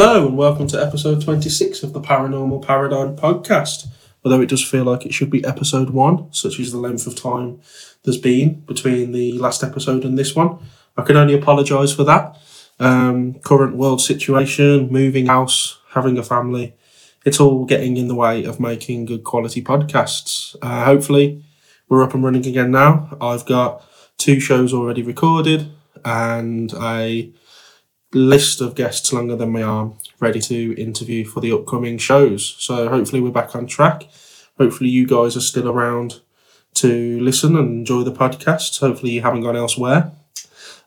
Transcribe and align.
Hello, 0.00 0.28
and 0.28 0.38
welcome 0.38 0.68
to 0.68 0.80
episode 0.80 1.20
26 1.24 1.82
of 1.82 1.92
the 1.92 2.00
Paranormal 2.00 2.64
Paradigm 2.64 3.16
podcast. 3.16 3.88
Although 4.24 4.40
it 4.40 4.48
does 4.48 4.62
feel 4.62 4.84
like 4.84 5.04
it 5.04 5.12
should 5.12 5.28
be 5.28 5.44
episode 5.44 5.90
one, 5.90 6.32
such 6.32 6.60
as 6.60 6.70
the 6.70 6.78
length 6.78 7.08
of 7.08 7.16
time 7.16 7.60
there's 8.04 8.16
been 8.16 8.60
between 8.60 9.10
the 9.10 9.32
last 9.32 9.64
episode 9.64 10.04
and 10.04 10.16
this 10.16 10.36
one. 10.36 10.60
I 10.96 11.02
can 11.02 11.16
only 11.16 11.34
apologise 11.34 11.92
for 11.92 12.04
that. 12.04 12.38
Um, 12.78 13.40
current 13.40 13.74
world 13.74 14.00
situation, 14.00 14.88
moving 14.88 15.26
house, 15.26 15.80
having 15.90 16.16
a 16.16 16.22
family, 16.22 16.76
it's 17.26 17.40
all 17.40 17.64
getting 17.64 17.96
in 17.96 18.06
the 18.06 18.14
way 18.14 18.44
of 18.44 18.60
making 18.60 19.06
good 19.06 19.24
quality 19.24 19.64
podcasts. 19.64 20.54
Uh, 20.62 20.84
hopefully, 20.84 21.42
we're 21.88 22.04
up 22.04 22.14
and 22.14 22.22
running 22.22 22.46
again 22.46 22.70
now. 22.70 23.18
I've 23.20 23.46
got 23.46 23.84
two 24.16 24.38
shows 24.38 24.72
already 24.72 25.02
recorded 25.02 25.72
and 26.04 26.72
a 26.74 27.32
list 28.12 28.60
of 28.60 28.74
guests 28.74 29.12
longer 29.12 29.36
than 29.36 29.52
my 29.52 29.62
arm 29.62 29.94
ready 30.20 30.40
to 30.40 30.74
interview 30.80 31.24
for 31.24 31.40
the 31.40 31.52
upcoming 31.52 31.98
shows. 31.98 32.56
So 32.58 32.88
hopefully 32.88 33.20
we're 33.20 33.30
back 33.30 33.54
on 33.54 33.66
track. 33.66 34.08
Hopefully 34.58 34.90
you 34.90 35.06
guys 35.06 35.36
are 35.36 35.42
still 35.42 35.68
around 35.68 36.20
to 36.74 37.20
listen 37.20 37.56
and 37.56 37.68
enjoy 37.68 38.02
the 38.02 38.12
podcast. 38.12 38.80
Hopefully 38.80 39.12
you 39.12 39.22
haven't 39.22 39.42
gone 39.42 39.56
elsewhere. 39.56 40.12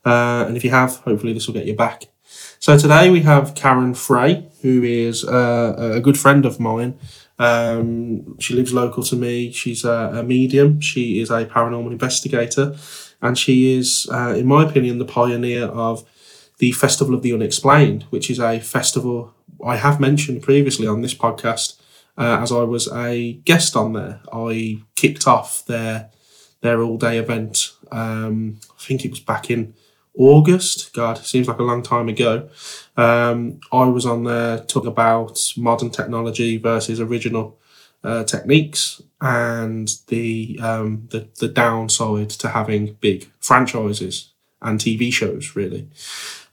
Uh, 0.05 0.45
and 0.47 0.57
if 0.57 0.63
you 0.63 0.71
have, 0.71 0.97
hopefully 0.97 1.33
this 1.33 1.47
will 1.47 1.53
get 1.53 1.65
you 1.65 1.75
back. 1.75 2.05
So 2.59 2.77
today 2.77 3.09
we 3.09 3.21
have 3.21 3.55
Karen 3.55 3.93
Frey, 3.93 4.47
who 4.61 4.83
is 4.83 5.25
uh, 5.25 5.93
a 5.95 5.99
good 5.99 6.17
friend 6.17 6.45
of 6.45 6.59
mine. 6.59 6.97
Um, 7.39 8.39
she 8.39 8.53
lives 8.53 8.71
local 8.71 9.03
to 9.03 9.15
me. 9.15 9.51
She's 9.51 9.83
a, 9.83 10.11
a, 10.13 10.23
medium. 10.23 10.79
She 10.79 11.19
is 11.19 11.31
a 11.31 11.45
paranormal 11.45 11.91
investigator, 11.91 12.75
and 13.19 13.35
she 13.35 13.73
is, 13.73 14.07
uh, 14.11 14.35
in 14.37 14.45
my 14.45 14.63
opinion, 14.63 14.99
the 14.99 15.05
pioneer 15.05 15.65
of 15.65 16.07
the 16.61 16.71
Festival 16.71 17.15
of 17.15 17.23
the 17.23 17.33
Unexplained, 17.33 18.03
which 18.11 18.29
is 18.29 18.39
a 18.39 18.59
festival 18.59 19.33
I 19.65 19.77
have 19.77 19.99
mentioned 19.99 20.43
previously 20.43 20.85
on 20.85 21.01
this 21.01 21.15
podcast, 21.15 21.81
uh, 22.19 22.37
as 22.39 22.51
I 22.51 22.61
was 22.61 22.87
a 22.93 23.33
guest 23.33 23.75
on 23.75 23.93
there. 23.93 24.21
I 24.31 24.83
kicked 24.95 25.27
off 25.27 25.65
their 25.65 26.11
their 26.61 26.83
all 26.83 26.99
day 26.99 27.17
event. 27.17 27.71
Um, 27.91 28.59
I 28.77 28.83
think 28.83 29.03
it 29.03 29.09
was 29.09 29.19
back 29.19 29.49
in 29.49 29.73
August. 30.15 30.93
God, 30.93 31.17
seems 31.17 31.47
like 31.47 31.57
a 31.57 31.63
long 31.63 31.81
time 31.81 32.07
ago. 32.07 32.47
Um, 32.95 33.59
I 33.71 33.85
was 33.85 34.05
on 34.05 34.23
there 34.23 34.59
talking 34.59 34.91
about 34.91 35.39
modern 35.57 35.89
technology 35.89 36.57
versus 36.57 36.99
original 36.99 37.57
uh, 38.03 38.23
techniques 38.23 39.01
and 39.19 39.89
the, 40.09 40.59
um, 40.61 41.07
the 41.09 41.27
the 41.39 41.47
downside 41.47 42.29
to 42.29 42.49
having 42.49 42.97
big 43.01 43.31
franchises 43.39 44.31
and 44.61 44.79
TV 44.79 45.11
shows, 45.11 45.55
really. 45.55 45.87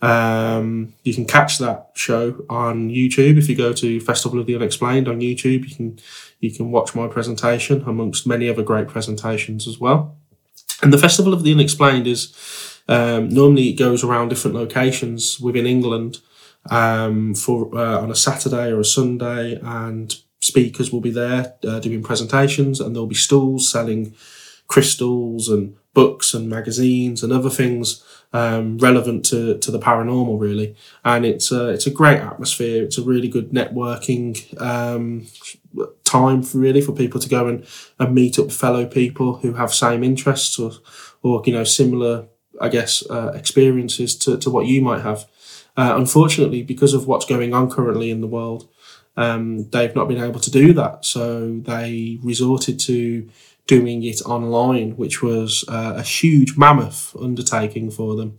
Um, 0.00 0.94
you 1.02 1.12
can 1.12 1.24
catch 1.24 1.58
that 1.58 1.90
show 1.94 2.44
on 2.48 2.88
YouTube 2.88 3.36
if 3.36 3.48
you 3.48 3.56
go 3.56 3.72
to 3.72 4.00
Festival 4.00 4.38
of 4.38 4.46
the 4.46 4.54
Unexplained 4.54 5.08
on 5.08 5.20
YouTube. 5.20 5.68
You 5.68 5.74
can 5.74 5.98
you 6.40 6.52
can 6.52 6.70
watch 6.70 6.94
my 6.94 7.08
presentation 7.08 7.82
amongst 7.82 8.26
many 8.26 8.48
other 8.48 8.62
great 8.62 8.88
presentations 8.88 9.66
as 9.66 9.78
well. 9.78 10.16
And 10.82 10.92
the 10.92 10.98
Festival 10.98 11.34
of 11.34 11.42
the 11.42 11.52
Unexplained 11.52 12.06
is 12.06 12.80
um, 12.88 13.28
normally 13.28 13.70
it 13.70 13.78
goes 13.78 14.04
around 14.04 14.28
different 14.28 14.56
locations 14.56 15.40
within 15.40 15.66
England 15.66 16.20
um, 16.70 17.34
for 17.34 17.76
uh, 17.76 18.00
on 18.00 18.10
a 18.10 18.14
Saturday 18.14 18.70
or 18.70 18.80
a 18.80 18.84
Sunday, 18.84 19.58
and 19.62 20.14
speakers 20.40 20.92
will 20.92 21.00
be 21.00 21.10
there 21.10 21.54
uh, 21.66 21.80
doing 21.80 22.02
presentations, 22.02 22.80
and 22.80 22.94
there'll 22.94 23.06
be 23.06 23.14
stalls 23.14 23.70
selling 23.70 24.14
crystals 24.68 25.48
and 25.48 25.74
books 25.94 26.34
and 26.34 26.48
magazines 26.48 27.22
and 27.22 27.32
other 27.32 27.50
things 27.50 28.04
um, 28.32 28.78
relevant 28.78 29.24
to, 29.26 29.58
to 29.58 29.70
the 29.70 29.78
paranormal, 29.78 30.38
really. 30.38 30.76
And 31.04 31.24
it's 31.24 31.50
a, 31.50 31.68
it's 31.68 31.86
a 31.86 31.90
great 31.90 32.18
atmosphere. 32.18 32.82
It's 32.82 32.98
a 32.98 33.02
really 33.02 33.28
good 33.28 33.50
networking 33.50 34.60
um, 34.60 35.26
time 36.04 36.42
for 36.42 36.58
really 36.58 36.80
for 36.80 36.92
people 36.92 37.20
to 37.20 37.28
go 37.28 37.46
and, 37.46 37.66
and 37.98 38.14
meet 38.14 38.38
up 38.38 38.52
fellow 38.52 38.86
people 38.86 39.38
who 39.38 39.54
have 39.54 39.72
same 39.72 40.04
interests 40.04 40.58
or, 40.58 40.72
or 41.22 41.42
you 41.46 41.52
know, 41.52 41.64
similar, 41.64 42.26
I 42.60 42.68
guess, 42.68 43.08
uh, 43.10 43.32
experiences 43.34 44.16
to, 44.18 44.38
to 44.38 44.50
what 44.50 44.66
you 44.66 44.82
might 44.82 45.02
have. 45.02 45.26
Uh, 45.76 45.94
unfortunately, 45.96 46.62
because 46.62 46.92
of 46.92 47.06
what's 47.06 47.24
going 47.24 47.54
on 47.54 47.70
currently 47.70 48.10
in 48.10 48.20
the 48.20 48.26
world, 48.26 48.68
um, 49.16 49.68
they've 49.70 49.94
not 49.94 50.08
been 50.08 50.22
able 50.22 50.40
to 50.40 50.50
do 50.50 50.72
that. 50.74 51.04
So 51.04 51.58
they 51.60 52.18
resorted 52.22 52.78
to 52.80 53.28
doing 53.68 54.02
it 54.02 54.20
online, 54.22 54.96
which 54.96 55.22
was 55.22 55.64
uh, 55.68 55.94
a 55.96 56.02
huge 56.02 56.56
mammoth 56.56 57.14
undertaking 57.20 57.90
for 57.90 58.16
them. 58.16 58.38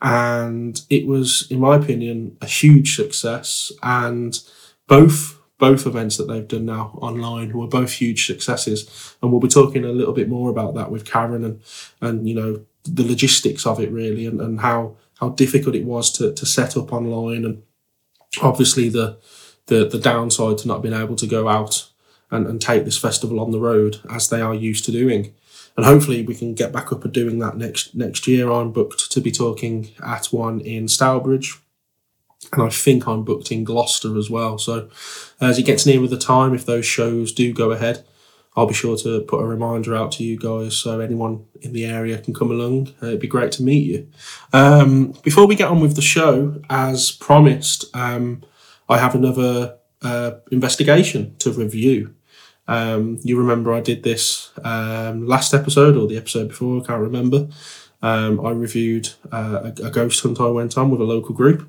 And 0.00 0.80
it 0.90 1.06
was, 1.06 1.48
in 1.50 1.58
my 1.58 1.76
opinion, 1.76 2.36
a 2.40 2.46
huge 2.46 2.94
success. 2.94 3.72
And 3.82 4.38
both 4.86 5.40
both 5.58 5.86
events 5.86 6.18
that 6.18 6.28
they've 6.28 6.46
done 6.46 6.66
now 6.66 6.98
online 7.00 7.56
were 7.56 7.66
both 7.66 7.92
huge 7.92 8.26
successes. 8.26 9.16
And 9.20 9.32
we'll 9.32 9.40
be 9.40 9.48
talking 9.48 9.84
a 9.86 9.88
little 9.88 10.12
bit 10.12 10.28
more 10.28 10.50
about 10.50 10.74
that 10.74 10.90
with 10.90 11.10
Karen 11.10 11.44
and 11.44 11.62
and 12.00 12.28
you 12.28 12.34
know 12.34 12.64
the 12.84 13.02
logistics 13.04 13.66
of 13.66 13.80
it 13.80 13.90
really 13.90 14.26
and, 14.26 14.40
and 14.40 14.60
how 14.60 14.96
how 15.18 15.30
difficult 15.30 15.74
it 15.74 15.84
was 15.84 16.12
to, 16.12 16.32
to 16.34 16.46
set 16.46 16.76
up 16.76 16.92
online 16.92 17.44
and 17.44 17.62
obviously 18.42 18.88
the 18.88 19.18
the 19.66 19.88
the 19.88 19.98
downside 19.98 20.58
to 20.58 20.68
not 20.68 20.82
being 20.82 20.94
able 20.94 21.16
to 21.16 21.26
go 21.26 21.48
out 21.48 21.90
and, 22.30 22.46
and 22.46 22.60
take 22.60 22.84
this 22.84 22.98
festival 22.98 23.40
on 23.40 23.50
the 23.50 23.60
road 23.60 24.00
as 24.10 24.28
they 24.28 24.40
are 24.40 24.54
used 24.54 24.84
to 24.86 24.92
doing. 24.92 25.34
And 25.76 25.84
hopefully 25.84 26.22
we 26.22 26.34
can 26.34 26.54
get 26.54 26.72
back 26.72 26.90
up 26.92 27.04
and 27.04 27.12
doing 27.12 27.38
that 27.40 27.56
next 27.56 27.94
next 27.94 28.26
year. 28.26 28.50
I'm 28.50 28.72
booked 28.72 29.12
to 29.12 29.20
be 29.20 29.30
talking 29.30 29.90
at 30.04 30.26
one 30.26 30.60
in 30.60 30.88
Stourbridge. 30.88 31.60
And 32.52 32.62
I 32.62 32.68
think 32.68 33.06
I'm 33.06 33.24
booked 33.24 33.50
in 33.50 33.64
Gloucester 33.64 34.16
as 34.16 34.30
well. 34.30 34.58
So 34.58 34.88
as 35.40 35.58
it 35.58 35.64
gets 35.64 35.84
nearer 35.84 36.06
the 36.06 36.18
time, 36.18 36.54
if 36.54 36.64
those 36.64 36.86
shows 36.86 37.32
do 37.32 37.52
go 37.52 37.72
ahead, 37.72 38.04
I'll 38.56 38.66
be 38.66 38.74
sure 38.74 38.96
to 38.98 39.20
put 39.20 39.42
a 39.42 39.46
reminder 39.46 39.94
out 39.94 40.12
to 40.12 40.24
you 40.24 40.38
guys 40.38 40.76
so 40.76 41.00
anyone 41.00 41.44
in 41.60 41.74
the 41.74 41.84
area 41.84 42.18
can 42.18 42.32
come 42.32 42.50
along. 42.50 42.94
Uh, 43.02 43.08
it'd 43.08 43.20
be 43.20 43.28
great 43.28 43.52
to 43.52 43.62
meet 43.62 43.84
you. 43.84 44.08
Um, 44.52 45.14
before 45.22 45.46
we 45.46 45.56
get 45.56 45.68
on 45.68 45.80
with 45.80 45.94
the 45.94 46.02
show, 46.02 46.62
as 46.70 47.12
promised, 47.12 47.84
um, 47.94 48.42
I 48.88 48.98
have 48.98 49.14
another 49.14 49.76
uh, 50.00 50.32
investigation 50.50 51.36
to 51.38 51.52
review. 51.52 52.14
Um, 52.68 53.18
you 53.22 53.38
remember 53.38 53.72
I 53.72 53.80
did 53.80 54.02
this 54.02 54.50
um, 54.64 55.26
last 55.26 55.54
episode 55.54 55.96
or 55.96 56.06
the 56.06 56.16
episode 56.16 56.48
before, 56.48 56.82
I 56.82 56.86
can't 56.86 57.00
remember. 57.00 57.48
Um, 58.02 58.44
I 58.44 58.50
reviewed 58.50 59.10
uh, 59.32 59.70
a, 59.78 59.86
a, 59.86 59.90
ghost 59.90 60.22
hunt 60.22 60.40
I 60.40 60.48
went 60.48 60.76
on 60.76 60.90
with 60.90 61.00
a 61.00 61.04
local 61.04 61.34
group. 61.34 61.68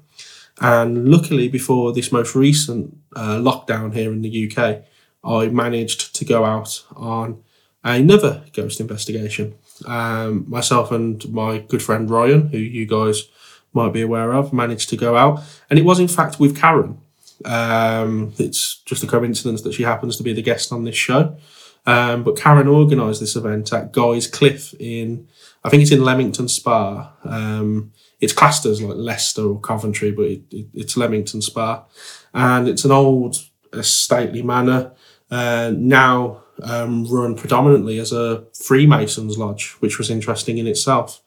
And 0.59 1.07
luckily, 1.07 1.47
before 1.47 1.93
this 1.93 2.11
most 2.11 2.35
recent 2.35 2.97
uh, 3.15 3.37
lockdown 3.37 3.93
here 3.93 4.11
in 4.11 4.21
the 4.21 4.51
UK, 4.51 4.83
I 5.23 5.47
managed 5.47 6.15
to 6.15 6.25
go 6.25 6.45
out 6.45 6.83
on 6.95 7.43
another 7.83 8.43
ghost 8.53 8.79
investigation. 8.79 9.55
Um, 9.85 10.45
myself 10.49 10.91
and 10.91 11.27
my 11.31 11.59
good 11.59 11.83
friend 11.83 12.09
Ryan, 12.09 12.47
who 12.49 12.57
you 12.57 12.85
guys 12.85 13.29
might 13.73 13.93
be 13.93 14.01
aware 14.01 14.33
of, 14.33 14.51
managed 14.51 14.89
to 14.89 14.97
go 14.97 15.15
out. 15.15 15.41
And 15.69 15.77
it 15.77 15.85
was, 15.85 15.99
in 15.99 16.07
fact, 16.07 16.39
with 16.39 16.57
Karen. 16.57 16.99
Um, 17.45 18.33
it's 18.37 18.81
just 18.85 19.03
a 19.03 19.07
coincidence 19.07 19.61
that 19.61 19.73
she 19.73 19.83
happens 19.83 20.17
to 20.17 20.23
be 20.23 20.33
the 20.33 20.41
guest 20.41 20.71
on 20.71 20.83
this 20.83 20.95
show. 20.95 21.37
Um, 21.85 22.23
but 22.23 22.37
Karen 22.37 22.67
organised 22.67 23.21
this 23.21 23.35
event 23.35 23.71
at 23.71 23.93
Guy's 23.93 24.27
Cliffe 24.27 24.73
in, 24.79 25.27
I 25.63 25.69
think 25.69 25.83
it's 25.83 25.91
in 25.91 26.03
Leamington 26.03 26.49
Spa. 26.49 27.13
Um, 27.23 27.93
it's 28.19 28.33
classed 28.33 28.65
as 28.65 28.81
like 28.81 28.97
Leicester 28.97 29.43
or 29.43 29.59
Coventry, 29.59 30.11
but 30.11 30.25
it, 30.25 30.41
it, 30.51 30.67
it's 30.73 30.97
Leamington 30.97 31.41
Spa. 31.41 31.85
And 32.33 32.67
it's 32.67 32.83
an 32.83 32.91
old, 32.91 33.37
a 33.71 33.83
stately 33.83 34.41
manor, 34.41 34.91
uh, 35.31 35.71
now 35.75 36.43
um, 36.61 37.05
run 37.05 37.35
predominantly 37.35 37.99
as 37.99 38.11
a 38.11 38.45
Freemasons 38.53 39.37
lodge, 39.37 39.71
which 39.79 39.97
was 39.97 40.09
interesting 40.09 40.57
in 40.57 40.67
itself. 40.67 41.21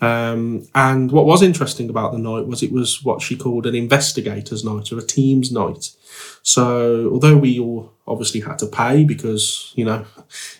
Um, 0.00 0.68
and 0.74 1.10
what 1.10 1.24
was 1.24 1.42
interesting 1.42 1.88
about 1.88 2.12
the 2.12 2.18
night 2.18 2.46
was 2.46 2.62
it 2.62 2.72
was 2.72 3.02
what 3.02 3.22
she 3.22 3.36
called 3.36 3.66
an 3.66 3.74
investigators 3.74 4.62
night 4.62 4.92
or 4.92 4.98
a 4.98 5.02
teams 5.02 5.50
night. 5.50 5.90
So 6.42 7.10
although 7.10 7.36
we 7.36 7.58
all 7.58 7.92
obviously 8.06 8.40
had 8.40 8.58
to 8.58 8.66
pay 8.66 9.04
because 9.04 9.72
you 9.74 9.84
know 9.84 10.04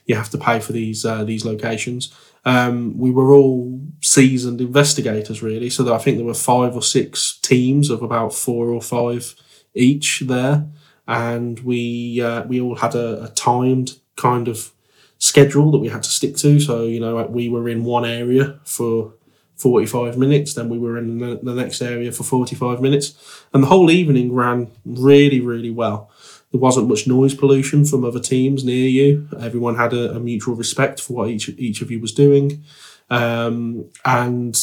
you 0.06 0.14
have 0.16 0.30
to 0.30 0.38
pay 0.38 0.60
for 0.60 0.72
these 0.72 1.04
uh, 1.04 1.24
these 1.24 1.44
locations, 1.44 2.14
um, 2.46 2.96
we 2.96 3.10
were 3.10 3.32
all 3.32 3.80
seasoned 4.00 4.60
investigators 4.60 5.42
really. 5.42 5.68
So 5.68 5.94
I 5.94 5.98
think 5.98 6.16
there 6.16 6.26
were 6.26 6.34
five 6.34 6.74
or 6.74 6.82
six 6.82 7.38
teams 7.42 7.90
of 7.90 8.02
about 8.02 8.32
four 8.32 8.68
or 8.68 8.80
five 8.80 9.34
each 9.74 10.20
there, 10.20 10.66
and 11.06 11.60
we 11.60 12.22
uh, 12.22 12.44
we 12.44 12.58
all 12.60 12.76
had 12.76 12.94
a, 12.94 13.24
a 13.24 13.28
timed 13.28 13.98
kind 14.16 14.48
of 14.48 14.72
schedule 15.18 15.70
that 15.72 15.78
we 15.78 15.88
had 15.88 16.02
to 16.02 16.10
stick 16.10 16.36
to. 16.36 16.58
So 16.58 16.84
you 16.84 17.00
know 17.00 17.26
we 17.26 17.50
were 17.50 17.68
in 17.68 17.84
one 17.84 18.06
area 18.06 18.60
for 18.64 19.12
45 19.56 20.18
minutes. 20.18 20.54
Then 20.54 20.68
we 20.68 20.78
were 20.78 20.98
in 20.98 21.18
the, 21.18 21.54
next 21.54 21.80
area 21.80 22.12
for 22.12 22.22
45 22.22 22.80
minutes. 22.80 23.14
And 23.52 23.62
the 23.62 23.68
whole 23.68 23.90
evening 23.90 24.32
ran 24.32 24.70
really, 24.84 25.40
really 25.40 25.70
well. 25.70 26.10
There 26.52 26.60
wasn't 26.60 26.88
much 26.88 27.06
noise 27.06 27.34
pollution 27.34 27.84
from 27.84 28.04
other 28.04 28.20
teams 28.20 28.64
near 28.64 28.88
you. 28.88 29.28
Everyone 29.40 29.76
had 29.76 29.92
a, 29.92 30.14
a 30.14 30.20
mutual 30.20 30.54
respect 30.54 31.00
for 31.00 31.14
what 31.14 31.28
each, 31.28 31.48
each 31.48 31.82
of 31.82 31.90
you 31.90 32.00
was 32.00 32.12
doing. 32.12 32.62
Um, 33.10 33.86
and 34.04 34.56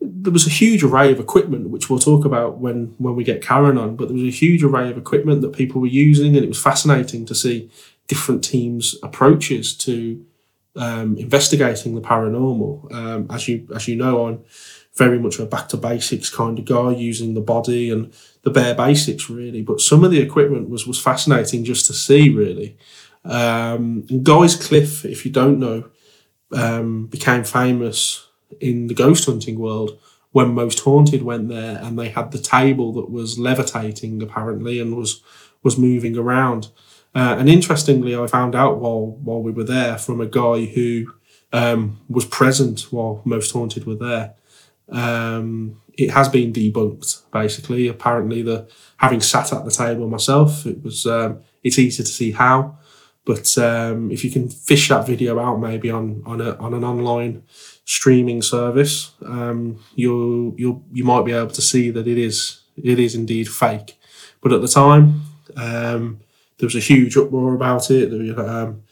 there 0.00 0.32
was 0.32 0.46
a 0.46 0.50
huge 0.50 0.82
array 0.82 1.12
of 1.12 1.20
equipment, 1.20 1.70
which 1.70 1.88
we'll 1.88 1.98
talk 1.98 2.24
about 2.24 2.58
when 2.58 2.94
when 2.98 3.16
we 3.16 3.24
get 3.24 3.42
Karen 3.42 3.78
on. 3.78 3.96
But 3.96 4.08
there 4.08 4.14
was 4.14 4.24
a 4.24 4.30
huge 4.30 4.62
array 4.62 4.90
of 4.90 4.98
equipment 4.98 5.40
that 5.42 5.52
people 5.52 5.80
were 5.80 5.86
using, 5.86 6.36
and 6.36 6.44
it 6.44 6.48
was 6.48 6.62
fascinating 6.62 7.24
to 7.26 7.34
see 7.34 7.70
different 8.06 8.44
teams' 8.44 8.96
approaches 9.02 9.74
to 9.78 10.24
um, 10.76 11.16
investigating 11.16 11.94
the 11.94 12.00
paranormal. 12.00 12.92
Um, 12.92 13.26
as 13.30 13.48
you 13.48 13.66
as 13.74 13.88
you 13.88 13.96
know, 13.96 14.26
I'm 14.26 14.44
very 14.96 15.18
much 15.18 15.38
a 15.38 15.46
back 15.46 15.68
to 15.70 15.76
basics 15.76 16.30
kind 16.30 16.58
of 16.58 16.64
guy, 16.64 16.90
using 16.90 17.34
the 17.34 17.40
body 17.40 17.90
and 17.90 18.12
the 18.42 18.50
bare 18.50 18.74
basics 18.74 19.28
really. 19.28 19.62
But 19.62 19.80
some 19.80 20.04
of 20.04 20.10
the 20.10 20.20
equipment 20.20 20.68
was 20.68 20.86
was 20.86 21.00
fascinating 21.00 21.64
just 21.64 21.86
to 21.86 21.92
see 21.92 22.28
really. 22.30 22.76
Um, 23.24 24.02
Guy's 24.22 24.54
Cliffe, 24.54 25.04
if 25.04 25.24
you 25.24 25.30
don't 25.30 25.58
know, 25.58 25.84
um, 26.52 27.06
became 27.06 27.44
famous 27.44 28.28
in 28.60 28.86
the 28.86 28.94
ghost 28.94 29.24
hunting 29.24 29.58
world 29.58 29.98
when 30.32 30.52
Most 30.52 30.80
Haunted 30.80 31.22
went 31.22 31.48
there, 31.48 31.78
and 31.82 31.98
they 31.98 32.08
had 32.08 32.32
the 32.32 32.38
table 32.38 32.92
that 32.94 33.10
was 33.10 33.38
levitating 33.38 34.22
apparently 34.22 34.80
and 34.80 34.96
was 34.96 35.22
was 35.62 35.78
moving 35.78 36.16
around. 36.16 36.68
Uh, 37.14 37.36
and 37.38 37.48
interestingly, 37.48 38.16
I 38.16 38.26
found 38.26 38.54
out 38.54 38.78
while 38.78 39.06
while 39.22 39.42
we 39.42 39.52
were 39.52 39.64
there 39.64 39.98
from 39.98 40.20
a 40.20 40.26
guy 40.26 40.64
who 40.64 41.14
um, 41.52 42.00
was 42.08 42.24
present 42.24 42.92
while 42.92 43.22
Most 43.24 43.52
Haunted 43.52 43.86
were 43.86 43.94
there. 43.94 44.34
Um, 44.88 45.80
it 45.96 46.10
has 46.10 46.28
been 46.28 46.52
debunked 46.52 47.22
basically. 47.32 47.88
Apparently, 47.88 48.42
the 48.42 48.68
having 48.96 49.20
sat 49.20 49.52
at 49.52 49.64
the 49.64 49.70
table 49.70 50.08
myself, 50.08 50.66
it 50.66 50.82
was 50.82 51.06
um, 51.06 51.40
it's 51.62 51.78
easy 51.78 52.02
to 52.02 52.08
see 52.08 52.32
how. 52.32 52.78
But 53.24 53.56
um, 53.56 54.10
if 54.10 54.22
you 54.22 54.30
can 54.30 54.50
fish 54.50 54.88
that 54.88 55.06
video 55.06 55.38
out, 55.38 55.60
maybe 55.60 55.90
on 55.90 56.22
on 56.26 56.40
a, 56.40 56.56
on 56.56 56.74
an 56.74 56.84
online 56.84 57.44
streaming 57.84 58.42
service, 58.42 59.12
um, 59.24 59.78
you 59.94 60.54
you 60.58 60.84
you 60.92 61.04
might 61.04 61.24
be 61.24 61.32
able 61.32 61.50
to 61.50 61.62
see 61.62 61.90
that 61.90 62.06
it 62.06 62.18
is 62.18 62.62
it 62.76 62.98
is 62.98 63.14
indeed 63.14 63.48
fake. 63.48 63.98
But 64.42 64.52
at 64.52 64.60
the 64.60 64.68
time, 64.68 65.22
um, 65.56 66.20
there 66.58 66.66
was 66.66 66.76
a 66.76 66.80
huge 66.80 67.16
uproar 67.16 67.54
about 67.54 67.90
it. 67.90 68.38
Um, 68.38 68.82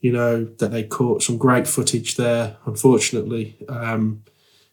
you 0.00 0.12
know 0.12 0.44
that 0.44 0.72
they 0.72 0.82
caught 0.82 1.22
some 1.22 1.38
great 1.38 1.66
footage 1.66 2.16
there. 2.16 2.56
Unfortunately, 2.66 3.56
um, 3.68 4.24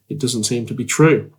it 0.09 0.19
doesn't 0.19 0.43
seem 0.43 0.65
to 0.65 0.73
be 0.73 0.85
true. 0.85 1.31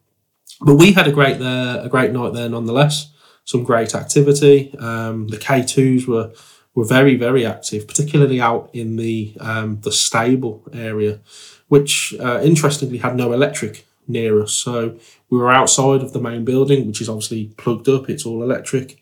But 0.60 0.76
we 0.76 0.92
had 0.92 1.08
a 1.08 1.12
great 1.12 1.38
there, 1.38 1.80
a 1.80 1.88
great 1.88 2.12
night 2.12 2.32
there 2.32 2.48
nonetheless. 2.48 3.12
Some 3.44 3.64
great 3.64 3.94
activity. 3.94 4.74
Um, 4.78 5.28
the 5.28 5.38
K 5.38 5.64
twos 5.64 6.06
were 6.06 6.32
were 6.74 6.84
very 6.84 7.16
very 7.16 7.44
active, 7.44 7.88
particularly 7.88 8.40
out 8.40 8.70
in 8.72 8.96
the 8.96 9.36
um, 9.40 9.80
the 9.80 9.92
stable 9.92 10.62
area, 10.72 11.20
which 11.66 12.14
uh, 12.20 12.40
interestingly 12.42 12.98
had 12.98 13.16
no 13.16 13.32
electric 13.32 13.86
near 14.06 14.40
us. 14.40 14.52
So 14.52 14.96
we 15.30 15.38
were 15.38 15.50
outside 15.50 16.02
of 16.02 16.12
the 16.12 16.20
main 16.20 16.44
building, 16.44 16.86
which 16.86 17.00
is 17.00 17.08
obviously 17.08 17.52
plugged 17.56 17.88
up. 17.88 18.08
It's 18.08 18.26
all 18.26 18.42
electric. 18.42 18.99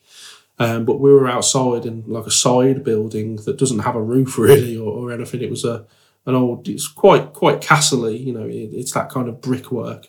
Um, 0.60 0.84
but 0.84 0.98
we 1.00 1.12
were 1.12 1.28
outside 1.28 1.86
in 1.86 2.04
like 2.06 2.26
a 2.26 2.32
side 2.32 2.82
building 2.82 3.36
that 3.44 3.58
doesn't 3.58 3.80
have 3.80 3.94
a 3.94 4.02
roof 4.02 4.38
really 4.38 4.76
or, 4.76 4.90
or 4.90 5.12
anything. 5.12 5.42
It 5.42 5.50
was 5.50 5.64
a 5.64 5.86
an 6.26 6.34
old. 6.34 6.68
It's 6.68 6.88
quite 6.88 7.32
quite 7.32 7.60
castly. 7.60 8.16
You 8.16 8.32
know, 8.32 8.46
it, 8.46 8.70
it's 8.72 8.92
that 8.92 9.10
kind 9.10 9.28
of 9.28 9.40
brickwork. 9.40 10.08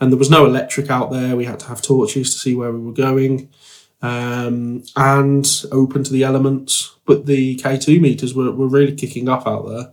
And 0.00 0.10
there 0.10 0.18
was 0.18 0.30
no 0.30 0.46
electric 0.46 0.90
out 0.90 1.10
there. 1.10 1.36
We 1.36 1.44
had 1.44 1.60
to 1.60 1.66
have 1.66 1.82
torches 1.82 2.32
to 2.32 2.38
see 2.38 2.54
where 2.54 2.72
we 2.72 2.80
were 2.80 2.92
going 2.92 3.50
um, 4.00 4.82
and 4.96 5.46
open 5.70 6.04
to 6.04 6.12
the 6.12 6.22
elements. 6.22 6.96
But 7.04 7.26
the 7.26 7.56
K2 7.56 8.00
meters 8.00 8.34
were, 8.34 8.50
were 8.50 8.68
really 8.68 8.94
kicking 8.94 9.28
off 9.28 9.46
out 9.46 9.68
there. 9.68 9.92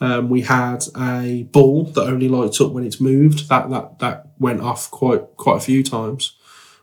Um, 0.00 0.28
we 0.28 0.42
had 0.42 0.84
a 0.96 1.42
ball 1.50 1.84
that 1.86 2.06
only 2.06 2.28
lights 2.28 2.60
up 2.60 2.70
when 2.70 2.84
it's 2.84 3.00
moved. 3.00 3.48
That 3.48 3.68
that 3.70 3.98
that 3.98 4.28
went 4.38 4.60
off 4.60 4.90
quite 4.90 5.36
quite 5.36 5.56
a 5.56 5.60
few 5.60 5.82
times. 5.82 6.36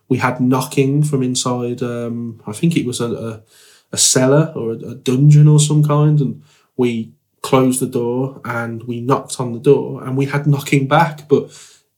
We 0.07 0.17
had 0.17 0.39
knocking 0.39 1.03
from 1.03 1.23
inside. 1.23 1.81
Um, 1.81 2.41
I 2.45 2.53
think 2.53 2.75
it 2.75 2.85
was 2.85 3.01
a, 3.01 3.11
a, 3.11 3.43
a 3.91 3.97
cellar 3.97 4.53
or 4.55 4.73
a, 4.73 4.75
a, 4.75 4.95
dungeon 4.95 5.47
or 5.47 5.59
some 5.59 5.83
kind, 5.83 6.19
and 6.19 6.43
we 6.77 7.13
closed 7.41 7.79
the 7.79 7.87
door 7.87 8.41
and 8.43 8.83
we 8.83 9.01
knocked 9.01 9.39
on 9.39 9.53
the 9.53 9.59
door 9.59 10.03
and 10.03 10.17
we 10.17 10.25
had 10.25 10.47
knocking 10.47 10.87
back. 10.87 11.27
But 11.27 11.51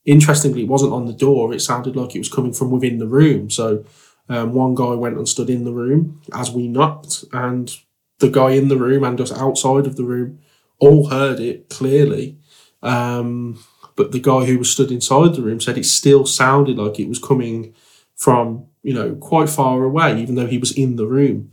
interestingly, 0.05 0.63
it 0.63 0.67
wasn't 0.67 0.93
on 0.93 1.05
the 1.05 1.13
door. 1.13 1.53
It 1.53 1.61
sounded 1.61 1.95
like 1.95 2.15
it 2.15 2.19
was 2.19 2.31
coming 2.31 2.53
from 2.53 2.71
within 2.71 2.97
the 2.97 3.07
room. 3.07 3.49
So 3.49 3.85
um, 4.29 4.53
one 4.53 4.75
guy 4.75 4.93
went 4.93 5.17
and 5.17 5.27
stood 5.27 5.49
in 5.49 5.63
the 5.63 5.71
room 5.71 6.21
as 6.33 6.51
we 6.51 6.67
knocked, 6.67 7.25
and 7.33 7.75
the 8.19 8.29
guy 8.29 8.51
in 8.51 8.67
the 8.67 8.77
room 8.77 9.03
and 9.03 9.19
us 9.21 9.31
outside 9.31 9.85
of 9.85 9.95
the 9.95 10.03
room 10.03 10.39
all 10.79 11.09
heard 11.09 11.39
it 11.39 11.69
clearly. 11.69 12.37
Um, 12.81 13.59
but 13.95 14.11
the 14.11 14.19
guy 14.19 14.45
who 14.45 14.59
was 14.59 14.69
stood 14.69 14.91
inside 14.91 15.33
the 15.33 15.41
room 15.41 15.59
said 15.59 15.77
it 15.77 15.85
still 15.85 16.25
sounded 16.25 16.77
like 16.77 16.99
it 16.99 17.09
was 17.09 17.19
coming 17.19 17.73
from, 18.17 18.65
you 18.83 18.93
know, 18.93 19.15
quite 19.15 19.49
far 19.49 19.83
away, 19.83 20.19
even 20.19 20.35
though 20.35 20.47
he 20.47 20.57
was 20.57 20.71
in 20.71 20.97
the 20.97 21.07
room. 21.07 21.51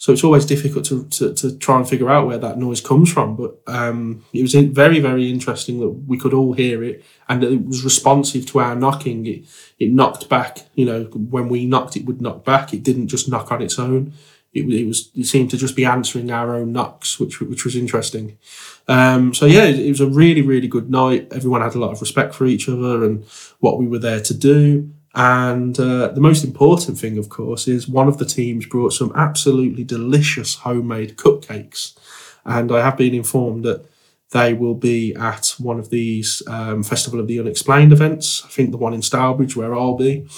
So 0.00 0.12
it's 0.14 0.24
always 0.24 0.46
difficult 0.46 0.86
to, 0.86 1.04
to, 1.08 1.34
to 1.34 1.58
try 1.58 1.76
and 1.76 1.86
figure 1.86 2.08
out 2.08 2.26
where 2.26 2.38
that 2.38 2.56
noise 2.56 2.80
comes 2.80 3.12
from. 3.12 3.36
But 3.36 3.58
um, 3.66 4.24
it 4.32 4.40
was 4.40 4.54
very, 4.54 4.98
very 4.98 5.30
interesting 5.30 5.78
that 5.80 5.90
we 5.90 6.16
could 6.16 6.32
all 6.32 6.54
hear 6.54 6.82
it 6.82 7.04
and 7.28 7.44
it 7.44 7.66
was 7.66 7.84
responsive 7.84 8.46
to 8.46 8.60
our 8.60 8.74
knocking. 8.74 9.26
It, 9.26 9.44
it 9.78 9.92
knocked 9.92 10.30
back, 10.30 10.60
you 10.74 10.86
know, 10.86 11.04
when 11.04 11.50
we 11.50 11.66
knocked, 11.66 11.98
it 11.98 12.06
would 12.06 12.22
knock 12.22 12.46
back. 12.46 12.72
It 12.72 12.82
didn't 12.82 13.08
just 13.08 13.28
knock 13.28 13.52
on 13.52 13.60
its 13.60 13.78
own. 13.78 14.14
It, 14.54 14.62
it 14.72 14.86
was, 14.86 15.10
it 15.14 15.26
seemed 15.26 15.50
to 15.50 15.58
just 15.58 15.76
be 15.76 15.84
answering 15.84 16.30
our 16.30 16.56
own 16.56 16.72
knocks, 16.72 17.20
which, 17.20 17.38
which 17.40 17.66
was 17.66 17.76
interesting. 17.76 18.38
Um, 18.88 19.34
so 19.34 19.44
yeah, 19.44 19.64
it, 19.64 19.78
it 19.78 19.90
was 19.90 20.00
a 20.00 20.08
really, 20.08 20.40
really 20.40 20.66
good 20.66 20.90
night. 20.90 21.28
Everyone 21.30 21.60
had 21.60 21.74
a 21.74 21.78
lot 21.78 21.92
of 21.92 22.00
respect 22.00 22.34
for 22.34 22.46
each 22.46 22.70
other 22.70 23.04
and 23.04 23.26
what 23.58 23.78
we 23.78 23.86
were 23.86 23.98
there 23.98 24.20
to 24.20 24.32
do. 24.32 24.90
And 25.14 25.78
uh, 25.78 26.08
the 26.08 26.20
most 26.20 26.44
important 26.44 26.98
thing, 26.98 27.18
of 27.18 27.28
course, 27.28 27.66
is 27.66 27.88
one 27.88 28.08
of 28.08 28.18
the 28.18 28.24
teams 28.24 28.66
brought 28.66 28.92
some 28.92 29.12
absolutely 29.16 29.82
delicious 29.82 30.56
homemade 30.56 31.16
cupcakes. 31.16 31.96
And 32.44 32.70
I 32.70 32.82
have 32.82 32.96
been 32.96 33.14
informed 33.14 33.64
that 33.64 33.84
they 34.30 34.54
will 34.54 34.74
be 34.74 35.14
at 35.16 35.54
one 35.58 35.80
of 35.80 35.90
these 35.90 36.42
um, 36.46 36.84
Festival 36.84 37.18
of 37.18 37.26
the 37.26 37.40
Unexplained 37.40 37.92
events. 37.92 38.42
I 38.44 38.48
think 38.48 38.70
the 38.70 38.76
one 38.76 38.94
in 38.94 39.02
Stourbridge, 39.02 39.56
where 39.56 39.74
I'll 39.74 39.96
be. 39.96 40.28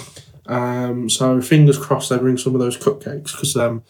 Um, 0.47 1.09
so 1.11 1.41
fingers 1.41 1.79
crossed 1.79 2.11
they 2.11 2.19
bring 2.19 2.39
some 2.39 2.55
of 2.55 2.61
those 2.61 2.77
cupcakes 2.77 3.33
because 3.33 3.57
um, 3.57 3.83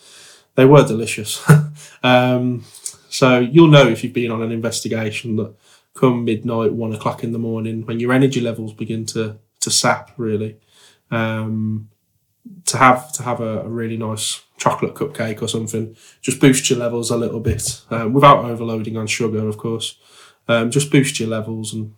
they 0.57 0.65
were 0.65 0.87
delicious. 0.87 1.45
Um, 2.05 2.65
so 3.09 3.39
you'll 3.39 3.69
know 3.69 3.87
if 3.87 4.03
you've 4.03 4.13
been 4.13 4.33
on 4.33 4.43
an 4.43 4.51
investigation 4.51 5.37
that 5.37 5.55
come 5.95 6.25
midnight, 6.25 6.73
one 6.73 6.93
o'clock 6.93 7.23
in 7.23 7.31
the 7.31 7.39
morning, 7.39 7.87
when 7.87 8.01
your 8.01 8.13
energy 8.13 8.41
levels 8.41 8.73
begin 8.73 9.07
to 9.07 9.39
to 9.61 9.71
sap, 9.71 10.11
really, 10.17 10.57
um, 11.13 11.89
to 12.65 12.77
have 12.77 13.13
to 13.13 13.23
have 13.23 13.41
a, 13.41 13.61
a, 13.61 13.69
really 13.69 13.97
nice 13.97 14.43
chocolate 14.57 14.95
cupcake 14.95 15.43
or 15.43 15.49
something 15.49 15.97
just 16.21 16.41
boost 16.41 16.69
your 16.71 16.79
levels 16.79 17.11
a 17.11 17.17
little 17.17 17.39
bit 17.39 17.83
um, 17.91 18.13
without 18.13 18.45
overloading 18.45 18.97
on 18.97 19.07
sugar, 19.07 19.47
of 19.47 19.59
course. 19.59 19.97
Um, 20.49 20.71
just 20.71 20.91
boost 20.91 21.21
your 21.21 21.29
levels 21.29 21.73
and 21.73 21.95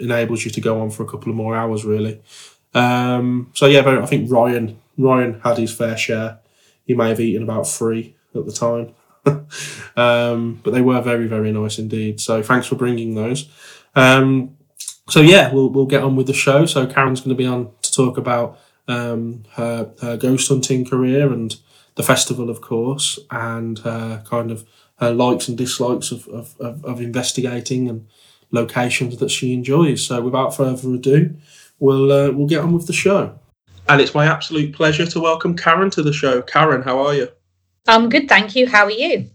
enables 0.00 0.44
you 0.44 0.50
to 0.50 0.60
go 0.60 0.80
on 0.80 0.90
for 0.90 1.02
a 1.02 1.06
couple 1.06 1.30
of 1.30 1.36
more 1.36 1.54
hours, 1.54 1.84
really. 1.84 2.20
Um, 2.74 3.50
so 3.54 3.66
yeah, 3.66 3.80
I 3.86 4.06
think 4.06 4.30
Ryan 4.30 4.80
Ryan 4.96 5.40
had 5.40 5.58
his 5.58 5.74
fair 5.74 5.96
share. 5.96 6.38
He 6.84 6.94
may 6.94 7.10
have 7.10 7.20
eaten 7.20 7.42
about 7.42 7.66
three 7.66 8.16
at 8.34 8.46
the 8.46 8.52
time, 8.52 8.94
um, 9.96 10.60
but 10.62 10.72
they 10.72 10.80
were 10.80 11.00
very 11.00 11.26
very 11.26 11.52
nice 11.52 11.78
indeed. 11.78 12.20
So 12.20 12.42
thanks 12.42 12.66
for 12.66 12.76
bringing 12.76 13.14
those. 13.14 13.48
Um, 13.94 14.56
so 15.08 15.20
yeah, 15.20 15.52
we'll 15.52 15.70
we'll 15.70 15.86
get 15.86 16.02
on 16.02 16.16
with 16.16 16.26
the 16.26 16.32
show. 16.32 16.66
So 16.66 16.86
Karen's 16.86 17.20
going 17.20 17.36
to 17.36 17.42
be 17.42 17.46
on 17.46 17.70
talk 17.90 18.16
about 18.16 18.58
um, 18.88 19.44
her 19.52 19.92
her 20.00 20.16
ghost 20.16 20.48
hunting 20.48 20.84
career 20.84 21.32
and 21.32 21.56
the 21.94 22.02
festival, 22.02 22.50
of 22.50 22.60
course, 22.60 23.18
and 23.30 23.78
her 23.80 24.22
kind 24.28 24.50
of 24.50 24.64
her 24.96 25.12
likes 25.12 25.48
and 25.48 25.58
dislikes 25.58 26.12
of 26.12 26.28
of, 26.28 26.54
of, 26.60 26.84
of 26.84 27.00
investigating 27.00 27.88
and 27.88 28.06
locations 28.50 29.18
that 29.18 29.30
she 29.30 29.52
enjoys. 29.52 30.06
So 30.06 30.20
without 30.20 30.56
further 30.56 30.94
ado, 30.94 31.34
we'll 31.78 32.10
uh, 32.12 32.30
we'll 32.32 32.46
get 32.46 32.62
on 32.62 32.72
with 32.72 32.86
the 32.86 32.92
show. 32.92 33.38
And 33.88 34.00
it's 34.00 34.14
my 34.14 34.26
absolute 34.26 34.74
pleasure 34.74 35.06
to 35.06 35.20
welcome 35.20 35.56
Karen 35.56 35.90
to 35.90 36.02
the 36.02 36.12
show. 36.12 36.42
Karen, 36.42 36.82
how 36.82 37.00
are 37.00 37.14
you? 37.14 37.28
I'm 37.88 38.08
good, 38.08 38.28
thank 38.28 38.54
you. 38.54 38.68
How 38.68 38.84
are 38.84 38.90
you? 38.90 39.30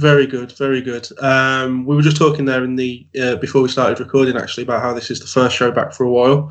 Very 0.00 0.26
good, 0.26 0.52
very 0.52 0.80
good. 0.80 1.06
Um, 1.20 1.84
we 1.84 1.94
were 1.94 2.00
just 2.00 2.16
talking 2.16 2.46
there 2.46 2.64
in 2.64 2.76
the 2.76 3.06
uh, 3.20 3.36
before 3.36 3.60
we 3.60 3.68
started 3.68 4.00
recording 4.00 4.34
actually 4.34 4.62
about 4.62 4.80
how 4.80 4.94
this 4.94 5.10
is 5.10 5.20
the 5.20 5.26
first 5.26 5.54
show 5.54 5.70
back 5.70 5.92
for 5.92 6.04
a 6.04 6.10
while, 6.10 6.50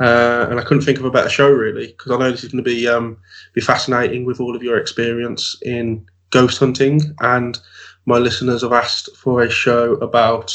uh, 0.00 0.48
and 0.50 0.60
I 0.60 0.62
couldn't 0.64 0.82
think 0.84 0.98
of 0.98 1.06
a 1.06 1.10
better 1.10 1.30
show 1.30 1.48
really 1.48 1.86
because 1.86 2.12
I 2.12 2.18
know 2.18 2.30
this 2.30 2.44
is 2.44 2.52
going 2.52 2.62
to 2.62 2.70
be 2.70 2.86
um, 2.86 3.16
be 3.54 3.62
fascinating 3.62 4.26
with 4.26 4.38
all 4.38 4.54
of 4.54 4.62
your 4.62 4.76
experience 4.76 5.56
in 5.62 6.04
ghost 6.28 6.58
hunting, 6.58 7.00
and 7.20 7.58
my 8.04 8.18
listeners 8.18 8.60
have 8.60 8.74
asked 8.74 9.08
for 9.16 9.40
a 9.40 9.48
show 9.48 9.94
about 9.94 10.52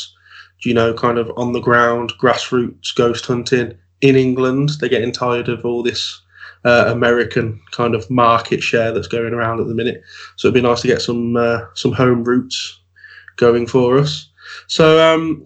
you 0.59 0.73
know 0.75 0.93
kind 0.93 1.17
of 1.17 1.31
on 1.37 1.51
the 1.51 1.61
ground 1.61 2.13
grassroots 2.21 2.93
ghost 2.93 3.25
hunting 3.25 3.75
in 4.01 4.15
England. 4.15 4.69
They're 4.79 4.87
getting 4.89 5.11
tired 5.11 5.49
of 5.49 5.65
all 5.65 5.81
this 5.81 6.21
uh, 6.65 6.85
American 6.87 7.61
kind 7.71 7.95
of 7.95 8.09
market 8.09 8.61
share 8.61 8.91
that's 8.91 9.07
going 9.07 9.33
around 9.33 9.61
at 9.61 9.67
the 9.67 9.75
minute. 9.75 10.01
So 10.35 10.47
it'd 10.47 10.55
be 10.55 10.67
nice 10.67 10.81
to 10.81 10.87
get 10.87 11.01
some 11.01 11.37
uh, 11.37 11.61
some 11.75 11.93
home 11.93 12.23
roots 12.23 12.81
going 13.37 13.67
for 13.67 13.97
us. 13.97 14.29
So 14.67 15.01
um, 15.01 15.45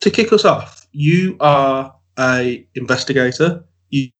to 0.00 0.10
kick 0.10 0.32
us 0.32 0.44
off, 0.44 0.86
you 0.92 1.36
are 1.40 1.94
a 2.18 2.66
investigator. 2.74 3.64
You 3.90 4.10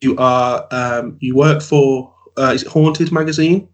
you 0.00 0.16
are 0.18 0.66
um, 0.70 1.16
you 1.20 1.34
work 1.34 1.62
for 1.62 2.12
uh, 2.36 2.52
is 2.54 2.64
it 2.64 2.68
Haunted 2.68 3.12
magazine? 3.12 3.68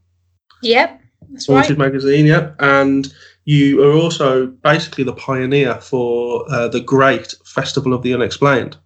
Yep, 0.62 1.00
that's 1.30 1.46
Haunted 1.46 1.78
right. 1.78 1.86
magazine, 1.86 2.26
Yep, 2.26 2.56
and 2.60 3.12
you 3.46 3.82
are 3.82 3.92
also 3.92 4.46
basically 4.46 5.04
the 5.04 5.12
pioneer 5.12 5.74
for 5.80 6.50
uh, 6.50 6.68
the 6.68 6.80
great 6.80 7.34
Festival 7.44 7.92
of 7.92 8.02
the 8.02 8.14
Unexplained. 8.14 8.76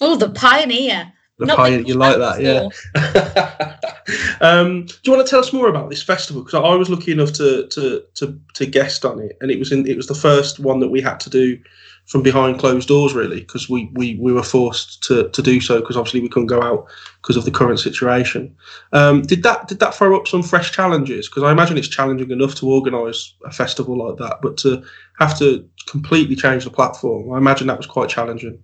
Oh, 0.00 0.16
the 0.16 0.30
pioneer. 0.30 1.12
The 1.38 1.46
Not 1.46 1.88
you 1.88 1.94
like 1.94 2.18
that, 2.18 2.40
that 2.40 2.72
yeah. 2.94 4.38
um, 4.40 4.86
do 4.86 4.94
you 5.04 5.12
want 5.12 5.26
to 5.26 5.30
tell 5.30 5.40
us 5.40 5.52
more 5.52 5.68
about 5.68 5.90
this 5.90 6.02
festival? 6.02 6.44
Because 6.44 6.62
I 6.62 6.74
was 6.76 6.88
lucky 6.88 7.10
enough 7.10 7.32
to, 7.32 7.66
to 7.66 8.04
to 8.14 8.40
to 8.54 8.66
guest 8.66 9.04
on 9.04 9.18
it, 9.18 9.36
and 9.40 9.50
it 9.50 9.58
was 9.58 9.72
in 9.72 9.84
it 9.88 9.96
was 9.96 10.06
the 10.06 10.14
first 10.14 10.60
one 10.60 10.78
that 10.78 10.90
we 10.90 11.00
had 11.00 11.18
to 11.20 11.30
do 11.30 11.58
from 12.06 12.22
behind 12.22 12.60
closed 12.60 12.86
doors, 12.86 13.14
really, 13.14 13.40
because 13.40 13.68
we, 13.68 13.90
we 13.94 14.16
we 14.16 14.32
were 14.32 14.44
forced 14.44 15.02
to 15.04 15.28
to 15.30 15.42
do 15.42 15.60
so 15.60 15.80
because 15.80 15.96
obviously 15.96 16.20
we 16.20 16.28
couldn't 16.28 16.46
go 16.46 16.62
out 16.62 16.86
because 17.20 17.36
of 17.36 17.44
the 17.44 17.50
current 17.50 17.80
situation. 17.80 18.54
Um, 18.92 19.22
did 19.22 19.42
that 19.42 19.66
did 19.66 19.80
that 19.80 19.94
throw 19.94 20.16
up 20.16 20.28
some 20.28 20.44
fresh 20.44 20.70
challenges? 20.70 21.28
Because 21.28 21.42
I 21.42 21.50
imagine 21.50 21.76
it's 21.78 21.88
challenging 21.88 22.30
enough 22.30 22.54
to 22.56 22.70
organise 22.70 23.34
a 23.44 23.50
festival 23.50 23.98
like 23.98 24.18
that, 24.18 24.38
but 24.40 24.56
to 24.58 24.84
have 25.18 25.36
to 25.38 25.68
completely 25.88 26.36
change 26.36 26.62
the 26.62 26.70
platform, 26.70 27.32
I 27.32 27.38
imagine 27.38 27.66
that 27.66 27.78
was 27.78 27.86
quite 27.86 28.08
challenging. 28.08 28.62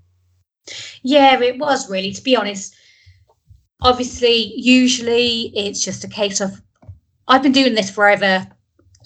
Yeah, 1.02 1.40
it 1.40 1.58
was 1.58 1.90
really, 1.90 2.12
to 2.12 2.22
be 2.22 2.36
honest. 2.36 2.74
Obviously, 3.82 4.52
usually 4.56 5.52
it's 5.54 5.82
just 5.82 6.04
a 6.04 6.08
case 6.08 6.40
of 6.40 6.60
I've 7.26 7.42
been 7.42 7.52
doing 7.52 7.74
this 7.74 7.90
forever, 7.90 8.46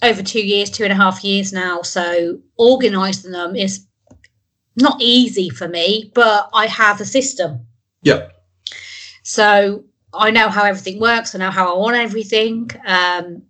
over 0.01 0.23
two 0.23 0.45
years, 0.45 0.69
two 0.69 0.83
and 0.83 0.91
a 0.91 0.95
half 0.95 1.23
years 1.23 1.53
now. 1.53 1.81
So 1.81 2.39
organising 2.57 3.31
them 3.31 3.55
is 3.55 3.85
not 4.75 4.97
easy 4.99 5.49
for 5.49 5.67
me, 5.67 6.11
but 6.13 6.49
I 6.53 6.67
have 6.67 6.99
a 6.99 7.05
system. 7.05 7.65
Yeah. 8.01 8.29
So 9.23 9.85
I 10.13 10.31
know 10.31 10.49
how 10.49 10.63
everything 10.63 10.99
works. 10.99 11.33
I 11.33 11.39
know 11.39 11.51
how 11.51 11.73
I 11.73 11.77
want 11.77 11.95
everything. 11.95 12.69
Um, 12.85 13.43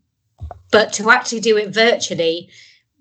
but 0.72 0.94
to 0.94 1.10
actually 1.10 1.40
do 1.40 1.58
it 1.58 1.74
virtually 1.74 2.50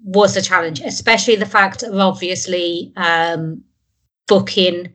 was 0.02 0.36
a 0.36 0.42
challenge, 0.42 0.80
especially 0.80 1.36
the 1.36 1.46
fact 1.46 1.82
of 1.82 1.96
obviously 1.96 2.92
um, 2.96 3.64
booking 4.26 4.92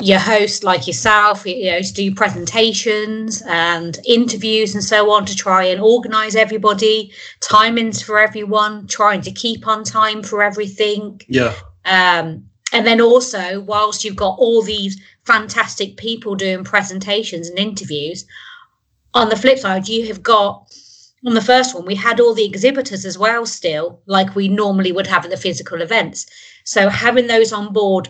your 0.00 0.18
host 0.18 0.64
like 0.64 0.86
yourself, 0.86 1.46
you 1.46 1.70
know, 1.70 1.80
to 1.80 1.92
do 1.92 2.14
presentations 2.14 3.42
and 3.46 3.98
interviews 4.06 4.74
and 4.74 4.82
so 4.82 5.10
on 5.10 5.24
to 5.26 5.36
try 5.36 5.64
and 5.64 5.80
organize 5.80 6.34
everybody, 6.34 7.12
timings 7.40 8.02
for 8.02 8.18
everyone, 8.18 8.86
trying 8.86 9.20
to 9.20 9.30
keep 9.30 9.66
on 9.66 9.84
time 9.84 10.22
for 10.22 10.42
everything. 10.42 11.20
Yeah. 11.28 11.54
Um, 11.84 12.46
and 12.72 12.86
then 12.86 13.00
also, 13.00 13.60
whilst 13.60 14.02
you've 14.02 14.16
got 14.16 14.38
all 14.38 14.62
these 14.62 15.00
fantastic 15.24 15.96
people 15.96 16.34
doing 16.34 16.64
presentations 16.64 17.48
and 17.48 17.58
interviews, 17.58 18.24
on 19.14 19.28
the 19.28 19.36
flip 19.36 19.58
side, 19.58 19.88
you 19.88 20.08
have 20.08 20.22
got 20.22 20.66
on 21.24 21.34
the 21.34 21.40
first 21.40 21.74
one, 21.74 21.84
we 21.84 21.94
had 21.94 22.18
all 22.18 22.34
the 22.34 22.44
exhibitors 22.44 23.04
as 23.04 23.16
well, 23.16 23.46
still, 23.46 24.00
like 24.06 24.34
we 24.34 24.48
normally 24.48 24.90
would 24.90 25.06
have 25.06 25.24
at 25.24 25.30
the 25.30 25.36
physical 25.36 25.80
events. 25.80 26.26
So 26.64 26.88
having 26.88 27.28
those 27.28 27.52
on 27.52 27.72
board 27.72 28.08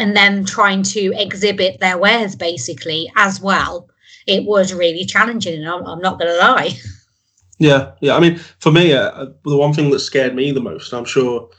and 0.00 0.16
then 0.16 0.44
trying 0.44 0.82
to 0.82 1.12
exhibit 1.16 1.78
their 1.80 1.98
wares 1.98 2.34
basically 2.34 3.12
as 3.16 3.40
well, 3.40 3.88
it 4.26 4.44
was 4.44 4.72
really 4.72 5.04
challenging. 5.04 5.66
I'm, 5.66 5.84
I'm 5.86 6.00
not 6.00 6.18
going 6.18 6.32
to 6.32 6.38
lie. 6.38 6.70
Yeah, 7.62 7.92
yeah. 8.00 8.16
I 8.16 8.20
mean, 8.20 8.38
for 8.58 8.72
me, 8.72 8.94
uh, 8.94 9.26
the 9.44 9.58
one 9.58 9.74
thing 9.74 9.90
that 9.90 9.98
scared 9.98 10.34
me 10.34 10.50
the 10.50 10.62
most, 10.62 10.94
I'm 10.94 11.04
sure 11.04 11.50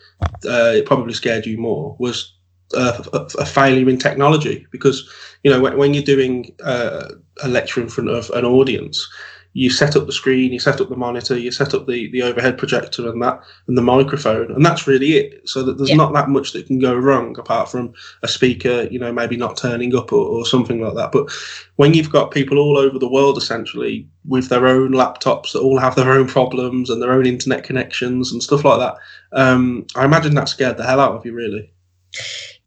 uh, 0.45 0.73
it 0.73 0.87
probably 0.87 1.13
scared 1.13 1.45
you 1.45 1.59
more, 1.59 1.95
was 1.99 2.33
uh, 2.75 3.03
a, 3.13 3.17
a, 3.37 3.45
failure 3.45 3.87
in 3.87 3.99
technology. 3.99 4.65
Because 4.71 5.07
you 5.43 5.51
know, 5.51 5.61
when, 5.61 5.77
when 5.77 5.93
you're 5.93 6.01
doing 6.01 6.55
uh, 6.63 7.07
a 7.43 7.47
lecture 7.47 7.81
in 7.81 7.87
front 7.87 8.09
of 8.09 8.31
an 8.31 8.45
audience, 8.45 9.07
you 9.53 9.69
set 9.69 9.95
up 9.97 10.05
the 10.05 10.13
screen, 10.13 10.53
you 10.53 10.59
set 10.59 10.79
up 10.79 10.87
the 10.87 10.95
monitor, 10.95 11.37
you 11.37 11.51
set 11.51 11.73
up 11.73 11.85
the, 11.85 12.09
the 12.11 12.21
overhead 12.21 12.57
projector 12.57 13.09
and 13.09 13.21
that 13.21 13.41
and 13.67 13.77
the 13.77 13.81
microphone, 13.81 14.49
and 14.51 14.65
that's 14.65 14.87
really 14.87 15.17
it. 15.17 15.47
So 15.47 15.61
that 15.63 15.77
there's 15.77 15.89
Yeah. 15.89 15.97
not 15.97 16.13
that 16.13 16.29
much 16.29 16.53
that 16.53 16.67
can 16.67 16.79
go 16.79 16.95
wrong 16.95 17.37
apart 17.37 17.69
from 17.69 17.93
a 18.23 18.27
speaker, 18.27 18.87
you 18.89 18.97
know, 18.97 19.11
maybe 19.11 19.35
not 19.35 19.57
turning 19.57 19.95
up 19.95 20.13
or, 20.13 20.25
or 20.25 20.45
something 20.45 20.79
like 20.79 20.95
that. 20.95 21.11
But 21.11 21.29
when 21.75 21.93
you've 21.93 22.11
got 22.11 22.31
people 22.31 22.59
all 22.59 22.77
over 22.77 22.97
the 22.97 23.09
world 23.09 23.37
essentially 23.37 24.07
with 24.25 24.47
their 24.49 24.67
own 24.67 24.91
laptops 24.91 25.51
that 25.51 25.59
all 25.59 25.79
have 25.79 25.95
their 25.95 26.11
own 26.11 26.27
problems 26.27 26.89
and 26.89 27.01
their 27.01 27.11
own 27.11 27.25
internet 27.25 27.63
connections 27.63 28.31
and 28.31 28.41
stuff 28.41 28.63
like 28.63 28.79
that, 28.79 28.95
um, 29.33 29.85
I 29.95 30.05
imagine 30.05 30.35
that 30.35 30.49
scared 30.49 30.77
the 30.77 30.85
hell 30.85 30.99
out 31.01 31.15
of 31.15 31.25
you, 31.25 31.33
really. 31.33 31.73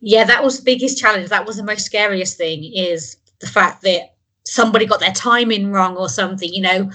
Yeah, 0.01 0.25
that 0.25 0.45
was 0.45 0.59
the 0.59 0.65
biggest 0.65 0.99
challenge. 0.99 1.31
That 1.31 1.47
was 1.47 1.57
the 1.57 1.63
most 1.65 1.87
scariest 1.87 2.37
thing 2.37 2.71
is 2.75 3.17
the 3.41 3.47
fact 3.47 3.83
that 3.83 4.14
somebody 4.47 4.87
got 4.87 5.01
their 5.01 5.13
timing 5.13 5.71
wrong 5.73 5.97
or 5.97 6.09
something. 6.09 6.53
You 6.53 6.63
know, 6.63 6.91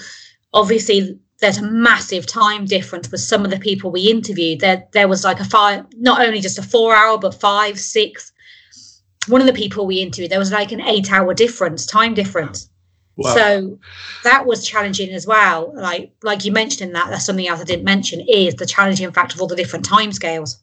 obviously 0.53 1.19
there's 1.39 1.57
a 1.57 1.71
massive 1.71 2.25
time 2.25 2.65
difference 2.65 3.09
with 3.11 3.21
some 3.21 3.45
of 3.45 3.51
the 3.51 3.59
people 3.59 3.91
we 3.91 4.09
interviewed. 4.09 4.59
There, 4.59 4.85
there 4.91 5.07
was 5.07 5.23
like 5.23 5.39
a 5.39 5.45
five, 5.45 5.85
not 5.95 6.25
only 6.25 6.41
just 6.41 6.59
a 6.59 6.63
four 6.63 6.95
hour, 6.95 7.17
but 7.17 7.33
five, 7.33 7.79
six. 7.79 8.31
One 9.27 9.41
of 9.41 9.47
the 9.47 9.53
people 9.53 9.85
we 9.85 10.01
interviewed, 10.01 10.31
there 10.31 10.39
was 10.39 10.51
like 10.51 10.71
an 10.71 10.81
eight 10.81 11.11
hour 11.11 11.33
difference, 11.33 11.85
time 11.85 12.13
difference. 12.13 12.69
Wow. 13.15 13.35
So 13.35 13.79
that 14.23 14.45
was 14.45 14.65
challenging 14.65 15.09
as 15.11 15.27
well. 15.27 15.73
Like, 15.75 16.13
like 16.23 16.45
you 16.45 16.51
mentioned 16.51 16.89
in 16.89 16.93
that, 16.93 17.09
that's 17.09 17.25
something 17.25 17.47
else 17.47 17.59
I 17.59 17.65
didn't 17.65 17.83
mention 17.83 18.21
is 18.21 18.55
the 18.55 18.65
challenging 18.65 19.11
fact 19.11 19.33
of 19.33 19.41
all 19.41 19.47
the 19.47 19.57
different 19.57 19.85
time 19.85 20.13
scales 20.13 20.61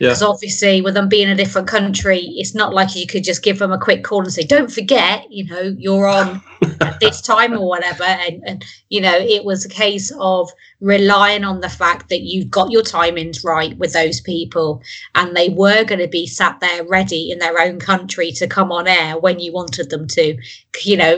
yeah, 0.00 0.06
Yeah. 0.06 0.08
because 0.10 0.22
obviously 0.22 0.80
with 0.80 0.94
them 0.94 1.08
being 1.08 1.28
a 1.28 1.34
different 1.34 1.68
country 1.68 2.20
it's 2.36 2.54
not 2.54 2.74
like 2.74 2.94
you 2.96 3.06
could 3.06 3.24
just 3.24 3.42
give 3.42 3.58
them 3.58 3.72
a 3.72 3.78
quick 3.78 4.04
call 4.04 4.22
and 4.22 4.32
say 4.32 4.42
don't 4.42 4.72
forget 4.72 5.26
you 5.30 5.44
know 5.46 5.74
you're 5.78 6.06
on 6.06 6.40
at 6.80 7.00
this 7.00 7.20
time 7.32 7.52
or 7.52 7.66
whatever. 7.66 8.04
And, 8.04 8.42
and 8.46 8.64
you 8.88 9.00
know 9.00 9.16
it 9.16 9.44
was 9.44 9.64
a 9.64 9.68
case 9.68 10.12
of 10.18 10.50
relying 10.80 11.44
on 11.44 11.60
the 11.60 11.68
fact 11.68 12.08
that 12.08 12.20
you've 12.22 12.50
got 12.50 12.70
your 12.70 12.82
timings 12.82 13.44
right 13.44 13.76
with 13.78 13.92
those 13.92 14.20
people 14.20 14.82
and 15.14 15.36
they 15.36 15.48
were 15.48 15.84
going 15.84 16.00
to 16.00 16.08
be 16.08 16.26
sat 16.26 16.60
there 16.60 16.84
ready 16.84 17.30
in 17.30 17.38
their 17.38 17.60
own 17.60 17.78
country 17.78 18.32
to 18.32 18.46
come 18.46 18.70
on 18.72 18.86
air 18.86 19.18
when 19.18 19.38
you 19.40 19.52
wanted 19.52 19.90
them 19.90 20.06
to. 20.08 20.36
You 20.84 20.96
know 20.96 21.14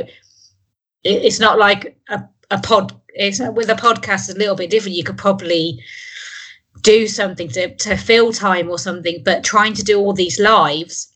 it, 1.05 1.23
it's 1.25 1.41
not 1.41 1.59
like 1.59 1.97
a, 2.09 2.23
a 2.51 2.59
pod 2.61 2.93
it's 3.15 3.41
with 3.41 3.69
a 3.69 3.75
podcast 3.75 4.29
it's 4.29 4.35
a 4.35 4.39
little 4.39 4.55
bit 4.57 4.71
different. 4.71 4.97
You 4.97 5.05
could 5.05 5.19
probably 5.19 5.83
do 6.83 7.07
something 7.07 7.49
to, 7.49 7.75
to 7.77 7.97
fill 7.97 8.33
time 8.33 8.69
or 8.71 8.79
something, 8.79 9.23
but 9.25 9.45
trying 9.45 9.75
to 9.75 9.83
do 9.83 9.99
all 9.99 10.13
these 10.13 10.39
lives, 10.41 11.09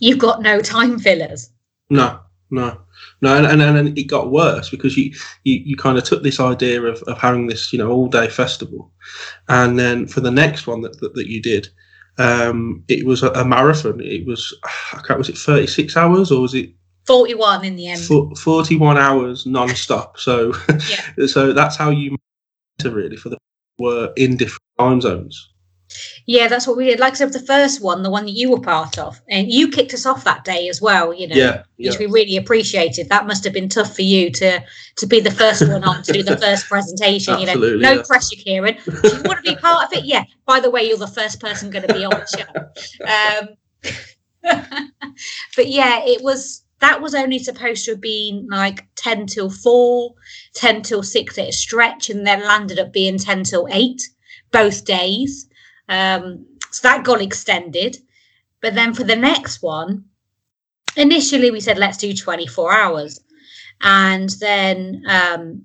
you've 0.00 0.18
got 0.18 0.42
no 0.42 0.60
time 0.60 0.98
fillers. 0.98 1.50
No, 1.90 2.20
no, 2.50 2.80
no, 3.20 3.36
and, 3.36 3.46
and 3.46 3.62
and 3.62 3.98
it 3.98 4.04
got 4.04 4.30
worse 4.30 4.70
because 4.70 4.96
you 4.96 5.12
you, 5.44 5.60
you 5.64 5.76
kind 5.76 5.98
of 5.98 6.04
took 6.04 6.22
this 6.22 6.40
idea 6.40 6.82
of, 6.82 7.02
of 7.02 7.18
having 7.18 7.46
this 7.46 7.72
you 7.72 7.78
know 7.78 7.90
all 7.90 8.08
day 8.08 8.28
festival, 8.28 8.90
and 9.48 9.78
then 9.78 10.06
for 10.06 10.20
the 10.20 10.30
next 10.30 10.66
one 10.66 10.80
that 10.82 10.98
that, 11.00 11.14
that 11.14 11.28
you 11.28 11.42
did, 11.42 11.68
um, 12.18 12.84
it 12.88 13.06
was 13.06 13.22
a, 13.22 13.30
a 13.30 13.44
marathon. 13.44 14.00
It 14.00 14.26
was 14.26 14.54
I 14.92 15.02
can't 15.06 15.18
was 15.18 15.28
it 15.28 15.38
thirty 15.38 15.66
six 15.66 15.96
hours 15.96 16.30
or 16.30 16.40
was 16.40 16.54
it 16.54 16.70
41 17.06 17.64
in 17.64 17.76
the 17.76 17.88
end. 17.88 18.00
forty 18.38 18.76
one 18.76 18.96
hours 18.96 19.44
non-stop? 19.44 20.18
So 20.18 20.54
Yeah. 20.88 21.26
so 21.26 21.52
that's 21.52 21.76
how 21.76 21.90
you 21.90 22.16
to 22.78 22.90
really 22.90 23.16
for 23.16 23.28
the 23.28 23.38
were 23.78 24.12
in 24.16 24.36
different 24.36 24.62
time 24.78 25.00
zones. 25.00 25.48
Yeah, 26.26 26.48
that's 26.48 26.66
what 26.66 26.76
we 26.76 26.86
did. 26.86 27.00
Like 27.00 27.14
I 27.14 27.16
said, 27.16 27.32
the 27.32 27.40
first 27.40 27.82
one, 27.82 28.02
the 28.02 28.10
one 28.10 28.24
that 28.24 28.32
you 28.32 28.50
were 28.50 28.60
part 28.60 28.98
of, 28.98 29.20
and 29.28 29.52
you 29.52 29.68
kicked 29.68 29.92
us 29.92 30.06
off 30.06 30.24
that 30.24 30.44
day 30.44 30.68
as 30.68 30.80
well, 30.80 31.12
you 31.12 31.28
know, 31.28 31.36
Yeah, 31.36 31.64
yeah, 31.76 31.90
which 31.90 31.98
we 31.98 32.06
really 32.06 32.36
appreciated. 32.36 33.08
That 33.08 33.26
must 33.26 33.44
have 33.44 33.52
been 33.52 33.68
tough 33.68 33.94
for 33.94 34.02
you 34.02 34.30
to 34.30 34.64
to 34.96 35.06
be 35.06 35.20
the 35.20 35.30
first 35.30 35.66
one 35.66 35.84
on 35.84 36.02
to 36.04 36.12
do 36.12 36.22
the 36.22 36.38
first 36.38 36.68
presentation. 36.68 37.38
you 37.38 37.46
know, 37.46 37.54
no 37.54 37.92
yeah. 37.92 38.02
pressure, 38.06 38.36
Kieran. 38.36 38.76
Do 38.84 39.08
you 39.08 39.22
want 39.24 39.44
to 39.44 39.54
be 39.54 39.56
part 39.56 39.86
of 39.86 39.92
it? 39.98 40.04
Yeah. 40.04 40.24
By 40.46 40.60
the 40.60 40.70
way, 40.70 40.84
you're 40.84 40.96
the 40.96 41.06
first 41.06 41.40
person 41.40 41.70
going 41.70 41.86
to 41.86 41.94
be 41.94 42.04
on 42.04 42.10
the 42.10 42.26
show. 42.26 42.46
Um, 43.02 43.48
but 45.56 45.68
yeah, 45.68 46.00
it 46.04 46.22
was 46.22 46.64
that 46.82 47.00
was 47.00 47.14
only 47.14 47.38
supposed 47.38 47.84
to 47.84 47.92
have 47.92 48.00
been 48.00 48.48
like 48.50 48.84
10 48.96 49.26
till 49.26 49.48
4, 49.48 50.14
10 50.54 50.82
till 50.82 51.02
6 51.02 51.38
at 51.38 51.48
a 51.48 51.52
stretch, 51.52 52.10
and 52.10 52.26
then 52.26 52.42
landed 52.42 52.80
up 52.80 52.92
being 52.92 53.18
10 53.18 53.44
till 53.44 53.68
8 53.70 54.02
both 54.50 54.84
days. 54.84 55.48
Um, 55.88 56.44
so 56.72 56.88
that 56.88 57.04
got 57.04 57.22
extended. 57.22 57.98
But 58.60 58.74
then 58.74 58.94
for 58.94 59.04
the 59.04 59.14
next 59.14 59.62
one, 59.62 60.06
initially 60.96 61.52
we 61.52 61.60
said 61.60 61.78
let's 61.78 61.98
do 61.98 62.12
24 62.12 62.72
hours. 62.72 63.20
And 63.80 64.30
then 64.40 65.04
um, 65.08 65.64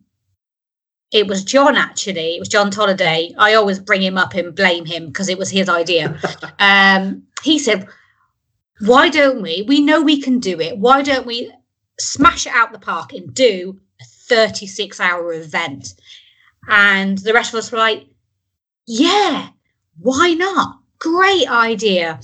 it 1.11 1.25
was 1.25 1.43
John 1.43 1.75
actually, 1.75 2.35
it 2.35 2.39
was 2.39 2.47
John 2.47 2.69
Tolliday. 2.69 3.33
I 3.39 3.55
always 3.55 3.79
bring 3.79 4.03
him 4.03 4.19
up 4.19 4.35
and 4.35 4.55
blame 4.55 4.85
him 4.85 5.07
because 5.07 5.29
it 5.29 5.39
was 5.39 5.49
his 5.49 5.67
idea. 5.67 6.19
um, 6.59 7.23
he 7.43 7.57
said, 7.57 7.87
Why 8.79 9.09
don't 9.09 9.41
we? 9.41 9.63
We 9.67 9.81
know 9.81 10.01
we 10.01 10.21
can 10.21 10.39
do 10.39 10.59
it. 10.61 10.77
Why 10.77 11.01
don't 11.01 11.25
we 11.25 11.51
smash 11.99 12.45
it 12.45 12.53
out 12.53 12.71
the 12.71 12.79
park 12.79 13.13
and 13.13 13.33
do 13.33 13.79
a 13.99 14.05
36 14.29 14.99
hour 14.99 15.33
event? 15.33 15.93
And 16.67 17.17
the 17.19 17.33
rest 17.33 17.53
of 17.53 17.57
us 17.57 17.71
were 17.71 17.77
like, 17.77 18.05
Yeah, 18.85 19.49
why 19.99 20.33
not? 20.33 20.79
great 20.99 21.47
idea. 21.47 22.19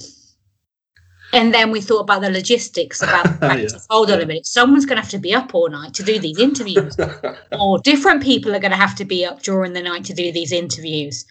And 1.32 1.54
then 1.54 1.72
we 1.72 1.82
thought 1.82 2.02
about 2.02 2.22
the 2.22 2.30
logistics 2.30 3.02
about 3.02 3.26
Yeah. 3.42 3.68
hold 3.90 4.12
on 4.12 4.22
a 4.22 4.26
minute, 4.26 4.46
someone's 4.46 4.86
going 4.86 4.98
to 4.98 5.02
have 5.02 5.12
to 5.12 5.18
be 5.20 5.34
up 5.34 5.54
all 5.56 5.70
night 5.70 5.94
to 5.96 6.04
do 6.04 6.20
these 6.20 6.40
interviews, 6.40 6.96
or 7.60 7.80
different 7.80 8.22
people 8.24 8.56
are 8.56 8.60
going 8.60 8.72
to 8.72 8.78
have 8.78 8.96
to 8.96 9.06
be 9.06 9.26
up 9.26 9.42
during 9.44 9.74
the 9.74 9.82
night 9.82 10.06
to 10.06 10.14
do 10.14 10.32
these 10.32 10.52
interviews. 10.52 11.26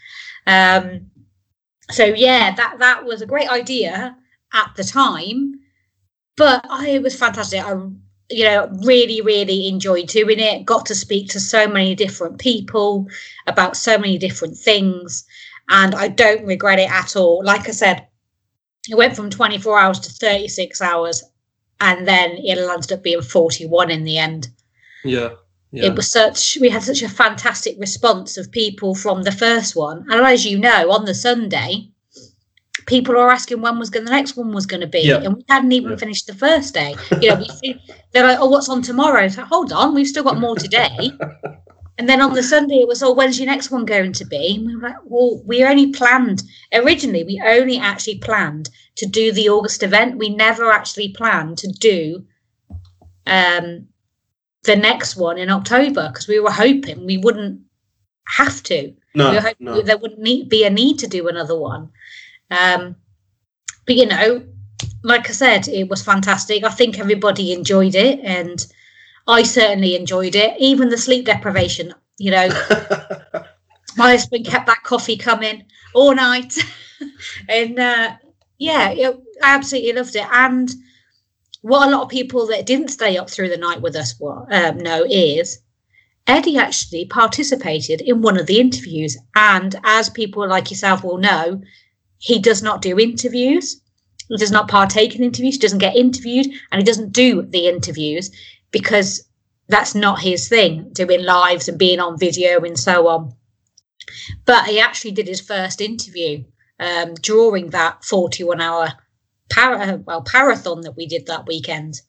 Um, 0.46 1.10
so 1.90 2.04
yeah, 2.04 2.54
that 2.54 2.76
that 2.78 3.04
was 3.04 3.22
a 3.22 3.26
great 3.26 3.48
idea 3.48 4.16
at 4.52 4.72
the 4.76 4.84
time, 4.84 5.60
but 6.36 6.64
I, 6.68 6.90
it 6.90 7.02
was 7.02 7.18
fantastic. 7.18 7.64
I 7.64 7.74
you 8.30 8.44
know 8.44 8.70
really 8.84 9.20
really 9.20 9.68
enjoyed 9.68 10.08
doing 10.08 10.40
it. 10.40 10.64
Got 10.64 10.86
to 10.86 10.94
speak 10.94 11.28
to 11.30 11.40
so 11.40 11.66
many 11.68 11.94
different 11.94 12.38
people 12.38 13.06
about 13.46 13.76
so 13.76 13.98
many 13.98 14.18
different 14.18 14.56
things, 14.56 15.24
and 15.68 15.94
I 15.94 16.08
don't 16.08 16.46
regret 16.46 16.78
it 16.78 16.90
at 16.90 17.16
all. 17.16 17.42
Like 17.44 17.68
I 17.68 17.72
said, 17.72 18.06
it 18.88 18.96
went 18.96 19.16
from 19.16 19.30
24 19.30 19.78
hours 19.78 20.00
to 20.00 20.10
36 20.10 20.80
hours, 20.80 21.22
and 21.80 22.06
then 22.06 22.32
it 22.38 22.58
landed 22.58 22.92
up 22.92 23.02
being 23.02 23.20
41 23.20 23.90
in 23.90 24.04
the 24.04 24.18
end 24.18 24.48
yeah. 25.04 25.30
Yeah. 25.72 25.86
it 25.86 25.96
was 25.96 26.10
such 26.10 26.58
we 26.60 26.68
had 26.68 26.82
such 26.82 27.02
a 27.02 27.08
fantastic 27.08 27.76
response 27.78 28.36
of 28.36 28.52
people 28.52 28.94
from 28.94 29.22
the 29.22 29.32
first 29.32 29.74
one 29.74 30.04
and 30.10 30.20
as 30.20 30.44
you 30.44 30.58
know 30.58 30.90
on 30.90 31.06
the 31.06 31.14
sunday 31.14 31.90
people 32.86 33.16
are 33.16 33.30
asking 33.30 33.60
when 33.60 33.78
was 33.78 33.90
going 33.90 34.04
the 34.04 34.10
next 34.10 34.36
one 34.36 34.52
was 34.52 34.66
going 34.66 34.80
to 34.80 34.86
be 34.86 35.00
Yeah. 35.00 35.22
and 35.22 35.36
we 35.36 35.44
hadn't 35.48 35.72
even 35.72 35.90
Yeah. 35.90 35.96
finished 35.96 36.26
the 36.26 36.34
first 36.34 36.74
day 36.74 36.94
you 37.20 37.28
know 37.28 37.42
see, 37.44 37.80
they're 38.12 38.26
like 38.26 38.38
oh 38.40 38.46
what's 38.48 38.68
on 38.68 38.82
tomorrow 38.82 39.28
so 39.28 39.44
hold 39.44 39.72
on 39.72 39.94
we've 39.94 40.06
still 40.06 40.24
got 40.24 40.38
more 40.38 40.56
today 40.56 41.10
and 41.98 42.08
then 42.08 42.20
on 42.20 42.32
the 42.34 42.42
sunday 42.42 42.76
it 42.76 42.88
was 42.88 43.02
oh 43.02 43.12
when's 43.12 43.38
your 43.38 43.46
next 43.46 43.70
one 43.70 43.84
going 43.84 44.12
to 44.12 44.24
be 44.24 44.56
and 44.56 44.66
we 44.66 44.74
were 44.76 44.88
like 44.88 44.96
well 45.04 45.42
we 45.44 45.64
only 45.64 45.92
planned 45.92 46.42
originally 46.72 47.24
we 47.24 47.42
only 47.46 47.78
actually 47.78 48.18
planned 48.18 48.70
to 48.96 49.06
do 49.06 49.32
the 49.32 49.48
august 49.48 49.82
event 49.82 50.18
we 50.18 50.28
never 50.28 50.70
actually 50.70 51.08
planned 51.10 51.58
to 51.58 51.68
do 51.68 52.24
um 53.26 53.86
the 54.64 54.76
next 54.76 55.16
one 55.16 55.38
in 55.38 55.50
October 55.50 56.08
because 56.08 56.28
we 56.28 56.38
were 56.38 56.50
hoping 56.50 57.04
we 57.04 57.18
wouldn't 57.18 57.60
have 58.28 58.62
to. 58.62 58.94
no, 59.14 59.30
we 59.30 59.34
were 59.36 59.42
hoping 59.42 59.66
no. 59.66 59.82
there 59.82 59.98
wouldn't 59.98 60.20
need, 60.20 60.48
be 60.48 60.64
a 60.64 60.70
need 60.70 60.98
to 61.00 61.08
do 61.08 61.26
another 61.28 61.58
one. 61.58 61.90
Um, 62.52 62.96
but 63.86 63.96
you 63.96 64.06
know, 64.06 64.46
like 65.02 65.28
I 65.28 65.32
said, 65.32 65.68
it 65.68 65.88
was 65.88 66.02
fantastic. 66.02 66.64
I 66.64 66.70
think 66.70 66.98
everybody 66.98 67.52
enjoyed 67.52 67.94
it, 67.94 68.20
and 68.22 68.64
I 69.26 69.42
certainly 69.42 69.96
enjoyed 69.96 70.34
it. 70.34 70.54
Even 70.58 70.88
the 70.88 70.98
sleep 70.98 71.26
deprivation, 71.26 71.94
you 72.18 72.30
know, 72.30 72.48
my 73.96 74.12
husband 74.12 74.46
kept 74.46 74.66
that 74.66 74.82
coffee 74.84 75.16
coming 75.16 75.64
all 75.94 76.14
night, 76.14 76.56
and 77.48 77.78
uh, 77.78 78.16
yeah, 78.58 78.90
it, 78.90 79.16
I 79.42 79.54
absolutely 79.54 79.92
loved 79.92 80.16
it. 80.16 80.26
And 80.30 80.70
what 81.62 81.88
a 81.88 81.90
lot 81.90 82.02
of 82.02 82.08
people 82.08 82.46
that 82.48 82.66
didn't 82.66 82.88
stay 82.88 83.16
up 83.16 83.30
through 83.30 83.48
the 83.48 83.56
night 83.56 83.80
with 83.80 83.96
us 83.96 84.18
wa- 84.18 84.46
um, 84.50 84.78
know 84.78 85.04
is 85.08 85.60
Eddie 86.26 86.58
actually 86.58 87.04
participated 87.06 88.00
in 88.00 88.22
one 88.22 88.38
of 88.38 88.46
the 88.46 88.60
interviews, 88.60 89.16
and 89.34 89.74
as 89.84 90.08
people 90.10 90.48
like 90.48 90.70
yourself 90.70 91.02
will 91.02 91.18
know, 91.18 91.60
he 92.22 92.38
does 92.38 92.62
not 92.62 92.82
do 92.82 93.00
interviews. 93.00 93.80
He 94.28 94.36
does 94.36 94.52
not 94.52 94.68
partake 94.68 95.16
in 95.16 95.24
interviews. 95.24 95.56
He 95.56 95.60
doesn't 95.60 95.80
get 95.80 95.96
interviewed, 95.96 96.46
and 96.70 96.80
he 96.80 96.84
doesn't 96.84 97.12
do 97.12 97.42
the 97.42 97.66
interviews 97.66 98.30
because 98.70 99.28
that's 99.66 99.96
not 99.96 100.20
his 100.20 100.48
thing. 100.48 100.88
Doing 100.92 101.24
lives 101.24 101.68
and 101.68 101.76
being 101.76 101.98
on 101.98 102.16
video 102.16 102.60
and 102.60 102.78
so 102.78 103.08
on. 103.08 103.32
But 104.44 104.66
he 104.66 104.78
actually 104.78 105.10
did 105.10 105.26
his 105.26 105.40
first 105.40 105.80
interview 105.80 106.44
um, 106.78 107.14
during 107.14 107.70
that 107.70 108.04
41 108.04 108.60
hour 108.60 108.92
para, 109.50 110.00
well, 110.06 110.22
parathon 110.22 110.82
that 110.82 110.96
we 110.96 111.06
did 111.06 111.26
that 111.26 111.48
weekend. 111.48 112.00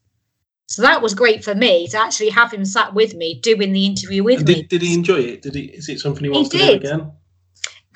So 0.67 0.83
that 0.83 1.01
was 1.01 1.15
great 1.15 1.43
for 1.43 1.55
me 1.55 1.87
to 1.87 1.97
actually 1.97 2.29
have 2.29 2.53
him 2.53 2.65
sat 2.65 2.93
with 2.93 3.15
me 3.15 3.39
doing 3.41 3.73
the 3.73 3.85
interview 3.87 4.23
with 4.23 4.47
me. 4.47 4.53
did, 4.53 4.69
did 4.69 4.81
he 4.83 4.93
enjoy 4.93 5.21
it? 5.21 5.41
Did 5.41 5.55
he? 5.55 5.63
Is 5.65 5.89
it 5.89 5.99
something 5.99 6.23
he 6.23 6.29
He 6.29 6.35
wants 6.35 6.51
to 6.51 6.57
did. 6.57 6.81
do 6.81 6.87
again? 6.87 7.11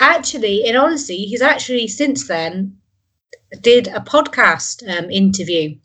Actually, 0.00 0.64
in 0.64 0.76
honesty, 0.76 1.24
he's 1.24 1.42
actually 1.42 1.88
since 1.88 2.28
then 2.28 2.76
did 3.62 3.88
a 3.88 4.00
podcast 4.00 4.82
um, 4.88 5.10
interview. 5.10 5.76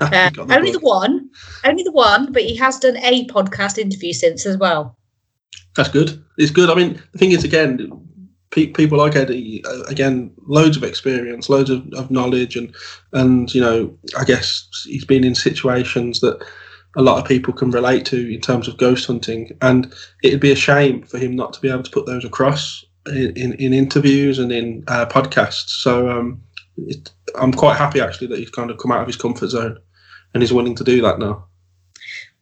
Uh, 0.00 0.30
the 0.30 0.56
only 0.56 0.72
the 0.72 0.80
one, 0.80 1.28
only 1.64 1.82
the 1.82 1.92
one, 1.92 2.32
but 2.32 2.42
he 2.42 2.56
has 2.56 2.78
done 2.78 2.96
a 2.96 3.26
podcast 3.26 3.78
interview 3.78 4.12
since 4.12 4.46
as 4.46 4.56
well. 4.56 4.96
That's 5.76 5.90
good. 5.90 6.24
It's 6.38 6.50
good. 6.50 6.70
I 6.70 6.74
mean, 6.74 7.00
the 7.12 7.18
thing 7.18 7.32
is, 7.32 7.44
again, 7.44 7.90
pe- 8.50 8.68
people 8.68 8.98
like 8.98 9.14
Eddie, 9.14 9.62
uh, 9.64 9.82
again, 9.82 10.32
loads 10.46 10.76
of 10.76 10.84
experience, 10.84 11.48
loads 11.48 11.70
of, 11.70 11.86
of 11.92 12.10
knowledge, 12.10 12.56
and 12.56 12.74
and 13.12 13.54
you 13.54 13.60
know, 13.60 13.96
I 14.18 14.24
guess 14.24 14.68
he's 14.84 15.04
been 15.04 15.24
in 15.24 15.34
situations 15.34 16.20
that 16.20 16.44
a 16.96 17.02
lot 17.02 17.18
of 17.18 17.28
people 17.28 17.52
can 17.52 17.70
relate 17.70 18.04
to 18.06 18.34
in 18.34 18.40
terms 18.40 18.68
of 18.68 18.76
ghost 18.76 19.06
hunting, 19.06 19.56
and 19.62 19.92
it'd 20.22 20.40
be 20.40 20.52
a 20.52 20.56
shame 20.56 21.02
for 21.02 21.18
him 21.18 21.36
not 21.36 21.52
to 21.52 21.60
be 21.60 21.70
able 21.70 21.82
to 21.82 21.90
put 21.90 22.06
those 22.06 22.24
across 22.24 22.84
in, 23.06 23.36
in, 23.36 23.52
in 23.54 23.72
interviews 23.72 24.38
and 24.38 24.52
in 24.52 24.84
uh, 24.88 25.06
podcasts. 25.06 25.68
So 25.68 26.08
um, 26.10 26.42
it, 26.76 27.10
I'm 27.38 27.52
quite 27.52 27.76
happy 27.76 28.00
actually 28.00 28.28
that 28.28 28.38
he's 28.38 28.50
kind 28.50 28.70
of 28.70 28.78
come 28.78 28.92
out 28.92 29.00
of 29.00 29.06
his 29.06 29.16
comfort 29.16 29.48
zone 29.48 29.78
and 30.34 30.42
he's 30.42 30.52
willing 30.52 30.74
to 30.76 30.84
do 30.84 31.00
that 31.02 31.18
now. 31.18 31.46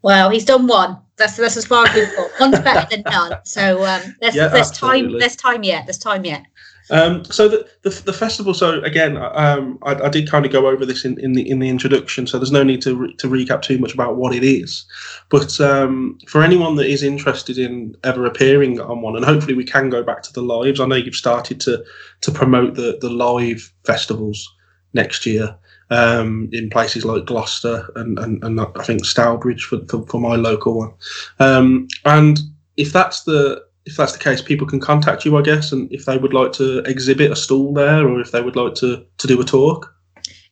Well, 0.03 0.31
he's 0.31 0.45
done 0.45 0.67
one. 0.67 0.99
That's 1.17 1.37
that's 1.37 1.57
as 1.57 1.67
far 1.67 1.87
as 1.87 1.95
we've 1.95 2.15
got. 2.15 2.31
One's 2.39 2.61
better 2.61 2.87
than 2.91 3.03
none. 3.11 3.39
So 3.45 3.85
um, 3.85 4.17
there's 4.21 4.37
Yeah, 4.37 4.49
there's 4.49 4.71
time. 4.71 5.19
There's 5.19 5.35
time 5.35 5.65
yet. 5.65 5.87
There's 5.87 5.99
time 5.99 6.25
yet. 6.25 6.45
Um, 6.91 7.25
so 7.25 7.49
the, 7.49 7.69
the 7.83 7.91
the 7.91 8.13
festival. 8.13 8.55
So 8.55 8.81
again, 8.83 9.17
um, 9.17 9.79
I, 9.83 9.95
I 9.95 10.09
did 10.09 10.31
kind 10.31 10.47
of 10.47 10.53
go 10.53 10.67
over 10.69 10.87
this 10.87 11.05
in, 11.05 11.19
in 11.21 11.33
the 11.33 11.49
in 11.49 11.59
the 11.59 11.69
introduction. 11.69 12.27
So 12.27 12.39
there's 12.39 12.53
no 12.53 12.63
need 12.63 12.83
to 12.83 12.95
re- 12.95 13.15
to 13.17 13.29
recap 13.29 13.63
too 13.63 13.79
much 13.79 13.95
about 13.95 14.17
what 14.17 14.35
it 14.35 14.45
is. 14.45 14.87
But 15.29 15.61
um, 15.61 16.19
for 16.27 16.43
anyone 16.43 16.77
that 16.77 16.87
is 16.87 17.03
interested 17.03 17.59
in 17.59 17.95
ever 18.05 18.27
appearing 18.27 18.81
on 18.81 19.03
one, 19.03 19.17
and 19.17 19.25
hopefully 19.25 19.55
we 19.55 19.65
can 19.65 19.91
go 19.91 20.03
back 20.03 20.23
to 20.23 20.33
the 20.33 20.43
lives. 20.43 20.81
I 20.81 20.87
know 20.87 20.97
you've 20.97 21.15
started 21.15 21.61
to 21.63 21.85
to 22.23 22.31
promote 22.31 22.75
the 22.75 22.99
the 23.01 23.11
live 23.11 23.73
festivals 23.85 24.49
next 24.95 25.27
year 25.27 25.57
um, 25.91 26.49
in 26.53 26.71
places 26.71 27.05
like 27.05 27.27
Gloucester 27.27 27.91
and, 27.97 28.19
and, 28.19 28.43
and 28.43 28.61
I 28.61 28.83
think 28.85 29.05
Stourbridge 29.05 29.65
for, 29.65 29.81
for, 29.89 30.07
for 30.07 30.21
my 30.21 30.37
local 30.37 30.79
one. 30.79 30.93
Um, 31.39 31.89
and 32.05 32.39
if 32.77 32.93
that's 32.93 33.25
the 33.25 33.63
if 33.89 33.97
that's 33.97 34.13
the 34.13 34.19
case, 34.19 34.43
people 34.43 34.67
can 34.67 34.81
contact 34.81 35.25
you, 35.25 35.37
I 35.39 35.43
guess, 35.43 35.73
and 35.73 35.91
if 35.91 36.05
they 36.05 36.19
would 36.19 36.35
like 36.35 36.53
to 36.53 36.81
exhibit 36.81 37.33
a 37.33 37.37
stall 37.37 37.73
there, 37.73 38.07
or 38.07 38.21
if 38.21 38.31
they 38.33 38.43
would 38.43 38.55
like 38.55 38.75
to 38.75 39.07
to 39.17 39.27
do 39.27 39.41
a 39.41 39.45
talk. 39.45 39.95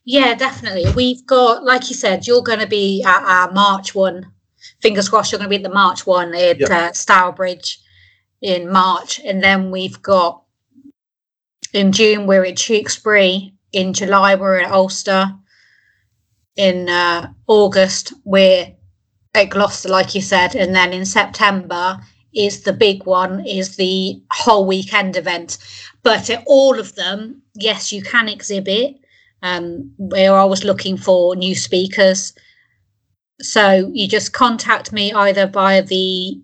Yeah, 0.05 0.33
definitely. 0.33 0.85
We've 0.95 1.23
got, 1.27 1.63
like 1.63 1.89
you 1.89 1.95
said, 1.95 2.25
you're 2.25 2.41
going 2.41 2.59
to 2.59 2.67
be 2.67 3.03
at 3.03 3.23
our 3.23 3.51
March 3.51 3.93
one. 3.93 4.31
Fingers 4.81 5.07
crossed, 5.09 5.31
you're 5.31 5.37
going 5.37 5.49
to 5.51 5.57
be 5.57 5.63
at 5.63 5.69
the 5.69 5.73
March 5.73 6.07
one 6.07 6.33
at 6.33 6.59
Yep. 6.59 6.69
uh, 6.69 6.91
Stourbridge 6.93 7.79
in 8.41 8.71
March, 8.71 9.19
and 9.23 9.43
then 9.43 9.69
we've 9.69 10.01
got 10.01 10.43
in 11.73 11.91
June 11.91 12.25
we're 12.25 12.45
at 12.45 12.55
Tewkesbury. 12.55 13.53
In 13.71 13.93
July 13.93 14.33
we're 14.33 14.61
at 14.61 14.71
Alcester. 14.71 15.31
In 16.55 16.89
uh, 16.89 17.31
August 17.45 18.13
we're 18.23 18.73
at 19.35 19.49
Gloucester, 19.51 19.89
like 19.89 20.15
you 20.15 20.21
said, 20.21 20.55
and 20.55 20.73
then 20.73 20.91
in 20.91 21.05
September 21.05 21.99
is 22.37 22.61
the 22.61 22.73
big 22.73 23.05
one, 23.05 23.45
is 23.45 23.75
the 23.75 24.21
whole 24.31 24.65
weekend 24.65 25.17
event. 25.17 25.57
But 26.03 26.29
all 26.45 26.79
of 26.79 26.95
them, 26.95 27.41
yes, 27.55 27.91
you 27.91 28.03
can 28.03 28.29
exhibit. 28.29 28.95
Um, 29.41 29.91
we're 29.97 30.33
always 30.33 30.63
looking 30.63 30.95
for 30.97 31.35
new 31.35 31.55
speakers. 31.55 32.33
So 33.41 33.91
you 33.93 34.07
just 34.07 34.31
contact 34.33 34.93
me 34.93 35.11
either 35.11 35.47
via 35.47 35.81
the 35.83 36.41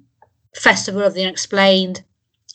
Festival 0.55 1.01
of 1.01 1.13
the 1.13 1.23
Unexplained 1.23 2.03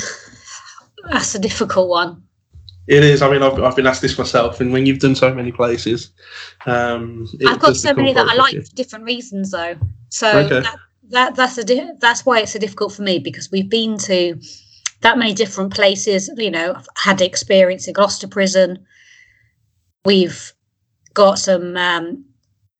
that's 1.10 1.36
a 1.36 1.39
difficult 1.39 1.89
one. 1.89 2.23
It 2.86 3.04
is. 3.04 3.21
I 3.21 3.32
mean, 3.32 3.41
I've, 3.41 3.60
I've 3.63 3.76
been 3.76 3.88
asked 3.88 4.02
this 4.02 4.17
myself, 4.17 4.62
and 4.62 4.71
when 4.71 4.86
you've 4.86 4.99
done 4.99 5.15
so 5.15 5.34
many 5.34 5.52
places, 5.52 6.12
um, 6.65 7.28
I've 7.47 7.60
got 7.60 7.76
so 7.76 7.93
many 7.93 8.13
that 8.13 8.28
I 8.28 8.36
like 8.36 8.56
for 8.56 8.76
different 8.76 9.06
reasons, 9.06 9.52
though. 9.52 9.76
So 10.10 10.30
okay. 10.39 10.60
that, 10.62 10.78
that 11.10 11.36
that's 11.36 11.58
a 11.58 11.63
di- 11.63 11.91
that's 11.99 12.26
why 12.26 12.39
it's 12.39 12.54
so 12.54 12.60
difficult 12.60 12.93
for 12.93 13.02
me 13.02 13.17
because 13.19 13.49
we've 13.52 13.69
been 13.69 13.97
to 13.99 14.39
that 15.02 15.17
many 15.17 15.34
different 15.34 15.73
places. 15.73 16.30
You 16.36 16.52
know, 16.52 16.73
I've 16.76 16.88
had 16.97 17.21
experience 17.21 17.88
in 17.88 17.93
Gloucester 17.93 18.28
Prison. 18.28 18.86
We've 20.05 20.53
got 21.13 21.39
some 21.39 21.77
um, 21.77 22.25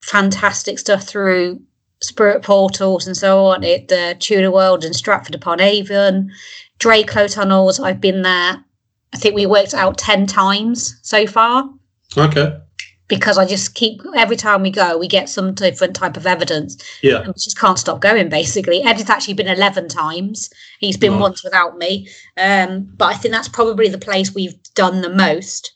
fantastic 0.02 0.78
stuff 0.78 1.04
through 1.04 1.60
Spirit 2.02 2.42
Portals 2.42 3.06
and 3.06 3.16
so 3.16 3.46
on. 3.46 3.64
It 3.64 3.88
the 3.88 4.16
Tudor 4.18 4.50
World 4.50 4.84
and 4.84 4.94
Stratford 4.94 5.34
upon 5.34 5.60
Avon, 5.60 6.30
Drakelow 6.78 7.32
Tunnels. 7.32 7.80
I've 7.80 8.00
been 8.00 8.22
there. 8.22 8.64
I 9.12 9.16
think 9.16 9.34
we 9.34 9.46
worked 9.46 9.74
out 9.74 9.96
ten 9.96 10.26
times 10.26 10.98
so 11.02 11.26
far. 11.26 11.70
Okay. 12.16 12.58
Because 13.06 13.36
I 13.36 13.46
just 13.46 13.74
keep 13.74 14.00
every 14.16 14.36
time 14.36 14.62
we 14.62 14.70
go, 14.70 14.96
we 14.98 15.08
get 15.08 15.28
some 15.28 15.54
different 15.54 15.94
type 15.94 16.16
of 16.16 16.26
evidence. 16.26 16.82
Yeah. 17.02 17.18
And 17.18 17.28
we 17.28 17.34
just 17.34 17.58
can't 17.58 17.78
stop 17.78 18.00
going. 18.00 18.28
Basically, 18.28 18.82
Ed's 18.82 19.08
actually 19.08 19.34
been 19.34 19.48
eleven 19.48 19.88
times. 19.88 20.50
He's 20.80 20.96
been 20.96 21.12
nice. 21.12 21.20
once 21.20 21.44
without 21.44 21.78
me. 21.78 22.08
Um, 22.36 22.90
but 22.96 23.06
I 23.06 23.14
think 23.14 23.32
that's 23.32 23.48
probably 23.48 23.88
the 23.88 23.98
place 23.98 24.34
we've 24.34 24.60
done 24.74 25.00
the 25.00 25.10
most 25.10 25.72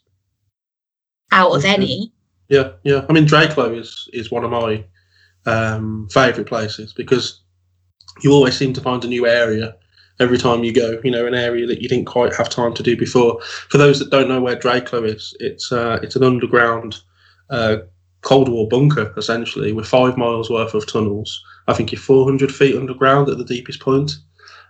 out 1.33 1.55
of 1.55 1.65
any. 1.65 2.13
Yeah, 2.49 2.71
yeah. 2.83 3.05
I 3.09 3.13
mean, 3.13 3.27
Drakelow 3.27 3.79
is 3.79 4.09
is 4.13 4.31
one 4.31 4.45
of 4.45 4.51
my 4.51 4.85
um, 5.47 6.09
favourite 6.11 6.49
places 6.49 6.93
because 6.93 7.41
you 8.23 8.33
always 8.33 8.57
seem 8.57 8.73
to 8.75 8.81
find 8.81 9.05
a 9.05 9.09
new 9.09 9.27
area 9.27 9.77
every 10.21 10.39
time 10.39 10.65
you 10.65 10.73
go. 10.73 11.01
You 11.05 11.11
know, 11.11 11.27
an 11.27 11.35
area 11.35 11.67
that 11.67 11.83
you 11.83 11.89
didn't 11.89 12.07
quite 12.07 12.35
have 12.35 12.49
time 12.49 12.75
to 12.75 12.83
do 12.83 12.97
before. 12.97 13.41
For 13.69 13.79
those 13.79 13.99
that 13.99 14.11
don't 14.11 14.29
know 14.29 14.41
where 14.41 14.57
Drakelow 14.57 15.05
is, 15.05 15.35
it's 15.41 15.71
uh, 15.73 15.99
it's 16.03 16.17
an 16.17 16.25
underground 16.25 16.97
uh, 17.51 17.79
Cold 18.23 18.49
War 18.49 18.69
bunker 18.69 19.13
essentially 19.17 19.73
with 19.73 19.87
five 19.87 20.17
miles 20.17 20.51
worth 20.51 20.75
of 20.75 20.87
tunnels. 20.87 21.43
I 21.67 21.75
think 21.75 21.93
you're 21.93 22.01
400 22.01 22.53
feet 22.53 22.77
underground 22.77 23.29
at 23.29 23.39
the 23.39 23.45
deepest 23.45 23.81
point. 23.81 24.13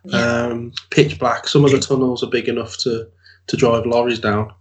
Yeah. 0.05 0.18
Um, 0.18 0.73
pitch 0.90 1.18
black. 1.18 1.49
Some 1.49 1.64
of 1.64 1.71
the 1.71 1.81
tunnels 1.81 2.23
are 2.23 2.31
big 2.31 2.49
enough 2.49 2.77
to 2.79 3.09
to 3.47 3.57
drive 3.57 3.87
lorries 3.87 4.21
down. 4.21 4.53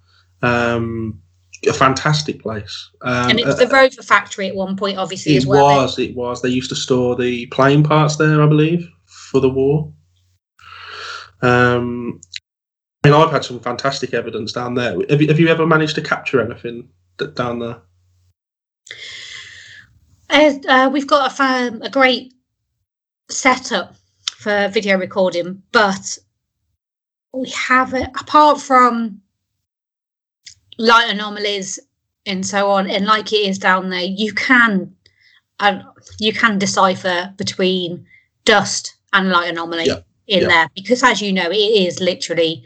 Um, 0.42 1.22
a 1.65 1.74
fantastic 1.74 2.41
place. 2.41 2.91
Um, 3.02 3.32
and 3.32 3.39
it's 3.39 3.58
the 3.58 3.67
Rover 3.67 4.02
factory 4.02 4.48
at 4.48 4.56
one 4.56 4.76
point, 4.76 4.98
obviously, 4.98 5.34
it 5.34 5.38
as 5.38 5.48
well. 5.48 5.80
It 5.80 5.82
was, 5.84 6.00
it 6.00 6.15
was. 6.15 6.41
They 6.41 6.50
used 6.50 6.70
to 6.70 6.76
store 6.76 7.15
the 7.15 7.46
plane 7.48 7.84
parts 7.84 8.17
there, 8.17 8.41
I 8.41 8.48
believe, 8.48 8.88
for 9.06 9.39
the 9.39 9.50
war. 9.50 9.91
Um, 11.41 12.20
I 13.04 13.10
mean, 13.10 13.15
I've 13.15 13.32
had 13.32 13.46
some 13.46 13.60
fantastic 13.60 14.13
evidence 14.13 14.52
down 14.52 14.76
there. 14.76 14.98
Have 15.10 15.22
you, 15.22 15.28
have 15.28 15.39
you 15.39 15.48
ever 15.48 15.65
managed 15.65 15.96
to 15.96 16.02
capture 16.02 16.41
anything 16.41 16.89
down 17.36 17.60
there? 17.60 17.82
Uh, 20.30 20.54
uh, 20.67 20.89
we've 20.91 21.08
got 21.08 21.32
a, 21.32 21.36
fan, 21.36 21.82
a 21.84 21.89
great 21.89 22.34
setup 23.30 23.96
for 24.32 24.67
video 24.70 24.98
recording, 24.98 25.63
but 25.72 26.17
we 27.34 27.50
have 27.50 27.93
it 27.93 28.10
apart 28.20 28.60
from 28.60 29.22
light 30.78 31.10
anomalies 31.10 31.80
and 32.26 32.46
so 32.46 32.70
on, 32.72 32.90
and 32.90 33.06
like 33.06 33.32
it 33.34 33.48
is 33.48 33.58
down 33.58 33.90
there, 33.90 34.02
you 34.02 34.34
can 34.34 34.94
uh, 35.60 35.80
you 36.20 36.34
can 36.34 36.60
decipher 36.60 37.34
between 37.38 38.06
dust 38.46 38.96
and 39.13 39.30
light 39.30 39.50
anomaly 39.50 39.86
yeah. 39.86 40.00
in 40.28 40.42
yeah. 40.42 40.48
there 40.48 40.70
because, 40.76 41.04
as 41.04 41.22
you 41.22 41.34
know, 41.34 41.50
it 41.50 41.56
is 41.56 42.00
literally 42.00 42.63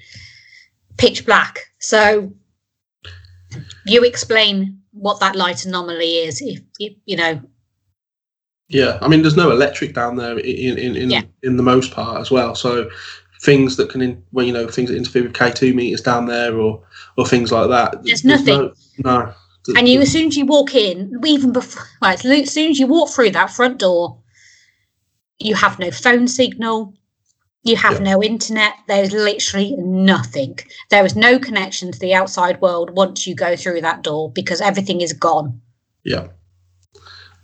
pitch 0.98 1.26
black. 1.26 1.60
So 1.80 2.34
you 3.86 4.04
explain 4.04 4.82
what 4.92 5.20
that 5.20 5.36
light 5.36 5.66
anomaly 5.66 6.18
is, 6.18 6.42
if, 6.42 6.62
if 6.80 6.94
you 7.06 7.18
know. 7.18 7.42
Yeah, 8.68 8.98
I 9.02 9.08
mean, 9.08 9.22
there's 9.22 9.36
no 9.36 9.52
electric 9.52 9.94
down 9.94 10.16
there 10.16 10.38
in 10.40 10.78
in 10.78 10.96
in, 10.96 11.10
yeah. 11.10 11.24
in 11.44 11.58
the 11.58 11.64
most 11.64 11.92
part 11.92 12.22
as 12.22 12.32
well. 12.32 12.56
So 12.56 12.90
things 13.42 13.76
that 13.78 13.90
can, 13.90 14.02
in, 14.02 14.24
well, 14.32 14.46
you 14.46 14.54
know, 14.54 14.68
things 14.68 14.90
that 14.90 14.98
interfere 14.98 15.24
with 15.24 15.34
K2 15.34 15.74
meters 15.74 16.02
down 16.02 16.28
there 16.28 16.58
or 16.58 16.84
or 17.18 17.26
things 17.26 17.52
like 17.52 17.70
that. 17.70 17.92
There's, 18.04 18.22
There's 18.22 18.26
nothing. 18.46 18.74
No. 19.04 19.26
no. 19.26 19.34
And 19.78 19.88
you, 19.88 20.02
as 20.02 20.12
soon 20.12 20.28
as 20.28 20.38
you 20.38 20.46
walk 20.46 20.74
in, 20.74 21.20
even 21.26 21.52
before, 21.52 21.84
well, 22.02 22.14
as 22.14 22.22
soon 22.22 22.72
as 22.72 22.80
you 22.80 22.88
walk 22.88 23.10
through 23.10 23.32
that 23.32 23.52
front 23.52 23.80
door, 23.80 24.18
you 25.40 25.56
have 25.56 25.78
no 25.78 25.92
phone 25.92 26.28
signal, 26.28 26.94
you 27.64 27.76
have 27.76 27.94
yeah. 27.94 28.14
no 28.14 28.24
internet. 28.24 28.74
There's 28.88 29.12
literally 29.12 29.76
nothing. 29.78 30.58
There 30.90 31.06
is 31.06 31.16
no 31.16 31.38
connection 31.38 31.92
to 31.92 32.00
the 32.00 32.14
outside 32.14 32.60
world 32.60 32.92
once 32.92 33.28
you 33.28 33.36
go 33.36 33.56
through 33.56 33.82
that 33.82 34.02
door 34.02 34.32
because 34.32 34.62
everything 34.62 35.02
is 35.02 35.14
gone. 35.14 35.62
Yeah. 36.04 36.28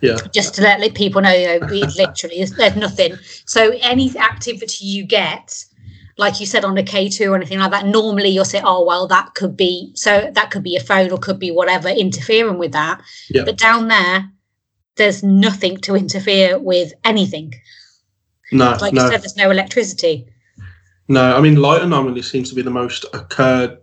Yeah. 0.01 0.17
Just 0.31 0.55
to 0.55 0.62
let 0.62 0.93
people 0.95 1.21
know, 1.21 1.33
you 1.33 1.60
know 1.60 1.67
literally, 1.97 2.43
there's 2.43 2.75
nothing. 2.75 3.15
So 3.45 3.71
any 3.81 4.15
activity 4.17 4.86
you 4.86 5.05
get 5.05 5.65
like 6.17 6.39
you 6.39 6.45
said 6.45 6.65
on 6.65 6.77
a 6.77 6.84
K2 6.84 7.30
or 7.30 7.36
anything 7.36 7.60
like 7.60 7.71
that, 7.71 7.86
normally 7.86 8.30
you'll 8.30 8.45
say, 8.45 8.62
oh, 8.63 8.84
well, 8.84 9.08
that 9.08 9.36
could 9.36 9.56
be, 9.56 9.91
so 9.95 10.32
that 10.34 10.49
could 10.51 10.63
be 10.63 10.75
a 10.75 10.80
phone 10.80 11.12
or 11.12 11.17
could 11.17 11.39
be 11.39 11.51
whatever 11.51 11.89
interfering 11.89 12.58
with 12.58 12.71
that. 12.71 13.01
Yeah. 13.30 13.43
But 13.45 13.58
down 13.58 13.88
there, 13.88 14.30
there's 14.95 15.21
nothing 15.21 15.77
to 15.77 15.95
interfere 15.95 16.58
with 16.58 16.93
anything. 17.03 17.53
No. 18.51 18.77
Like 18.82 18.93
no. 18.93 19.03
you 19.03 19.12
said, 19.12 19.21
there's 19.21 19.38
no 19.38 19.51
electricity. 19.51 20.27
No, 21.08 21.38
I 21.38 21.39
mean, 21.39 21.56
light 21.56 21.82
anomaly 21.82 22.23
seems 22.23 22.49
to 22.49 22.56
be 22.56 22.62
the 22.62 22.69
most 22.69 23.06
occurred 23.13 23.77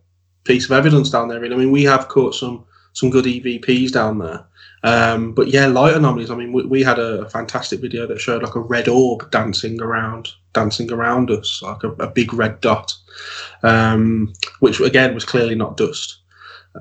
piece 0.44 0.66
of 0.66 0.72
evidence 0.72 1.10
down 1.10 1.28
there. 1.28 1.40
Really. 1.40 1.54
I 1.54 1.58
mean, 1.58 1.70
we 1.70 1.84
have 1.84 2.08
caught 2.08 2.34
some 2.34 2.64
some 2.92 3.10
good 3.10 3.24
EVPs 3.24 3.92
down 3.92 4.18
there. 4.18 4.46
Um, 4.84 5.32
but 5.32 5.48
yeah, 5.48 5.66
light 5.66 5.96
anomalies. 5.96 6.30
I 6.30 6.36
mean, 6.36 6.52
we, 6.52 6.62
we 6.66 6.82
had 6.82 6.98
a, 6.98 7.28
fantastic 7.30 7.80
video 7.80 8.06
that 8.06 8.20
showed 8.20 8.42
like 8.42 8.54
a 8.54 8.60
red 8.60 8.86
orb 8.86 9.30
dancing 9.30 9.80
around, 9.80 10.28
dancing 10.52 10.92
around 10.92 11.30
us, 11.30 11.62
like 11.62 11.82
a, 11.82 11.90
a 11.92 12.06
big 12.06 12.34
red 12.34 12.60
dot, 12.60 12.94
um, 13.62 14.34
which 14.60 14.80
again 14.80 15.14
was 15.14 15.24
clearly 15.24 15.54
not 15.54 15.78
dust, 15.78 16.18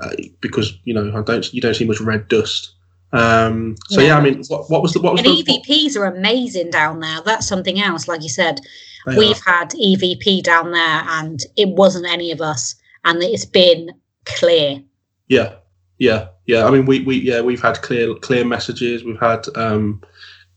uh, 0.02 0.12
because 0.42 0.78
you 0.84 0.94
know 0.94 1.18
I 1.18 1.22
don't 1.22 1.54
you 1.54 1.62
don't 1.62 1.74
see 1.74 1.86
much 1.86 2.02
red 2.02 2.28
dust. 2.28 2.74
Um, 3.14 3.78
so 3.88 4.02
yeah. 4.02 4.08
yeah. 4.08 4.18
I 4.18 4.22
mean, 4.22 4.44
what, 4.50 4.70
what 4.70 4.82
was 4.82 4.92
the 4.92 5.00
what 5.00 5.14
was 5.14 5.22
and 5.22 5.30
the, 5.30 5.62
EVPs 5.66 5.96
are 5.96 6.06
amazing 6.06 6.72
down 6.72 7.00
there. 7.00 7.22
That's 7.22 7.48
something 7.48 7.80
else, 7.80 8.10
like 8.10 8.22
you 8.22 8.30
said. 8.30 8.60
We've 9.06 9.40
are. 9.48 9.52
had 9.52 9.70
EVP 9.70 10.44
down 10.44 10.72
there, 10.72 11.04
and 11.08 11.40
it 11.56 11.70
wasn't 11.70 12.08
any 12.08 12.32
of 12.32 12.42
us, 12.42 12.76
and 13.06 13.24
it's 13.24 13.46
been 13.46 13.92
clear. 14.26 14.84
Yeah, 15.30 15.56
yeah, 16.00 16.28
yeah. 16.46 16.66
I 16.66 16.72
mean, 16.72 16.86
we, 16.86 17.02
we 17.02 17.18
yeah 17.18 17.42
we've 17.42 17.62
had 17.62 17.82
clear 17.82 18.14
clear 18.16 18.46
messages. 18.46 19.04
We've 19.04 19.20
had 19.20 19.46
um, 19.56 20.02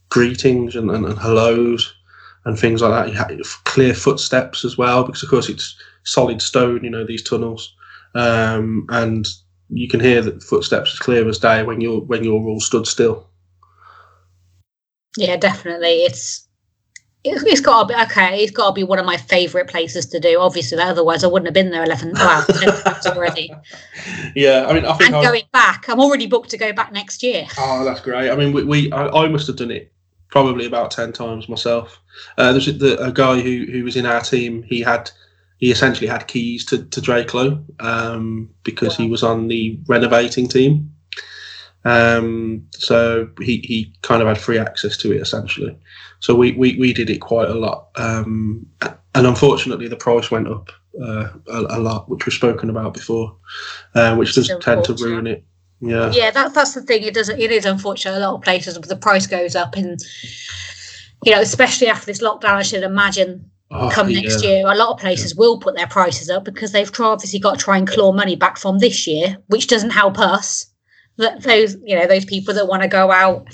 greetings 0.08 0.76
and, 0.76 0.90
and, 0.90 1.04
and 1.04 1.18
hellos 1.18 1.94
and 2.44 2.58
things 2.58 2.82
like 2.82 3.12
that. 3.12 3.60
Clear 3.64 3.94
footsteps 3.94 4.64
as 4.64 4.78
well 4.78 5.04
because 5.04 5.22
of 5.22 5.28
course 5.28 5.48
it's 5.48 5.76
solid 6.04 6.40
stone. 6.42 6.82
You 6.84 6.90
know 6.90 7.04
these 7.04 7.22
tunnels, 7.22 7.74
um, 8.14 8.86
and 8.90 9.26
you 9.68 9.88
can 9.88 10.00
hear 10.00 10.22
the 10.22 10.40
footsteps 10.40 10.92
as 10.92 10.98
clear 10.98 11.28
as 11.28 11.38
day 11.38 11.62
when 11.62 11.80
you're 11.80 12.00
when 12.00 12.24
you're 12.24 12.34
all 12.34 12.60
stood 12.60 12.86
still. 12.86 13.28
Yeah, 15.16 15.36
definitely. 15.36 16.04
It's 16.04 16.45
it's 17.26 17.60
got 17.60 17.88
to 17.88 17.94
be 17.94 18.02
okay. 18.02 18.42
It's 18.42 18.52
got 18.52 18.68
to 18.68 18.72
be 18.72 18.84
one 18.84 18.98
of 18.98 19.06
my 19.06 19.16
favourite 19.16 19.68
places 19.68 20.06
to 20.06 20.20
do. 20.20 20.40
Obviously, 20.40 20.78
otherwise 20.78 21.24
I 21.24 21.26
wouldn't 21.26 21.46
have 21.46 21.54
been 21.54 21.70
there 21.70 21.84
eleven. 21.84 22.12
Well, 22.12 22.46
already. 23.06 23.52
Yeah, 24.34 24.66
I 24.68 24.72
mean, 24.72 24.84
I 24.84 24.92
think 24.94 25.12
and 25.12 25.24
going 25.24 25.44
back, 25.52 25.88
I'm 25.88 26.00
already 26.00 26.26
booked 26.26 26.50
to 26.50 26.58
go 26.58 26.72
back 26.72 26.92
next 26.92 27.22
year. 27.22 27.46
Oh, 27.58 27.84
that's 27.84 28.00
great. 28.00 28.30
I 28.30 28.36
mean, 28.36 28.52
we, 28.52 28.64
we 28.64 28.92
I, 28.92 29.08
I 29.08 29.28
must 29.28 29.46
have 29.46 29.56
done 29.56 29.70
it 29.70 29.92
probably 30.28 30.66
about 30.66 30.90
ten 30.90 31.12
times 31.12 31.48
myself. 31.48 32.00
Uh, 32.38 32.52
there's 32.52 32.68
a, 32.68 32.96
a 32.96 33.12
guy 33.12 33.40
who 33.40 33.66
who 33.70 33.84
was 33.84 33.96
in 33.96 34.06
our 34.06 34.20
team. 34.20 34.62
He 34.62 34.80
had 34.80 35.10
he 35.58 35.70
essentially 35.70 36.06
had 36.06 36.26
keys 36.28 36.64
to 36.66 36.84
to 36.84 37.00
Drakelow 37.00 37.64
um, 37.80 38.50
because 38.62 38.98
wow. 38.98 39.04
he 39.04 39.10
was 39.10 39.22
on 39.22 39.48
the 39.48 39.78
renovating 39.88 40.48
team. 40.48 40.92
Um, 41.86 42.66
so 42.72 43.30
he, 43.40 43.58
he 43.58 43.94
kind 44.02 44.20
of 44.20 44.26
had 44.26 44.38
free 44.38 44.58
access 44.58 44.96
to 44.98 45.12
it 45.12 45.20
essentially. 45.20 45.78
So 46.18 46.34
we, 46.34 46.50
we, 46.52 46.76
we 46.76 46.92
did 46.92 47.08
it 47.08 47.18
quite 47.18 47.48
a 47.48 47.54
lot. 47.54 47.90
Um, 47.94 48.66
and 49.14 49.26
unfortunately, 49.26 49.86
the 49.86 49.96
price 49.96 50.28
went 50.28 50.48
up 50.48 50.70
uh, 51.00 51.28
a, 51.48 51.78
a, 51.78 51.78
lot, 51.78 52.08
which 52.08 52.26
we've 52.26 52.34
spoken 52.34 52.70
about 52.70 52.92
before, 52.92 53.36
uh, 53.94 54.16
which 54.16 54.34
does 54.34 54.50
tend 54.60 54.84
to 54.84 54.94
ruin 54.94 55.28
it. 55.28 55.44
Yeah. 55.80 56.10
Yeah, 56.10 56.32
that, 56.32 56.54
that's 56.54 56.74
the 56.74 56.82
thing. 56.82 57.04
It 57.04 57.14
does. 57.14 57.28
It 57.28 57.52
is 57.52 57.64
unfortunate. 57.64 58.18
A 58.18 58.20
lot 58.20 58.34
of 58.34 58.42
places 58.42 58.76
the 58.78 58.96
price 58.96 59.26
goes 59.26 59.54
up, 59.54 59.76
and 59.76 60.00
you 61.22 61.32
know, 61.32 61.40
especially 61.40 61.86
after 61.86 62.06
this 62.06 62.22
lockdown, 62.22 62.54
I 62.54 62.62
should 62.62 62.82
imagine 62.82 63.48
oh, 63.70 63.90
come 63.90 64.10
next 64.10 64.42
yeah. 64.42 64.50
year, 64.50 64.66
a 64.66 64.74
lot 64.74 64.94
of 64.94 64.98
places 64.98 65.32
yeah. 65.32 65.40
will 65.40 65.58
put 65.60 65.76
their 65.76 65.86
prices 65.86 66.30
up 66.30 66.44
because 66.44 66.72
they've 66.72 66.90
obviously 66.98 67.38
got 67.38 67.58
to 67.58 67.64
try 67.64 67.76
and 67.76 67.86
claw 67.86 68.12
money 68.12 68.36
back 68.36 68.56
from 68.56 68.78
this 68.78 69.06
year, 69.06 69.36
which 69.48 69.66
doesn't 69.66 69.90
help 69.90 70.18
us 70.18 70.66
that 71.18 71.42
those 71.42 71.76
you 71.84 71.96
know 71.96 72.06
those 72.06 72.24
people 72.24 72.54
that 72.54 72.66
want 72.68 72.82
to 72.82 72.88
go 72.88 73.10
out 73.10 73.46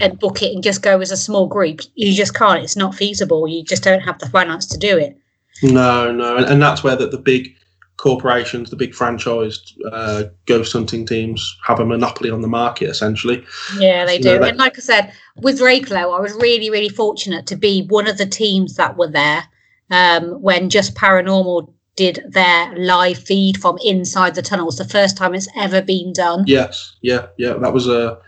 and 0.00 0.18
book 0.18 0.42
it 0.42 0.52
and 0.54 0.62
just 0.64 0.82
go 0.82 1.00
as 1.00 1.10
a 1.12 1.16
small 1.16 1.46
group, 1.46 1.80
you 1.94 2.12
just 2.14 2.34
can't. 2.34 2.62
It's 2.62 2.76
not 2.76 2.94
feasible. 2.94 3.46
You 3.46 3.62
just 3.62 3.82
don't 3.84 4.00
have 4.00 4.18
the 4.18 4.28
finance 4.28 4.66
to 4.66 4.78
do 4.78 4.98
it. 4.98 5.16
No, 5.62 6.10
no, 6.12 6.36
and, 6.36 6.46
and 6.46 6.60
that's 6.62 6.82
where 6.82 6.96
the, 6.96 7.06
the 7.06 7.18
big 7.18 7.54
corporations, 7.98 8.68
the 8.68 8.76
big 8.76 8.92
franchised 8.92 9.72
uh, 9.90 10.24
ghost 10.46 10.72
hunting 10.72 11.06
teams 11.06 11.56
have 11.64 11.80
a 11.80 11.84
monopoly 11.84 12.30
on 12.30 12.42
the 12.42 12.48
market, 12.48 12.90
essentially. 12.90 13.44
Yeah, 13.78 14.04
they 14.04 14.16
You 14.16 14.22
do. 14.22 14.28
know, 14.34 14.38
that- 14.40 14.48
and 14.50 14.58
like 14.58 14.76
I 14.76 14.80
said, 14.82 15.12
with 15.36 15.60
Drakelow, 15.60 16.16
I 16.16 16.20
was 16.20 16.34
really, 16.34 16.68
really 16.68 16.88
fortunate 16.90 17.46
to 17.46 17.56
be 17.56 17.86
one 17.88 18.06
of 18.06 18.18
the 18.18 18.26
teams 18.26 18.74
that 18.76 18.96
were 18.98 19.10
there 19.10 19.44
um, 19.90 20.42
when 20.42 20.68
Just 20.68 20.94
Paranormal 20.94 21.72
did 21.96 22.24
their 22.28 22.76
live 22.76 23.18
feed 23.18 23.60
from 23.60 23.78
inside 23.82 24.34
the 24.34 24.42
tunnels. 24.42 24.76
The 24.76 24.84
first 24.84 25.16
time 25.16 25.34
it's 25.34 25.48
ever 25.56 25.82
been 25.82 26.12
done. 26.12 26.44
Yes, 26.46 26.94
yeah, 27.02 27.26
yeah. 27.38 27.54
That 27.54 27.72
was 27.72 27.88
a 27.88 28.18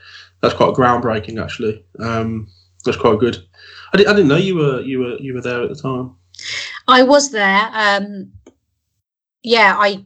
that's 0.40 0.54
quite 0.54 0.74
groundbreaking, 0.74 1.42
actually. 1.42 1.84
Um, 2.00 2.48
that's 2.84 2.96
quite 2.96 3.18
good. 3.18 3.38
I, 3.92 3.98
di- 3.98 4.06
I 4.06 4.12
didn't 4.12 4.28
know 4.28 4.36
you 4.36 4.56
were 4.56 4.80
you 4.80 5.00
were 5.00 5.16
you 5.18 5.34
were 5.34 5.40
there 5.40 5.62
at 5.62 5.68
the 5.68 5.74
time. 5.74 6.16
I 6.86 7.02
was 7.02 7.30
there. 7.30 7.70
Um, 7.72 8.32
yeah, 9.42 9.76
I. 9.78 10.04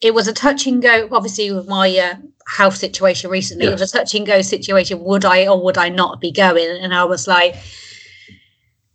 It 0.00 0.14
was 0.14 0.28
a 0.28 0.32
touch 0.32 0.66
and 0.66 0.80
go. 0.80 1.08
Obviously, 1.10 1.50
with 1.50 1.66
my 1.66 1.96
uh, 1.98 2.14
health 2.46 2.76
situation 2.76 3.30
recently, 3.30 3.66
it 3.66 3.72
was 3.72 3.82
a 3.82 3.98
touch 3.98 4.14
and 4.14 4.24
go 4.24 4.42
situation. 4.42 5.02
Would 5.02 5.24
I 5.24 5.48
or 5.48 5.62
would 5.64 5.76
I 5.76 5.88
not 5.88 6.20
be 6.20 6.30
going? 6.30 6.78
And 6.80 6.94
I 6.94 7.02
was 7.04 7.26
like, 7.26 7.56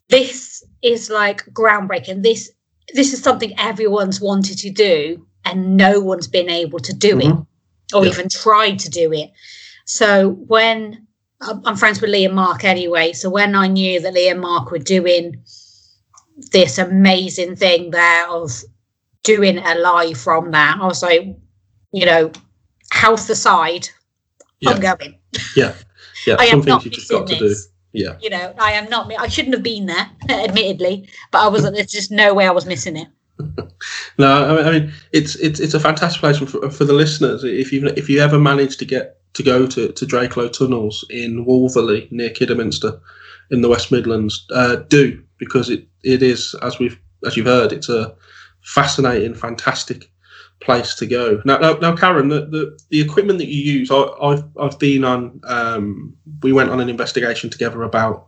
"This 0.07 0.63
is 0.81 1.09
like 1.09 1.43
groundbreaking. 1.47 2.23
This 2.23 2.51
this 2.93 3.13
is 3.13 3.21
something 3.21 3.53
everyone's 3.59 4.21
wanted 4.21 4.57
to 4.59 4.69
do, 4.69 5.25
and 5.45 5.77
no 5.77 5.99
one's 5.99 6.27
been 6.27 6.49
able 6.49 6.79
to 6.79 6.93
do 6.93 7.19
it, 7.19 7.25
Mhm. 7.25 7.45
or 7.93 8.05
Yeah. 8.05 8.11
even 8.11 8.29
tried 8.29 8.79
to 8.79 8.89
do 8.89 9.11
it." 9.13 9.31
So 9.85 10.29
when 10.47 11.07
I'm 11.65 11.75
friends 11.75 11.99
with 11.99 12.09
Lee 12.09 12.23
and 12.25 12.35
Mark 12.35 12.63
anyway, 12.63 13.11
so 13.11 13.29
when 13.29 13.53
I 13.55 13.67
knew 13.67 13.99
that 13.99 14.13
Lee 14.13 14.29
and 14.29 14.39
Mark 14.39 14.71
were 14.71 14.79
doing 14.79 15.43
this 16.51 16.77
amazing 16.77 17.55
thing 17.55 17.91
there 17.91 18.27
of 18.29 18.63
doing 19.23 19.57
a 19.57 19.75
live 19.75 20.17
from 20.17 20.51
there. 20.51 20.75
I 20.79 20.85
was 20.85 21.01
like, 21.01 21.27
you 21.91 22.05
know, 22.05 22.31
health 22.91 23.29
aside, 23.29 23.89
I'm 24.65 24.79
going. 24.79 25.19
Yeah, 25.55 25.73
yeah. 26.25 26.35
I 26.39 26.49
Some 26.49 26.59
am 26.61 26.65
not 26.65 26.85
you 26.85 26.91
just 26.91 27.09
got 27.09 27.27
to 27.27 27.35
do. 27.37 27.55
Yeah, 27.93 28.17
You 28.19 28.31
know, 28.31 28.53
I 28.59 28.71
am 28.71 28.89
not. 28.89 29.11
I 29.19 29.27
shouldn't 29.27 29.53
have 29.53 29.63
been 29.63 29.85
there, 29.85 30.09
admittedly, 30.29 31.07
but 31.31 31.41
I 31.41 31.47
wasn't. 31.47 31.75
There's 31.75 31.91
just 31.91 32.11
no 32.11 32.33
way 32.33 32.47
I 32.47 32.51
was 32.51 32.65
missing 32.65 32.97
it. 32.97 33.07
no, 34.17 34.45
I 34.45 34.55
mean, 34.55 34.65
I 34.65 34.71
mean 34.71 34.93
it's 35.11 35.35
it's 35.35 35.59
it's 35.59 35.73
a 35.73 35.79
fantastic 35.79 36.19
place 36.19 36.37
for, 36.37 36.69
for 36.71 36.85
the 36.85 36.93
listeners. 36.93 37.43
If 37.43 37.71
you 37.71 37.85
if 37.95 38.09
you 38.09 38.19
ever 38.19 38.39
manage 38.39 38.77
to 38.77 38.85
get 38.85 39.19
to 39.33 39.43
go 39.43 39.67
to 39.67 39.91
to 39.91 40.05
Drakelow 40.05 40.51
Tunnels 40.51 41.05
in 41.09 41.45
Wolverley 41.45 42.11
near 42.11 42.31
Kidderminster 42.31 42.99
in 43.51 43.61
the 43.61 43.69
West 43.69 43.91
Midlands, 43.91 44.45
uh, 44.51 44.77
do 44.87 45.21
because 45.37 45.69
it 45.69 45.87
it 46.03 46.23
is 46.23 46.55
as 46.61 46.79
we've 46.79 46.99
as 47.25 47.37
you've 47.37 47.45
heard, 47.45 47.71
it's 47.71 47.89
a 47.89 48.15
fascinating, 48.61 49.35
fantastic 49.35 50.09
place 50.63 50.95
to 50.95 51.05
go. 51.05 51.41
Now, 51.45 51.57
now, 51.57 51.73
now 51.73 51.95
Karen, 51.95 52.29
the, 52.29 52.45
the, 52.45 52.79
the 52.89 53.01
equipment 53.01 53.39
that 53.39 53.47
you 53.47 53.61
use, 53.79 53.91
I, 53.91 54.03
I've 54.21 54.43
I've 54.59 54.79
been 54.79 55.03
on. 55.03 55.41
Um, 55.43 56.15
we 56.41 56.53
went 56.53 56.69
on 56.69 56.79
an 56.79 56.89
investigation 56.89 57.49
together 57.49 57.83
about. 57.83 58.27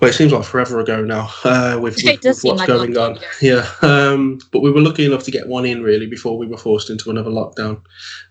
Well, 0.00 0.10
it 0.10 0.14
seems 0.14 0.32
like 0.32 0.44
forever 0.44 0.80
ago 0.80 1.04
now. 1.04 1.30
Uh, 1.44 1.78
with, 1.80 1.96
with, 2.02 2.24
with 2.24 2.42
what's 2.42 2.58
like 2.58 2.66
going 2.66 2.96
on, 2.96 3.20
yeah. 3.40 3.70
Um, 3.82 4.40
but 4.50 4.58
we 4.60 4.72
were 4.72 4.80
lucky 4.80 5.04
enough 5.06 5.22
to 5.24 5.30
get 5.30 5.46
one 5.46 5.64
in 5.64 5.82
really 5.82 6.06
before 6.06 6.36
we 6.36 6.46
were 6.48 6.56
forced 6.56 6.90
into 6.90 7.10
another 7.10 7.30
lockdown, 7.30 7.82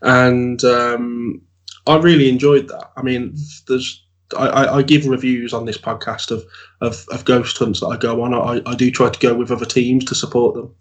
and 0.02 0.62
um, 0.66 1.42
I 1.88 1.96
really 1.96 2.28
enjoyed 2.28 2.68
that. 2.68 2.92
I 2.98 3.02
mean, 3.02 3.36
there's 3.68 4.06
I, 4.38 4.78
I, 4.78 4.82
give 4.82 5.06
reviews 5.06 5.54
on 5.54 5.66
this 5.66 5.78
podcast 5.78 6.32
of, 6.32 6.44
of, 6.82 7.06
of 7.12 7.26
ghost 7.26 7.58
hunts 7.58 7.80
that 7.80 7.88
I 7.88 7.98
go 7.98 8.22
on. 8.22 8.34
I, 8.34 8.62
I 8.70 8.76
do 8.76 8.92
try 8.92 9.10
to 9.10 9.20
go 9.20 9.34
with 9.34 9.52
other 9.52 9.66
teams 9.66 10.06
to 10.06 10.16
support 10.16 10.56
them, 10.56 10.74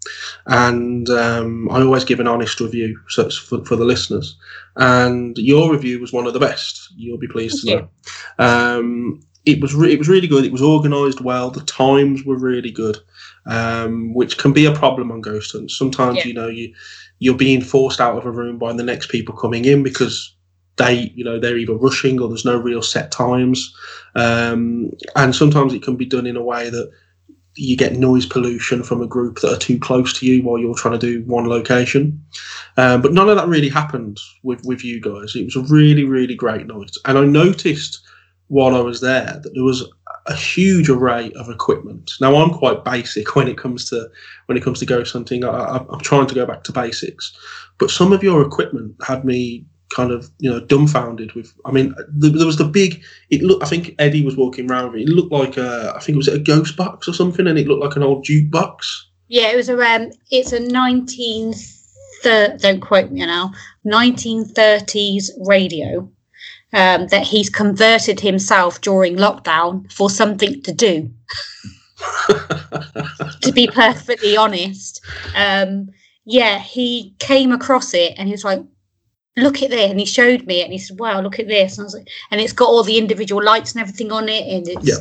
and 0.47 1.09
um, 1.09 1.69
I 1.69 1.81
always 1.81 2.03
give 2.03 2.19
an 2.19 2.27
honest 2.27 2.59
review 2.59 2.99
so 3.07 3.25
it's 3.25 3.37
for, 3.37 3.63
for 3.65 3.75
the 3.75 3.85
listeners. 3.85 4.37
And 4.77 5.37
your 5.37 5.71
review 5.71 5.99
was 5.99 6.13
one 6.13 6.27
of 6.27 6.33
the 6.33 6.39
best. 6.39 6.93
You'll 6.95 7.17
be 7.17 7.27
pleased 7.27 7.65
Thank 7.65 7.81
to 7.81 7.89
know. 8.39 8.77
Um, 8.77 9.21
it 9.45 9.61
was 9.61 9.73
re- 9.73 9.91
it 9.91 9.99
was 9.99 10.07
really 10.07 10.27
good. 10.27 10.45
It 10.45 10.51
was 10.51 10.61
organised 10.61 11.21
well. 11.21 11.49
The 11.49 11.61
times 11.61 12.23
were 12.23 12.37
really 12.37 12.71
good, 12.71 12.97
um, 13.47 14.13
which 14.13 14.37
can 14.37 14.53
be 14.53 14.65
a 14.65 14.73
problem 14.73 15.11
on 15.11 15.21
ghost 15.21 15.53
hunts. 15.53 15.77
Sometimes 15.77 16.17
Yeah. 16.17 16.27
you 16.27 16.33
know 16.33 16.47
you 16.47 16.73
you're 17.19 17.35
being 17.35 17.61
forced 17.61 17.99
out 17.99 18.17
of 18.17 18.25
a 18.25 18.31
room 18.31 18.57
by 18.57 18.73
the 18.73 18.83
next 18.83 19.09
people 19.09 19.35
coming 19.35 19.65
in 19.65 19.83
because 19.83 20.35
you 20.89 21.23
know 21.23 21.39
they're 21.39 21.57
either 21.57 21.73
rushing 21.75 22.21
or 22.21 22.27
there's 22.27 22.45
no 22.45 22.57
real 22.57 22.81
set 22.81 23.11
times. 23.11 23.75
Um, 24.15 24.91
and 25.15 25.35
sometimes 25.35 25.73
it 25.73 25.83
can 25.83 25.95
be 25.95 26.05
done 26.05 26.25
in 26.25 26.35
a 26.35 26.43
way 26.43 26.69
that 26.69 26.91
you 27.55 27.75
get 27.75 27.97
noise 27.97 28.25
pollution 28.25 28.81
from 28.81 29.01
a 29.01 29.07
group 29.07 29.39
that 29.39 29.53
are 29.53 29.59
too 29.59 29.77
close 29.77 30.17
to 30.17 30.25
you 30.25 30.41
while 30.41 30.57
you're 30.57 30.75
trying 30.75 30.97
to 30.97 31.05
do 31.05 31.23
one 31.25 31.47
location. 31.47 32.23
Um, 32.77 33.01
but 33.01 33.13
none 33.13 33.29
of 33.29 33.35
that 33.35 33.47
really 33.47 33.69
happened 33.69 34.19
with 34.43 34.63
with 34.63 34.83
you 34.83 35.01
guys. 35.01 35.35
It 35.35 35.45
was 35.45 35.55
a 35.55 35.73
really 35.73 36.05
really 36.05 36.35
great 36.35 36.67
night. 36.67 36.95
And 37.05 37.17
i 37.17 37.25
noticed 37.25 37.99
while 38.47 38.75
i 38.75 38.79
was 38.79 38.99
there 38.99 39.39
that 39.41 39.51
there 39.53 39.63
was 39.63 39.89
a 40.27 40.35
huge 40.35 40.89
array 40.89 41.31
of 41.33 41.49
equipment. 41.49 42.11
Now 42.21 42.35
i'm 42.35 42.51
quite 42.51 42.85
basic 42.85 43.35
when 43.35 43.47
it 43.47 43.57
comes 43.57 43.89
to 43.89 44.09
when 44.45 44.57
it 44.57 44.63
comes 44.63 44.79
to 44.79 44.85
ghost 44.85 45.13
hunting. 45.13 45.43
I, 45.43 45.85
i'm 45.89 45.99
trying 45.99 46.27
to 46.27 46.35
go 46.35 46.45
back 46.45 46.63
to 46.65 46.71
basics. 46.71 47.35
But 47.79 47.91
some 47.91 48.13
of 48.13 48.23
your 48.23 48.41
equipment 48.41 48.95
had 49.05 49.25
me 49.25 49.65
kind 49.95 50.11
of 50.11 50.29
you 50.39 50.49
know 50.49 50.59
dumbfounded 50.59 51.33
with 51.33 51.53
i 51.65 51.71
mean 51.71 51.93
there, 52.07 52.45
was 52.45 52.57
the 52.57 52.65
big 52.65 53.03
it 53.29 53.41
looked 53.41 53.63
i 53.63 53.67
think 53.67 53.93
eddie 53.99 54.23
was 54.23 54.37
walking 54.37 54.69
around 54.69 54.91
with 54.91 55.01
it, 55.01 55.09
it 55.09 55.09
looked 55.09 55.31
like 55.31 55.57
a 55.57 55.93
i 55.95 55.99
think 55.99 56.15
it 56.15 56.17
was 56.17 56.27
a 56.27 56.39
ghost 56.39 56.77
box 56.77 57.07
or 57.07 57.13
something 57.13 57.47
and 57.47 57.57
it 57.57 57.67
looked 57.67 57.83
like 57.83 57.95
an 57.95 58.03
old 58.03 58.25
jukebox 58.25 59.03
Yeah, 59.27 59.51
it 59.51 59.55
was 59.55 59.69
a 59.69 59.77
um, 59.77 60.11
it's 60.29 60.53
a 60.53 60.59
nineteen 60.59 61.53
don't 62.23 62.81
quote 62.81 63.11
me 63.11 63.25
now 63.25 63.51
nineteen 63.83 64.45
thirties 64.45 65.31
radio 65.47 66.09
um, 66.73 67.07
that 67.07 67.23
he's 67.23 67.49
converted 67.49 68.19
himself 68.19 68.81
during 68.81 69.17
lockdown 69.17 69.91
for 69.91 70.09
something 70.09 70.61
to 70.63 70.73
do. 70.73 71.11
to 73.41 73.51
be 73.53 73.67
perfectly 73.67 74.37
honest, 74.37 75.03
um, 75.35 75.89
yeah, 76.25 76.59
he 76.59 77.15
came 77.19 77.51
across 77.51 77.93
it 77.93 78.13
and 78.17 78.27
he 78.27 78.31
was 78.31 78.45
like, 78.45 78.61
"Look 79.37 79.61
at 79.63 79.69
this," 79.69 79.89
and 79.89 79.99
he 79.99 80.05
showed 80.05 80.45
me 80.45 80.61
it 80.61 80.65
and 80.65 80.73
he 80.73 80.79
said, 80.79 80.99
"Wow, 80.99 81.21
look 81.21 81.39
at 81.39 81.47
this," 81.47 81.77
and 81.77 81.83
I 81.83 81.85
was 81.85 81.95
like, 81.95 82.07
and 82.31 82.41
it's 82.41 82.53
got 82.53 82.67
all 82.67 82.83
the 82.83 82.97
individual 82.97 83.43
lights 83.43 83.73
and 83.73 83.81
everything 83.81 84.11
on 84.11 84.29
it, 84.29 84.47
and 84.47 84.67
it's 84.67 84.87
Yeah. 84.87 84.95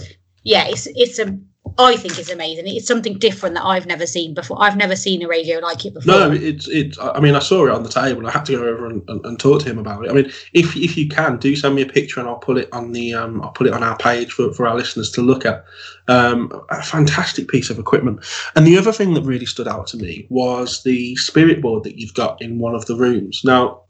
yeah, 0.45 0.69
it's 0.69 0.87
it's 0.95 1.19
a 1.19 1.38
I 1.79 1.97
think 1.97 2.19
it's 2.19 2.31
amazing. 2.31 2.66
It's 2.66 2.87
something 2.87 3.19
different 3.19 3.55
that 3.55 3.64
I've 3.64 3.87
never 3.87 4.07
seen 4.07 4.35
before. 4.35 4.62
I've 4.62 4.77
never 4.77 4.97
seen 4.97 5.23
a 5.23 5.29
radio 5.29 5.59
like 5.61 5.85
it 5.85 5.95
before. 5.95 6.12
no 6.12 6.31
it's 6.33 6.69
it's 6.69 6.99
i 6.99 7.21
mean 7.21 7.35
i 7.35 7.38
saw 7.38 7.66
it 7.66 7.71
on 7.71 7.83
the 7.83 7.88
table 7.88 8.27
i 8.27 8.31
had 8.31 8.45
to 8.47 8.57
go 8.57 8.64
over 8.64 8.87
and, 8.87 9.03
and, 9.09 9.25
and 9.25 9.38
talk 9.38 9.62
to 9.62 9.71
him 9.71 9.79
about 9.79 10.05
it 10.05 10.11
i 10.11 10.14
mean 10.14 10.31
if 10.53 10.77
if 10.77 10.97
you 10.97 11.09
can 11.09 11.37
do 11.38 11.55
send 11.55 11.75
me 11.75 11.83
a 11.83 11.87
picture 11.87 12.21
and 12.21 12.29
i'll 12.29 12.37
put 12.37 12.59
it 12.59 12.69
on 12.73 12.93
the 12.93 13.14
um 13.14 13.40
i'll 13.43 13.51
put 13.51 13.66
it 13.66 13.73
on 13.73 13.83
our 13.83 13.97
page 13.99 14.33
for, 14.33 14.53
for 14.53 14.66
our 14.66 14.77
listeners 14.77 15.11
to 15.11 15.23
look 15.23 15.45
at 15.47 15.64
um 16.09 16.51
a 16.71 16.83
fantastic 16.83 17.49
piece 17.49 17.71
of 17.71 17.79
equipment 17.79 18.25
and 18.57 18.66
the 18.66 18.77
other 18.77 18.93
thing 18.93 19.14
that 19.14 19.23
really 19.23 19.47
stood 19.47 19.69
out 19.69 19.87
to 19.87 19.97
me 19.97 20.27
was 20.29 20.83
the 20.83 21.14
spirit 21.16 21.61
board 21.62 21.85
that 21.85 21.97
you've 21.99 22.14
got 22.14 22.40
in 22.43 22.59
one 22.59 22.75
of 22.75 22.87
the 22.87 22.97
rooms 22.97 23.43
now 23.45 23.83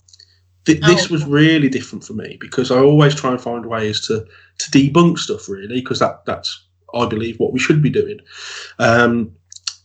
th- 0.74 0.84
this 0.86 1.10
Oh. 1.10 1.14
was 1.14 1.24
really 1.24 1.68
different 1.68 2.04
for 2.04 2.14
me 2.14 2.36
because 2.40 2.70
i 2.70 2.78
always 2.78 3.14
try 3.14 3.30
and 3.32 3.40
find 3.40 3.66
ways 3.66 4.06
to 4.06 4.26
to 4.58 4.70
debunk 4.70 5.18
stuff 5.18 5.48
really 5.48 5.80
because 5.80 5.98
that 6.00 6.24
that's 6.26 6.64
i 6.94 7.06
believe 7.06 7.38
what 7.38 7.52
we 7.52 7.58
should 7.60 7.82
be 7.82 7.90
doing. 7.90 8.18
Um 8.78 9.32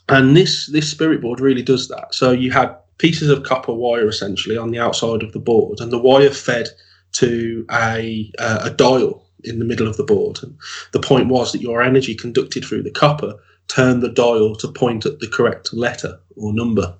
and 0.09 0.35
this 0.37 0.67
this 0.67 0.89
spirit 0.89 1.21
board 1.21 1.39
really 1.39 1.63
does 1.63 1.87
that. 1.87 2.13
So 2.13 2.31
you 2.31 2.51
had 2.51 2.75
pieces 2.99 3.29
of 3.29 3.43
copper 3.43 3.73
wire 3.73 4.07
essentially 4.07 4.57
on 4.57 4.71
the 4.71 4.79
outside 4.79 5.23
of 5.23 5.33
the 5.33 5.39
board 5.39 5.79
and 5.79 5.91
the 5.91 5.99
wire 5.99 6.29
fed 6.31 6.69
to 7.13 7.65
a 7.71 8.31
uh, 8.39 8.59
a 8.63 8.69
dial 8.71 9.25
in 9.43 9.59
the 9.59 9.65
middle 9.65 9.87
of 9.87 9.97
the 9.97 10.03
board. 10.03 10.39
And 10.43 10.55
the 10.91 10.99
point 10.99 11.27
was 11.29 11.51
that 11.51 11.61
your 11.61 11.81
energy 11.81 12.15
conducted 12.15 12.65
through 12.65 12.83
the 12.83 12.91
copper 12.91 13.33
turned 13.67 14.03
the 14.03 14.09
dial 14.11 14.55
to 14.57 14.67
point 14.67 15.05
at 15.05 15.19
the 15.19 15.27
correct 15.27 15.73
letter 15.73 16.19
or 16.35 16.53
number. 16.53 16.95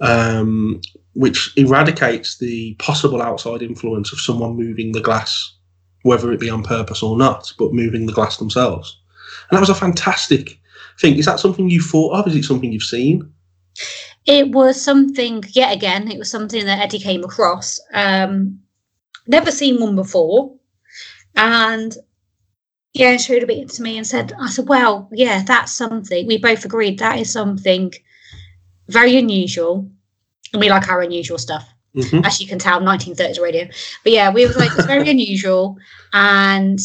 Um, 0.00 0.80
which 1.14 1.52
eradicates 1.56 2.38
the 2.38 2.74
possible 2.74 3.20
outside 3.22 3.62
influence 3.62 4.12
of 4.12 4.20
someone 4.20 4.56
moving 4.56 4.92
the 4.92 5.00
glass 5.00 5.54
whether 6.02 6.32
it 6.32 6.40
be 6.40 6.50
on 6.50 6.62
purpose 6.62 7.02
or 7.02 7.16
not 7.16 7.52
but 7.58 7.72
moving 7.72 8.06
the 8.06 8.12
glass 8.12 8.36
themselves 8.38 9.00
and 9.50 9.56
that 9.56 9.60
was 9.60 9.70
a 9.70 9.74
fantastic 9.74 10.58
thing 10.98 11.16
is 11.16 11.26
that 11.26 11.40
something 11.40 11.70
you 11.70 11.80
thought 11.80 12.14
of 12.14 12.26
is 12.26 12.36
it 12.36 12.44
something 12.44 12.72
you've 12.72 12.82
seen 12.82 13.32
It 14.26 14.50
was 14.52 14.80
something 14.80 15.42
yet 15.48 15.72
again. 15.74 16.10
It 16.10 16.18
was 16.18 16.30
something 16.30 16.64
that 16.66 16.78
Eddie 16.78 17.00
came 17.00 17.24
across. 17.24 17.80
Um, 17.92 18.60
never 19.26 19.50
seen 19.50 19.80
one 19.80 19.96
before, 19.96 20.54
and 21.34 21.96
yeah, 22.94 23.16
showed 23.16 23.42
a 23.42 23.46
bit 23.46 23.68
to 23.70 23.82
me 23.82 23.96
and 23.96 24.06
said, 24.06 24.32
"I 24.38 24.48
said, 24.50 24.68
well, 24.68 25.08
yeah, 25.12 25.42
that's 25.42 25.72
something." 25.72 26.26
We 26.26 26.38
both 26.38 26.64
agreed 26.64 26.98
that 26.98 27.18
is 27.18 27.32
something 27.32 27.92
very 28.88 29.16
unusual, 29.16 29.90
we 30.58 30.68
like 30.70 30.88
our 30.88 31.02
unusual 31.02 31.38
stuff. 31.38 31.68
Mhm. 31.94 32.24
as 32.24 32.40
you 32.40 32.46
can 32.46 32.58
tell, 32.58 32.80
1930s 32.80 33.38
radio. 33.38 33.68
But 34.02 34.12
yeah, 34.12 34.30
we 34.32 34.46
was 34.46 34.56
like 34.56 34.70
it's 34.76 34.86
very 34.86 35.10
unusual, 35.16 35.76
and 36.14 36.78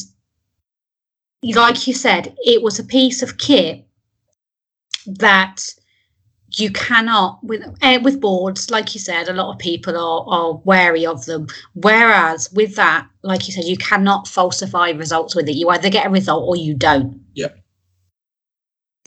like 1.43 1.87
you 1.87 1.93
said, 1.93 2.35
it 2.39 2.61
was 2.61 2.77
a 2.79 2.83
piece 2.83 3.21
of 3.23 3.37
kit 3.37 3.85
that 5.05 5.61
you 6.57 6.71
cannot 6.71 7.39
with 7.43 7.61
eh, 7.81 7.97
with 7.97 8.19
boards 8.21 8.69
like 8.71 8.93
you 8.93 8.99
said 9.01 9.27
a 9.27 9.33
lot 9.33 9.51
of 9.53 9.59
people 9.59 9.95
are 9.97 10.25
are 10.27 10.53
wary 10.63 11.05
of 11.05 11.23
them 11.25 11.45
whereas 11.73 12.51
with 12.53 12.75
that 12.75 13.05
like 13.21 13.47
you 13.47 13.53
said 13.53 13.65
you 13.65 13.77
cannot 13.77 14.27
falsify 14.27 14.89
results 14.91 15.35
with 15.35 15.47
it 15.49 15.55
you 15.55 15.67
either 15.69 15.89
get 15.89 16.05
a 16.07 16.09
result 16.09 16.45
or 16.47 16.55
you 16.55 16.73
don't 16.73 17.19
Yeah. 17.35 17.47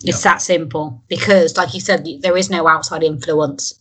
it's 0.04 0.22
that 0.22 0.42
simple 0.42 1.02
because 1.08 1.56
like 1.56 1.72
you 1.74 1.80
said 1.80 2.06
there 2.20 2.36
is 2.36 2.50
no 2.50 2.68
outside 2.68 3.02
influence 3.02 3.74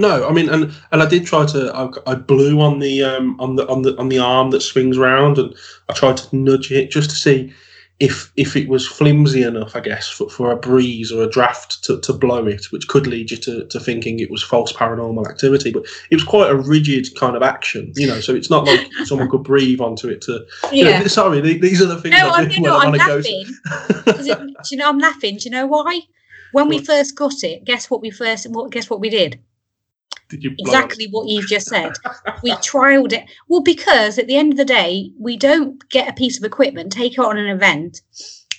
No, 0.00 0.26
I 0.26 0.32
mean, 0.32 0.48
and 0.48 0.72
and 0.92 1.02
I 1.02 1.06
did 1.06 1.26
try 1.26 1.44
to. 1.46 1.70
I, 1.74 2.12
I 2.12 2.14
blew 2.14 2.60
on 2.60 2.78
the 2.78 3.04
um 3.04 3.38
on 3.38 3.56
the 3.56 3.68
on 3.68 3.82
the 3.82 3.96
on 3.98 4.08
the 4.08 4.18
arm 4.18 4.50
that 4.50 4.62
swings 4.62 4.96
round, 4.96 5.36
and 5.38 5.54
I 5.90 5.92
tried 5.92 6.16
to 6.16 6.34
nudge 6.36 6.72
it 6.72 6.90
just 6.90 7.10
to 7.10 7.16
see 7.16 7.52
if 7.98 8.32
if 8.36 8.56
it 8.56 8.66
was 8.66 8.86
flimsy 8.88 9.42
enough, 9.42 9.76
I 9.76 9.80
guess, 9.80 10.08
for, 10.08 10.30
for 10.30 10.50
a 10.52 10.56
breeze 10.56 11.12
or 11.12 11.22
a 11.22 11.28
draft 11.28 11.84
to, 11.84 12.00
to 12.00 12.14
blow 12.14 12.46
it, 12.46 12.72
which 12.72 12.88
could 12.88 13.06
lead 13.06 13.30
you 13.30 13.36
to, 13.36 13.66
to 13.66 13.78
thinking 13.78 14.18
it 14.20 14.30
was 14.30 14.42
false 14.42 14.72
paranormal 14.72 15.28
activity. 15.28 15.70
But 15.70 15.84
it 16.10 16.14
was 16.14 16.24
quite 16.24 16.50
a 16.50 16.56
rigid 16.56 17.08
kind 17.18 17.36
of 17.36 17.42
action, 17.42 17.92
you 17.96 18.06
know. 18.06 18.20
So 18.20 18.34
it's 18.34 18.48
not 18.48 18.64
like 18.64 18.80
someone 19.04 19.28
could 19.28 19.42
breathe 19.42 19.82
onto 19.82 20.08
it 20.08 20.22
to. 20.22 20.46
You 20.72 20.84
know, 20.84 21.06
sorry, 21.08 21.42
the- 21.42 21.58
these 21.58 21.82
are 21.82 21.86
the 21.86 22.00
things 22.00 22.14
no 22.16 22.30
I 22.30 22.46
do 22.46 22.54
you 22.54 22.62
when 22.62 22.70
know, 22.70 22.78
I 22.78 22.84
I'm 22.84 22.90
want 22.92 23.02
to 23.02 23.06
go. 23.06 23.16
laughing 23.16 23.46
it- 24.26 24.38
do 24.64 24.74
you 24.74 24.76
know 24.78 24.88
I'm 24.88 24.98
laughing 24.98 25.36
do 25.36 25.44
you 25.44 25.50
know 25.50 25.66
why 25.66 26.00
when 26.52 26.68
we 26.68 26.78
first 26.86 27.14
got 27.16 27.44
it 27.44 27.66
guess 27.66 27.90
what 27.90 28.00
we 28.00 28.10
first 28.10 28.48
what 28.48 28.70
guess 28.70 28.88
what 28.88 29.00
we 29.00 29.10
did 29.10 29.32
Did 29.32 29.38
you 29.38 29.40
blow 29.40 30.16
it? 30.16 30.19
Exactly 30.32 31.06
what 31.10 31.28
you've 31.28 31.46
just 31.48 31.68
said. 31.68 31.92
We 32.42 32.50
trialed 32.56 33.12
it. 33.12 33.24
Well, 33.48 33.62
because 33.62 34.18
at 34.18 34.26
the 34.26 34.36
end 34.36 34.52
of 34.52 34.56
the 34.58 34.64
day, 34.64 35.10
we 35.18 35.36
don't 35.36 35.88
get 35.90 36.08
a 36.08 36.12
piece 36.12 36.38
of 36.38 36.44
equipment, 36.44 36.92
take 36.92 37.12
it 37.14 37.18
on 37.18 37.38
an 37.38 37.48
event, 37.48 38.00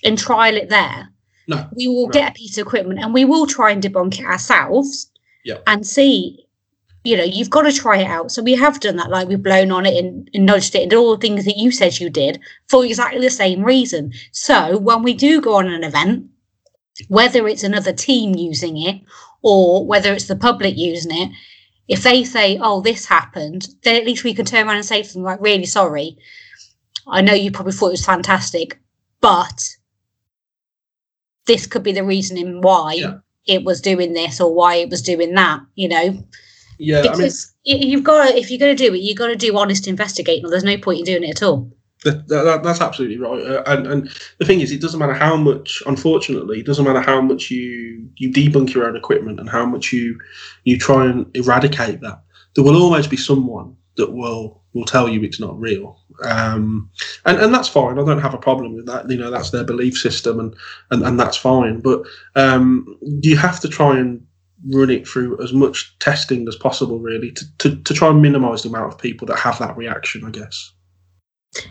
and 0.03 0.17
trial 0.17 0.55
it 0.55 0.69
there. 0.69 1.09
No. 1.47 1.67
We 1.75 1.87
will 1.87 2.07
get 2.07 2.31
a 2.31 2.33
piece 2.33 2.57
of 2.57 2.65
equipment 2.67 2.99
and 3.01 3.13
we 3.13 3.25
will 3.25 3.47
try 3.47 3.71
and 3.71 3.81
debunk 3.81 4.19
it 4.19 4.25
ourselves 4.25 5.11
Yeah. 5.43 5.57
and 5.67 5.85
see. 5.85 6.45
You 7.03 7.17
know, 7.17 7.23
you've 7.23 7.49
got 7.49 7.63
to 7.63 7.71
try 7.73 7.97
it 7.97 8.05
out. 8.07 8.31
So 8.31 8.43
we 8.43 8.53
have 8.53 8.79
done 8.79 8.95
that. 8.97 9.09
Like 9.09 9.27
we've 9.27 9.41
blown 9.41 9.71
on 9.71 9.87
it 9.87 9.97
and, 9.97 10.29
and 10.35 10.45
nudged 10.45 10.75
it 10.75 10.83
and 10.83 10.89
did 10.91 10.97
all 10.97 11.15
the 11.15 11.21
things 11.21 11.45
that 11.45 11.57
you 11.57 11.71
said 11.71 11.99
you 11.99 12.11
did 12.11 12.39
for 12.67 12.85
exactly 12.85 13.19
the 13.19 13.31
same 13.31 13.63
reason. 13.63 14.13
So 14.31 14.77
when 14.77 15.01
we 15.01 15.15
do 15.15 15.41
go 15.41 15.55
on 15.55 15.67
an 15.67 15.83
event, 15.83 16.27
whether 17.07 17.47
it's 17.47 17.63
another 17.63 17.91
team 17.91 18.35
using 18.35 18.77
it 18.77 19.01
or 19.41 19.83
whether 19.83 20.13
it's 20.13 20.27
the 20.27 20.35
public 20.35 20.77
using 20.77 21.11
it, 21.11 21.31
if 21.87 22.03
they 22.03 22.23
say, 22.23 22.57
"Oh, 22.61 22.81
this 22.81 23.05
happened," 23.05 23.67
then 23.83 23.95
at 23.95 24.05
least 24.05 24.23
we 24.23 24.33
can 24.33 24.45
turn 24.45 24.67
around 24.67 24.77
and 24.77 24.85
say 24.85 25.03
to 25.03 25.13
them, 25.13 25.23
"Like, 25.23 25.41
really 25.41 25.65
sorry. 25.65 26.17
I 27.07 27.21
know 27.21 27.33
you 27.33 27.51
probably 27.51 27.73
thought 27.73 27.87
it 27.87 27.91
was 27.91 28.05
fantastic, 28.05 28.79
but 29.19 29.61
this 31.47 31.67
could 31.67 31.83
be 31.83 31.91
the 31.91 32.03
reasoning 32.03 32.61
why 32.61 32.93
Yeah. 32.93 33.13
it 33.47 33.63
was 33.63 33.81
doing 33.81 34.13
this 34.13 34.39
or 34.39 34.53
why 34.53 34.75
it 34.75 34.89
was 34.89 35.01
doing 35.01 35.33
that." 35.35 35.61
You 35.75 35.89
know, 35.89 36.23
Yeah, 36.77 36.99
I 36.99 37.01
mean, 37.03 37.11
because 37.11 37.53
you've 37.63 38.03
got 38.03 38.27
to, 38.29 38.37
if 38.37 38.49
you're 38.49 38.59
going 38.59 38.75
to 38.75 38.87
do 38.87 38.93
it, 38.93 39.01
you've 39.01 39.17
got 39.17 39.27
to 39.27 39.35
do 39.35 39.57
honest 39.57 39.87
investigating, 39.87 40.49
there's 40.49 40.63
no 40.63 40.77
point 40.77 40.99
in 40.99 41.05
doing 41.05 41.23
it 41.23 41.37
at 41.37 41.43
all. 41.43 41.71
That, 42.03 42.27
that, 42.29 42.63
that's 42.63 42.81
absolutely 42.81 43.17
right. 43.17 43.45
Uh, 43.45 43.63
and 43.67 43.85
and 43.85 44.09
the 44.39 44.45
thing 44.45 44.61
is, 44.61 44.71
it 44.71 44.81
doesn't 44.81 44.99
matter 44.99 45.13
how 45.13 45.35
much. 45.35 45.83
Unfortunately, 45.85 46.59
it 46.59 46.65
doesn't 46.65 46.85
matter 46.85 47.01
how 47.01 47.21
much 47.21 47.51
you 47.51 48.09
you 48.17 48.31
debunk 48.31 48.73
your 48.73 48.87
own 48.87 48.95
equipment 48.95 49.39
and 49.39 49.49
how 49.49 49.65
much 49.65 49.93
you 49.93 50.19
you 50.63 50.79
try 50.79 51.05
and 51.05 51.29
eradicate 51.35 52.01
that. 52.01 52.21
There 52.55 52.63
will 52.63 52.81
always 52.81 53.07
be 53.07 53.17
someone 53.17 53.75
that 53.97 54.13
will 54.13 54.61
will 54.73 54.85
tell 54.85 55.07
you 55.07 55.21
it's 55.21 55.39
not 55.39 55.59
real. 55.59 55.99
Um, 56.23 56.89
and 57.25 57.37
and 57.39 57.53
that's 57.53 57.67
fine. 57.67 57.99
I 57.99 58.05
don't 58.05 58.21
have 58.21 58.33
a 58.33 58.39
problem 58.39 58.73
with 58.73 58.87
that. 58.87 59.09
You 59.09 59.17
know, 59.17 59.29
that's 59.29 59.51
their 59.51 59.63
belief 59.63 59.97
system, 59.97 60.39
and 60.39 60.55
and, 60.89 61.03
and 61.03 61.19
that's 61.19 61.37
fine. 61.37 61.81
But 61.81 62.01
um, 62.35 62.97
you 63.21 63.37
have 63.37 63.59
to 63.59 63.67
try 63.67 63.97
and 63.97 64.25
run 64.69 64.89
it 64.89 65.07
through 65.07 65.41
as 65.41 65.53
much 65.53 65.97
testing 65.99 66.47
as 66.47 66.55
possible, 66.55 66.99
really, 66.99 67.31
to, 67.31 67.57
to, 67.57 67.75
to 67.75 67.93
try 67.93 68.09
and 68.09 68.21
minimise 68.21 68.61
the 68.61 68.69
amount 68.69 68.93
of 68.93 68.99
people 68.99 69.25
that 69.27 69.37
have 69.39 69.57
that 69.59 69.77
reaction. 69.77 70.23
I 70.25 70.31
guess. 70.31 70.71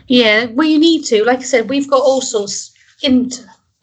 Yeah, 0.07 0.45
well, 0.45 0.67
you 0.67 0.79
need 0.79 1.05
to. 1.05 1.23
Like 1.23 1.39
I 1.39 1.43
said, 1.43 1.69
we've 1.69 1.89
got 1.89 2.01
all 2.01 2.21
sorts. 2.21 2.73
In 3.03 3.29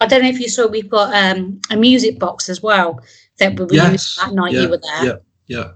I 0.00 0.06
don't 0.06 0.22
know 0.22 0.28
if 0.28 0.38
you 0.38 0.48
saw, 0.48 0.68
we've 0.68 0.88
got 0.88 1.12
um, 1.14 1.60
a 1.70 1.76
music 1.76 2.20
box 2.20 2.48
as 2.48 2.62
well 2.62 3.00
that 3.38 3.58
we 3.58 3.64
were 3.64 3.74
Yes, 3.74 4.16
using 4.16 4.28
that 4.28 4.40
night 4.40 4.52
yeah, 4.52 4.60
you 4.60 4.68
were 4.68 4.78
there. 4.78 5.04
yeah. 5.04 5.14
Yeah, 5.48 5.70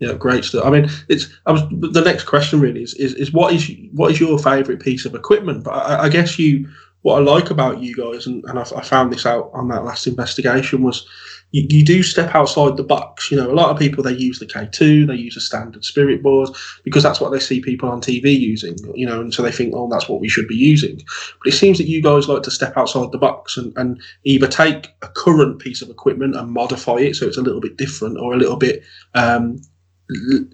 yeah, 0.00 0.12
great 0.14 0.44
stuff. 0.44 0.64
I 0.64 0.70
mean, 0.70 0.88
it's. 1.08 1.26
I 1.46 1.52
was. 1.52 1.62
The 1.70 2.02
next 2.02 2.24
question 2.24 2.60
really 2.60 2.82
is 2.82 2.94
is, 2.94 3.14
is 3.14 3.32
what 3.32 3.52
is 3.52 3.70
what 3.92 4.12
is 4.12 4.20
your 4.20 4.38
favourite 4.38 4.80
piece 4.80 5.04
of 5.06 5.14
equipment? 5.14 5.64
But 5.64 5.72
I, 5.72 6.04
I 6.04 6.08
guess 6.08 6.38
you. 6.38 6.68
What 7.02 7.22
I 7.22 7.24
like 7.24 7.50
about 7.50 7.80
you 7.80 7.94
guys, 7.94 8.26
and, 8.26 8.44
and 8.46 8.58
I, 8.58 8.62
I 8.76 8.82
found 8.82 9.12
this 9.12 9.24
out 9.24 9.50
on 9.54 9.68
that 9.68 9.84
last 9.84 10.08
investigation, 10.08 10.82
was 10.82 11.06
you, 11.50 11.66
you 11.68 11.84
do 11.84 12.02
step 12.02 12.34
outside 12.34 12.76
the 12.76 12.82
box. 12.82 13.30
You 13.30 13.36
know, 13.36 13.50
a 13.50 13.54
lot 13.54 13.70
of 13.70 13.78
people 13.78 14.02
they 14.02 14.12
use 14.12 14.38
the 14.38 14.46
K2, 14.46 15.06
they 15.06 15.14
use 15.14 15.36
a 15.36 15.40
standard 15.40 15.84
spirit 15.84 16.22
board 16.22 16.50
because 16.84 17.02
that's 17.02 17.20
what 17.20 17.30
they 17.30 17.40
see 17.40 17.60
people 17.60 17.88
on 17.88 18.00
TV 18.00 18.38
using. 18.38 18.76
You 18.94 19.06
know, 19.06 19.20
and 19.20 19.32
so 19.32 19.42
they 19.42 19.52
think, 19.52 19.74
oh, 19.74 19.88
that's 19.88 20.08
what 20.08 20.20
we 20.20 20.28
should 20.28 20.48
be 20.48 20.56
using. 20.56 20.96
But 21.42 21.52
it 21.52 21.56
seems 21.56 21.78
that 21.78 21.88
you 21.88 22.02
guys 22.02 22.28
like 22.28 22.42
to 22.42 22.50
step 22.50 22.76
outside 22.76 23.12
the 23.12 23.18
box 23.18 23.56
and, 23.56 23.72
and 23.76 24.00
either 24.24 24.46
take 24.46 24.88
a 25.02 25.08
current 25.08 25.58
piece 25.58 25.82
of 25.82 25.90
equipment 25.90 26.36
and 26.36 26.50
modify 26.50 26.96
it 26.96 27.16
so 27.16 27.26
it's 27.26 27.38
a 27.38 27.42
little 27.42 27.60
bit 27.60 27.76
different 27.76 28.18
or 28.18 28.32
a 28.32 28.36
little 28.36 28.56
bit 28.56 28.82
um, 29.14 29.60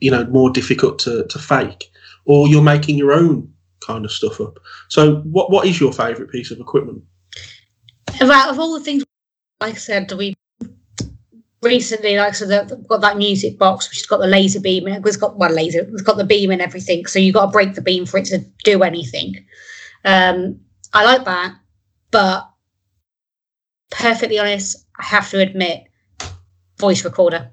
you 0.00 0.11
know 0.11 0.24
more 0.26 0.50
difficult 0.50 0.98
to, 0.98 1.24
to 1.28 1.38
fake 1.38 1.90
or 2.24 2.48
you're 2.48 2.62
making 2.62 2.98
your 2.98 3.12
own 3.12 3.52
kind 3.87 4.04
of 4.04 4.11
stuff 4.11 4.40
up 4.40 4.59
so 4.88 5.16
what 5.22 5.50
what 5.50 5.66
is 5.66 5.78
your 5.78 5.92
favorite 5.92 6.30
piece 6.30 6.50
of 6.50 6.59
equipment 6.59 7.02
out 8.20 8.50
of 8.50 8.59
all 8.59 8.72
the 8.72 8.85
things, 8.85 9.04
like 9.61 9.74
I 9.74 9.76
said, 9.76 10.11
we 10.12 10.35
recently, 11.64 12.16
like 12.16 12.38
that- 12.38 12.70
we've 12.70 12.88
got 12.88 13.00
that 13.00 13.16
music 13.16 13.59
box, 13.59 13.88
which 13.88 13.98
has 13.98 14.07
got 14.07 14.18
the 14.18 14.27
laser 14.27 14.61
beam 14.61 14.87
in 14.87 14.94
it. 14.94 15.03
It's 15.05 15.16
got 15.16 15.38
one 15.38 15.55
laser, 15.55 15.81
it's 15.81 16.03
got 16.03 16.16
the 16.16 16.24
beam 16.24 16.50
and 16.50 16.62
everything. 16.62 17.07
So 17.07 17.18
you've 17.18 17.35
got 17.35 17.46
to 17.46 17.53
break 17.53 17.74
the 17.74 17.83
beam 17.83 18.07
for 18.07 18.18
it 18.18 18.27
to 18.27 18.38
do 18.64 18.83
anything. 18.83 19.44
Um, 20.05 20.61
I 20.92 21.05
like 21.05 21.24
that, 21.24 21.57
but 22.11 22.48
perfectly 23.90 24.38
honest, 24.38 24.85
I 24.98 25.05
have 25.05 25.31
to 25.31 25.40
admit, 25.40 25.85
voice 26.79 27.05
recorder. 27.05 27.50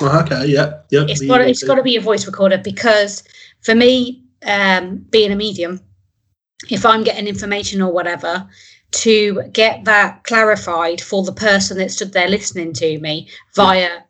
Oh, 0.00 0.20
okay 0.20 0.46
yeah 0.46 0.82
yeah 0.90 1.06
It's 1.08 1.24
got 1.24 1.40
it's 1.40 1.62
got 1.62 1.76
to 1.76 1.82
be 1.82 1.96
a 1.96 2.00
voice 2.02 2.26
recorder 2.26 2.58
because 2.58 3.22
for 3.62 3.74
me, 3.74 4.24
um, 4.44 5.06
being 5.10 5.32
a 5.32 5.36
medium, 5.36 5.80
if 6.68 6.84
I'm 6.84 7.02
getting 7.02 7.26
information 7.26 7.80
or 7.80 7.92
whatever, 7.92 8.46
to 8.92 9.42
get 9.52 9.84
that 9.84 10.24
clarified 10.24 11.00
for 11.00 11.22
the 11.24 11.32
person 11.32 11.78
that 11.78 11.90
stood 11.90 12.12
there 12.12 12.28
listening 12.28 12.72
to 12.74 12.98
me 13.00 13.28
via 13.54 14.00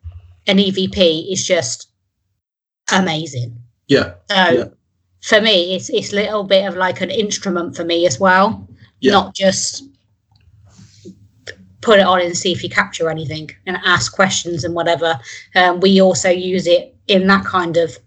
an 0.47 0.57
EVP 0.57 1.31
is 1.31 1.45
just 1.45 1.89
amazing. 2.93 3.57
yeah 3.87 4.13
So 4.29 4.51
Yeah. 4.51 4.63
for 5.21 5.41
me, 5.41 5.75
it's 5.75 5.89
it's 5.89 6.13
a 6.13 6.15
little 6.15 6.43
bit 6.43 6.65
of 6.67 6.75
like 6.75 7.01
an 7.01 7.09
instrument 7.11 7.75
for 7.75 7.83
me 7.83 8.05
as 8.07 8.19
well, 8.19 8.67
Yeah. 9.01 9.11
not 9.13 9.35
just 9.35 9.83
put 11.81 11.99
it 11.99 12.05
on 12.05 12.21
and 12.21 12.35
see 12.37 12.51
if 12.51 12.63
you 12.63 12.69
capture 12.69 13.09
anything 13.09 13.49
and 13.65 13.77
ask 13.85 14.13
questions 14.13 14.63
and 14.63 14.73
whatever. 14.73 15.19
Um, 15.55 15.79
we 15.79 16.01
also 16.01 16.29
use 16.29 16.67
it 16.67 16.95
in 17.07 17.27
that 17.27 17.45
kind 17.45 17.77
of 17.77 17.97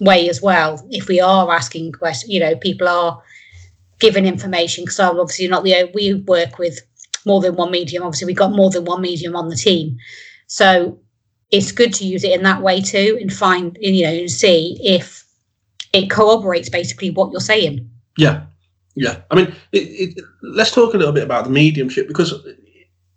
way 0.00 0.28
as 0.28 0.40
well. 0.42 0.84
If 0.90 1.08
we 1.08 1.20
are 1.20 1.50
asking 1.52 1.92
questions, 1.92 2.32
you 2.32 2.40
know, 2.40 2.56
people 2.56 2.88
are 2.88 3.22
giving 3.98 4.26
information 4.26 4.84
because 4.84 5.00
I'm 5.00 5.18
obviously 5.18 5.48
not 5.48 5.64
the 5.64 5.90
we 5.94 6.14
work 6.14 6.58
with 6.58 6.80
more 7.26 7.40
than 7.40 7.56
one 7.56 7.70
medium. 7.70 8.02
Obviously, 8.02 8.26
we've 8.26 8.36
got 8.36 8.52
more 8.52 8.70
than 8.70 8.84
one 8.84 9.02
medium 9.02 9.36
on 9.36 9.48
the 9.48 9.56
team, 9.56 9.98
so 10.46 10.98
it's 11.50 11.72
good 11.72 11.94
to 11.94 12.04
use 12.04 12.24
it 12.24 12.32
in 12.32 12.42
that 12.42 12.62
way 12.62 12.80
too 12.80 13.18
and 13.20 13.32
find 13.32 13.76
you 13.80 14.04
know 14.04 14.12
and 14.12 14.30
see 14.30 14.78
if 14.82 15.24
it 15.92 16.10
corroborates 16.10 16.68
basically 16.68 17.10
what 17.10 17.30
you're 17.32 17.40
saying. 17.40 17.88
Yeah, 18.16 18.42
yeah. 18.94 19.20
I 19.30 19.36
mean, 19.36 19.54
it, 19.72 19.78
it, 19.78 20.24
let's 20.42 20.72
talk 20.72 20.94
a 20.94 20.98
little 20.98 21.12
bit 21.12 21.22
about 21.22 21.44
the 21.44 21.50
mediumship 21.50 22.08
because 22.08 22.34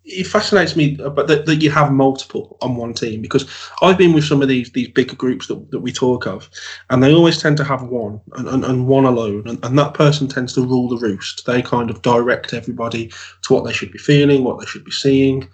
it 0.04 0.26
fascinates 0.26 0.74
me 0.74 0.96
uh, 0.98 1.04
about 1.04 1.28
that, 1.28 1.46
that 1.46 1.62
you 1.62 1.70
have 1.70 1.92
multiple 1.92 2.56
on 2.60 2.76
one 2.76 2.94
team. 2.94 3.22
Because 3.22 3.48
I've 3.80 3.98
been 3.98 4.12
with 4.12 4.24
some 4.24 4.42
of 4.42 4.48
these 4.48 4.70
these 4.72 4.88
bigger 4.88 5.16
groups 5.16 5.46
that, 5.46 5.70
that 5.70 5.80
we 5.80 5.92
talk 5.92 6.26
of, 6.26 6.50
and 6.90 7.02
they 7.02 7.12
always 7.12 7.38
tend 7.38 7.56
to 7.58 7.64
have 7.64 7.82
one 7.82 8.20
and, 8.34 8.48
and, 8.48 8.64
and 8.64 8.86
one 8.86 9.04
alone, 9.04 9.46
and, 9.46 9.64
and 9.64 9.78
that 9.78 9.94
person 9.94 10.28
tends 10.28 10.54
to 10.54 10.62
rule 10.62 10.88
the 10.88 10.96
roost. 10.96 11.46
They 11.46 11.62
kind 11.62 11.90
of 11.90 12.02
direct 12.02 12.52
everybody 12.52 13.12
to 13.42 13.54
what 13.54 13.64
they 13.64 13.72
should 13.72 13.92
be 13.92 13.98
feeling, 13.98 14.44
what 14.44 14.58
they 14.58 14.66
should 14.66 14.84
be 14.84 14.90
seeing. 14.90 15.48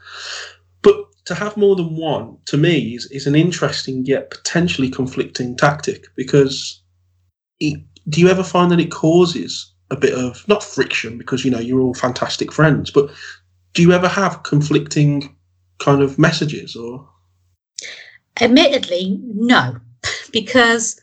But 0.82 0.96
to 1.26 1.34
have 1.34 1.56
more 1.56 1.76
than 1.76 1.96
one, 1.96 2.38
to 2.46 2.56
me, 2.56 2.94
is, 2.94 3.06
is 3.06 3.26
an 3.26 3.34
interesting 3.34 4.06
yet 4.06 4.30
potentially 4.30 4.88
conflicting 4.88 5.56
tactic 5.56 6.06
because 6.16 6.82
it, 7.60 7.80
do 8.08 8.20
you 8.20 8.28
ever 8.28 8.44
find 8.44 8.70
that 8.70 8.80
it 8.80 8.90
causes 8.90 9.74
a 9.90 9.96
bit 9.96 10.14
of 10.14 10.46
not 10.48 10.62
friction 10.62 11.16
because 11.16 11.44
you 11.44 11.50
know 11.50 11.58
you're 11.58 11.80
all 11.80 11.94
fantastic 11.94 12.52
friends, 12.52 12.90
but 12.90 13.10
do 13.74 13.82
you 13.82 13.92
ever 13.92 14.08
have 14.08 14.42
conflicting 14.42 15.36
kind 15.78 16.02
of 16.02 16.18
messages 16.18 16.74
or 16.74 17.08
Admittedly, 18.40 19.18
no, 19.22 19.78
because 20.32 21.00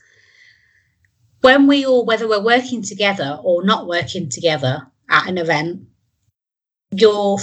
when 1.42 1.66
we 1.66 1.84
all, 1.84 2.04
whether 2.04 2.28
we're 2.28 2.42
working 2.42 2.82
together 2.82 3.38
or 3.42 3.64
not 3.64 3.86
working 3.86 4.28
together 4.28 4.86
at 5.10 5.28
an 5.28 5.38
event, 5.38 5.82
you're 6.90 7.38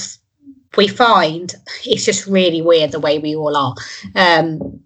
we 0.75 0.87
find 0.87 1.53
it's 1.85 2.05
just 2.05 2.27
really 2.27 2.61
weird 2.61 2.91
the 2.91 2.99
way 2.99 3.19
we 3.19 3.35
all 3.35 3.55
are. 3.55 3.75
Um, 4.15 4.81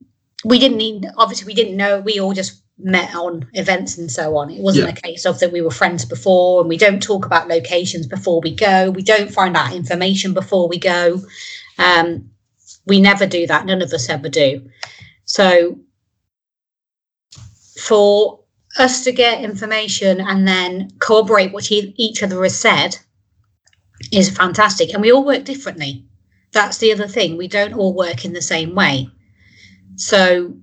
we 0.45 0.59
didn't 0.59 0.77
need, 0.77 1.05
obviously, 1.17 1.47
we 1.47 1.53
didn't 1.53 1.77
know. 1.77 1.99
We 1.99 2.19
all 2.19 2.33
just 2.33 2.61
met 2.79 3.15
on 3.15 3.47
events 3.53 3.97
and 3.97 4.11
so 4.11 4.37
on. 4.37 4.49
It 4.51 4.61
wasn't 4.61 4.87
Yeah. 4.87 4.93
a 4.93 5.01
case 5.01 5.25
of 5.25 5.39
that 5.39 5.51
we 5.51 5.61
were 5.61 5.71
friends 5.71 6.05
before, 6.05 6.61
and 6.61 6.69
we 6.69 6.77
don't 6.77 7.01
talk 7.01 7.25
about 7.25 7.47
locations 7.47 8.05
before 8.05 8.39
we 8.41 8.53
go. 8.53 8.91
We 8.91 9.01
don't 9.01 9.31
find 9.33 9.57
out 9.57 9.73
information 9.73 10.33
before 10.33 10.67
we 10.67 10.77
go. 10.77 11.21
Um, 11.79 12.29
we 12.85 13.01
never 13.01 13.25
do 13.25 13.47
that. 13.47 13.65
None 13.65 13.81
of 13.81 13.91
us 13.93 14.09
ever 14.09 14.29
do. 14.29 14.69
So, 15.25 15.79
for 17.79 18.39
us 18.77 19.03
to 19.03 19.11
get 19.11 19.43
information 19.43 20.21
and 20.21 20.47
then 20.47 20.91
corroborate 20.99 21.51
what 21.53 21.71
each 21.71 22.21
other 22.21 22.43
has 22.43 22.57
said 22.57 22.97
is 24.11 24.29
fantastic. 24.29 24.93
And 24.93 25.01
we 25.01 25.11
all 25.11 25.25
work 25.25 25.43
differently. 25.43 26.05
That's 26.51 26.77
the 26.77 26.91
other 26.91 27.07
thing. 27.07 27.37
We 27.37 27.47
don't 27.47 27.73
all 27.73 27.93
work 27.93 28.23
in 28.23 28.33
the 28.33 28.41
same 28.41 28.75
way. 28.75 29.09
So 29.95 30.55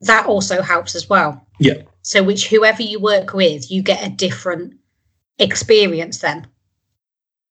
that 0.00 0.26
also 0.26 0.62
helps 0.62 0.94
as 0.94 1.08
well. 1.08 1.46
Yeah. 1.58 1.82
So 2.02 2.22
which 2.22 2.48
whoever 2.48 2.82
you 2.82 3.00
work 3.00 3.32
with, 3.32 3.70
you 3.70 3.82
get 3.82 4.06
a 4.06 4.10
different 4.10 4.74
experience 5.38 6.18
then. 6.18 6.46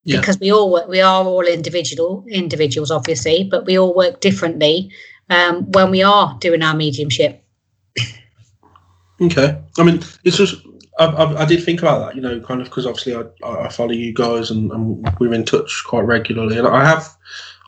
Yeah. 0.03 0.19
Because 0.19 0.39
we 0.39 0.51
all 0.51 0.71
work, 0.71 0.87
we 0.87 1.01
are 1.01 1.23
all 1.23 1.45
individual 1.45 2.23
individuals, 2.29 2.91
obviously, 2.91 3.43
but 3.43 3.65
we 3.65 3.77
all 3.77 3.95
work 3.95 4.21
differently 4.21 4.91
um, 5.29 5.69
when 5.71 5.89
we 5.89 6.03
are 6.03 6.37
doing 6.39 6.61
our 6.61 6.75
mediumship. 6.75 7.43
Okay. 9.19 9.57
I 9.77 9.83
mean, 9.83 10.03
it's 10.23 10.37
just 10.37 10.55
I, 10.99 11.05
I, 11.05 11.41
I 11.41 11.45
did 11.45 11.63
think 11.63 11.81
about 11.81 12.05
that, 12.05 12.15
you 12.15 12.21
know, 12.21 12.39
kind 12.39 12.61
of 12.61 12.67
because 12.67 12.85
obviously 12.85 13.15
I, 13.15 13.23
I 13.47 13.69
follow 13.69 13.91
you 13.91 14.13
guys 14.13 14.51
and, 14.51 14.71
and 14.71 15.07
we're 15.19 15.33
in 15.33 15.45
touch 15.45 15.83
quite 15.87 16.05
regularly, 16.05 16.57
and 16.57 16.67
I 16.67 16.85
have 16.85 17.07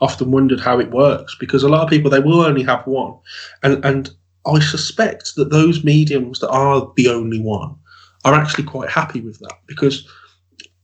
often 0.00 0.30
wondered 0.30 0.60
how 0.60 0.78
it 0.78 0.90
works 0.90 1.36
because 1.38 1.62
a 1.62 1.68
lot 1.68 1.82
of 1.82 1.90
people 1.90 2.10
they 2.10 2.20
will 2.20 2.40
only 2.40 2.62
have 2.62 2.86
one, 2.86 3.18
and 3.62 3.84
and 3.84 4.10
I 4.48 4.60
suspect 4.60 5.34
that 5.36 5.50
those 5.50 5.84
mediums 5.84 6.40
that 6.40 6.50
are 6.50 6.92
the 6.96 7.08
only 7.08 7.40
one 7.40 7.76
are 8.24 8.34
actually 8.34 8.64
quite 8.64 8.90
happy 8.90 9.20
with 9.20 9.38
that 9.40 9.54
because. 9.66 10.08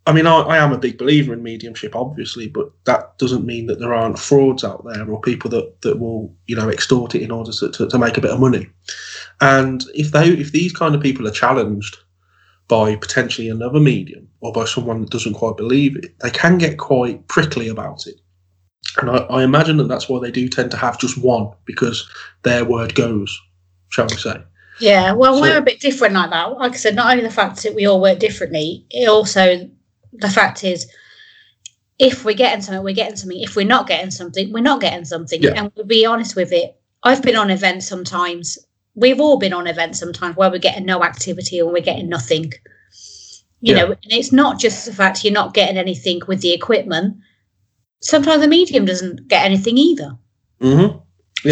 I 0.07 0.13
mean, 0.13 0.27
I, 0.27 0.41
I 0.41 0.59
am 0.59 0.71
a 0.71 0.79
big 0.79 0.99
believer 0.99 1.33
in 1.33 1.43
mediumship, 1.43 1.97
obviously, 1.97 2.47
but 2.47 2.71
that 2.85 3.17
doesn't 3.17 3.47
mean 3.47 3.65
that 3.69 3.79
there 3.79 3.95
aren't 3.95 4.19
frauds 4.19 4.63
out 4.63 4.85
there 4.85 5.09
or 5.09 5.19
people 5.19 5.49
that, 5.49 5.81
that 5.81 5.99
will, 5.99 6.31
you 6.47 6.55
know, 6.55 6.69
extort 6.69 7.15
it 7.15 7.23
in 7.23 7.31
order 7.31 7.53
to, 7.53 7.71
to, 7.71 7.89
to 7.89 7.99
make 7.99 8.19
a 8.19 8.21
bit 8.21 8.31
of 8.31 8.39
money. 8.39 8.69
And 9.41 9.83
if 9.95 10.11
they, 10.11 10.29
if 10.29 10.53
these 10.53 10.75
kind 10.75 10.95
of 10.95 11.01
people 11.01 11.27
are 11.27 11.31
challenged 11.31 11.97
by 12.69 12.97
potentially 12.97 13.49
another 13.49 13.81
medium 13.81 14.29
or 14.41 14.53
by 14.53 14.65
someone 14.65 15.01
that 15.01 15.11
doesn't 15.11 15.35
quite 15.35 15.57
believe 15.57 15.97
it, 15.97 16.19
they 16.21 16.31
can 16.31 16.59
get 16.59 16.79
quite 16.79 17.27
prickly 17.29 17.69
about 17.69 18.07
it. 18.07 18.21
And 19.01 19.11
I, 19.11 19.17
I 19.25 19.43
imagine 19.43 19.77
that 19.79 19.89
that's 19.89 20.09
why 20.09 20.21
they 20.21 20.31
do 20.31 20.49
tend 20.49 20.71
to 20.73 20.77
have 20.77 20.99
just 20.99 21.19
one 21.19 21.51
because 21.65 22.09
their 22.43 22.65
word 22.65 22.95
goes, 22.95 23.41
shall 23.95 24.07
we 24.11 24.17
say? 24.17 24.37
Yeah, 24.81 25.13
well, 25.13 25.35
So- 25.37 25.41
we're 25.41 25.57
a 25.59 25.63
bit 25.63 25.79
different 25.81 26.15
like 26.15 26.31
that. 26.31 26.59
Like 26.59 26.73
I 26.73 26.77
said, 26.77 26.97
not 26.97 27.11
only 27.13 27.23
the 27.23 27.31
fact 27.31 27.63
that 27.63 27.75
we 27.77 27.87
all 27.87 28.01
work 28.01 28.19
differently, 28.19 28.85
it 28.91 29.09
also 29.09 29.71
the 30.13 30.29
fact 30.29 30.65
is 30.65 30.87
if 31.99 32.25
we're 32.25 32.35
getting 32.35 32.61
something, 32.61 32.83
we're 32.83 32.95
getting 32.95 33.17
something. 33.17 33.41
If 33.41 33.55
we're 33.55 33.67
not 33.67 33.87
getting 33.87 34.11
something, 34.11 34.53
we're 34.53 34.63
not 34.63 34.81
getting 34.81 35.05
something. 35.05 35.41
Yeah. 35.43 35.53
And 35.57 35.73
we'll 35.77 35.87
be 35.87 36.05
honest 36.05 36.35
with 36.35 36.53
it. 36.53 36.77
I've 37.05 37.23
been 37.23 37.37
on 37.37 37.51
events 37.51 37.87
sometimes. 37.87 38.59
We've 38.97 39.21
all 39.21 39.39
been 39.39 39.53
on 39.53 39.69
events 39.69 40.01
sometimes 40.01 40.37
where 40.37 40.51
we're 40.51 40.59
getting 40.59 40.87
no 40.87 41.05
activity 41.05 41.61
or 41.61 41.73
we're 41.73 41.81
getting 41.83 42.09
nothing. 42.09 42.53
You 43.61 43.75
Yeah. 43.75 43.85
know, 43.85 43.87
and 43.93 44.13
it's 44.13 44.33
not 44.33 44.59
just 44.59 44.87
the 44.87 44.93
fact 44.93 45.25
you're 45.25 45.33
not 45.33 45.55
getting 45.55 45.77
anything 45.79 46.21
with 46.27 46.41
the 46.41 46.53
equipment. 46.53 47.17
Sometimes 48.01 48.43
the 48.43 48.49
medium 48.49 48.85
doesn't 48.87 49.29
get 49.29 49.45
anything 49.45 49.79
either 49.79 50.17
Mm-hmm. 50.61 50.99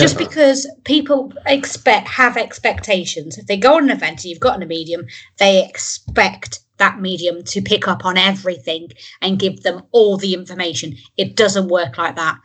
Just 0.01 0.19
because 0.19 0.67
people 0.85 1.33
expect 1.47 2.09
have 2.09 2.37
expectations. 2.37 3.39
If 3.39 3.47
they 3.47 3.57
go 3.57 3.77
on 3.77 3.85
an 3.85 3.91
event 3.97 4.21
and 4.21 4.25
you've 4.25 4.41
gotten 4.41 4.63
a 4.63 4.67
medium 4.67 5.07
they 5.39 5.65
expect 5.65 6.61
that 6.79 7.01
medium 7.01 7.45
to 7.45 7.63
pick 7.63 7.87
up 7.87 8.05
on 8.05 8.19
everything 8.19 8.89
and 9.21 9.39
give 9.39 9.63
them 9.63 9.83
all 9.93 10.17
the 10.17 10.35
information. 10.35 10.97
It 11.17 11.37
doesn't 11.37 11.69
work 11.69 11.97
like 11.99 12.17
that. 12.17 12.39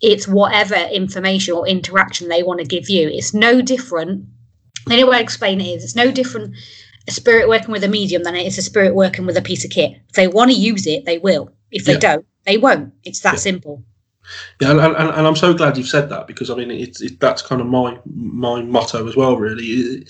It's 0.00 0.26
whatever 0.26 0.74
information 0.74 1.54
or 1.54 1.66
interaction 1.68 2.28
they 2.28 2.42
want 2.42 2.60
to 2.60 2.66
give 2.66 2.88
you. 2.88 3.08
It's 3.08 3.34
no 3.34 3.60
different. 3.60 4.26
The 4.86 4.94
only 4.94 5.04
way 5.04 5.16
i 5.18 5.20
explain 5.20 5.60
it 5.60 5.66
is 5.66 5.84
it's 5.84 5.94
no 5.94 6.10
different 6.10 6.56
a 7.08 7.10
spirit 7.12 7.48
working 7.48 7.72
with 7.72 7.84
a 7.84 7.88
medium 7.88 8.22
than 8.22 8.36
it 8.36 8.46
is 8.46 8.58
a 8.58 8.62
spirit 8.62 8.94
working 8.94 9.26
with 9.26 9.36
a 9.36 9.42
piece 9.42 9.64
of 9.64 9.70
kit. 9.70 9.92
If 10.08 10.14
they 10.14 10.28
want 10.28 10.50
to 10.50 10.56
use 10.56 10.86
it 10.86 11.04
they 11.04 11.18
will. 11.18 11.50
If 11.70 11.84
they 11.84 11.94
Yeah. 11.94 11.98
don't 11.98 12.26
they 12.46 12.56
won't. 12.56 12.92
It's 13.04 13.20
that 13.20 13.34
Yeah. 13.34 13.40
simple 13.40 13.84
Yeah, 14.60 14.70
and, 14.70 14.80
and, 14.80 14.96
and 14.96 15.26
I'm 15.26 15.36
so 15.36 15.52
glad 15.52 15.76
you've 15.76 15.88
said 15.88 16.08
that 16.10 16.26
because 16.26 16.48
I 16.50 16.54
mean 16.54 16.70
it's 16.70 17.00
it, 17.00 17.18
that's 17.20 17.42
kind 17.42 17.60
of 17.60 17.66
my 17.66 17.98
my 18.14 18.62
motto 18.62 19.06
as 19.08 19.16
well. 19.16 19.36
Really, 19.36 20.06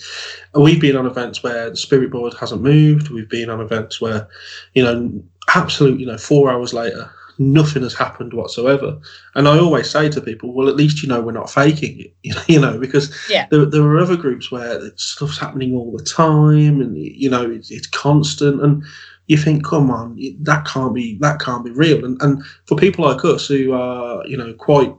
we've 0.55 0.81
been 0.81 0.95
on 0.95 1.05
events 1.05 1.41
where 1.43 1.69
the 1.69 1.77
spirit 1.77 2.11
board 2.11 2.33
hasn't 2.39 2.61
moved. 2.61 3.09
We've 3.09 3.29
been 3.29 3.49
on 3.49 3.59
events 3.61 3.99
where, 3.99 4.27
you 4.73 4.83
know, 4.83 5.23
absolute, 5.55 5.99
you 5.99 6.05
know, 6.05 6.17
four 6.17 6.51
hours 6.51 6.73
later, 6.73 7.09
nothing 7.39 7.83
has 7.83 7.93
happened 7.93 8.33
whatsoever. 8.33 8.97
And 9.35 9.47
I 9.47 9.57
always 9.57 9.89
say 9.89 10.09
to 10.09 10.21
people, 10.21 10.53
well, 10.53 10.69
at 10.69 10.75
least 10.75 11.01
you 11.01 11.09
know 11.09 11.21
we're 11.21 11.31
not 11.31 11.49
faking 11.49 11.99
it, 11.99 12.13
you 12.47 12.59
know, 12.59 12.77
because 12.79 13.15
Yeah. 13.29 13.47
there, 13.49 13.65
there 13.65 13.81
are 13.83 13.99
other 13.99 14.15
groups 14.17 14.51
where 14.51 14.91
stuff's 14.95 15.39
happening 15.39 15.73
all 15.75 15.91
the 15.95 16.03
time, 16.03 16.81
and 16.81 16.97
you 16.97 17.29
know 17.29 17.49
it's, 17.49 17.71
it's 17.71 17.87
constant, 17.87 18.61
and 18.61 18.83
you 19.27 19.37
think, 19.37 19.65
come 19.65 19.89
on, 19.89 20.19
that 20.41 20.65
can't 20.65 20.93
be 20.93 21.17
that 21.19 21.39
can't 21.39 21.63
be 21.63 21.71
real. 21.71 22.03
And 22.03 22.21
and 22.21 22.43
for 22.65 22.75
people 22.75 23.05
like 23.05 23.23
us 23.23 23.47
who 23.47 23.73
are, 23.73 24.25
you 24.27 24.37
know, 24.37 24.53
quite 24.53 24.93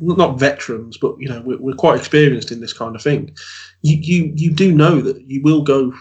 not 0.00 0.38
veterans, 0.38 0.96
but 0.96 1.14
you 1.18 1.28
know, 1.28 1.42
we're, 1.44 1.58
we're 1.58 1.74
quite 1.74 1.98
experienced 1.98 2.50
in 2.50 2.60
this 2.60 2.72
kind 2.72 2.96
of 2.96 3.02
thing. 3.02 3.34
You 3.82 3.98
you 4.00 4.32
you 4.34 4.50
do 4.50 4.72
know 4.72 5.00
that 5.00 5.20
you 5.22 5.42
will 5.42 5.62
go 5.62 5.92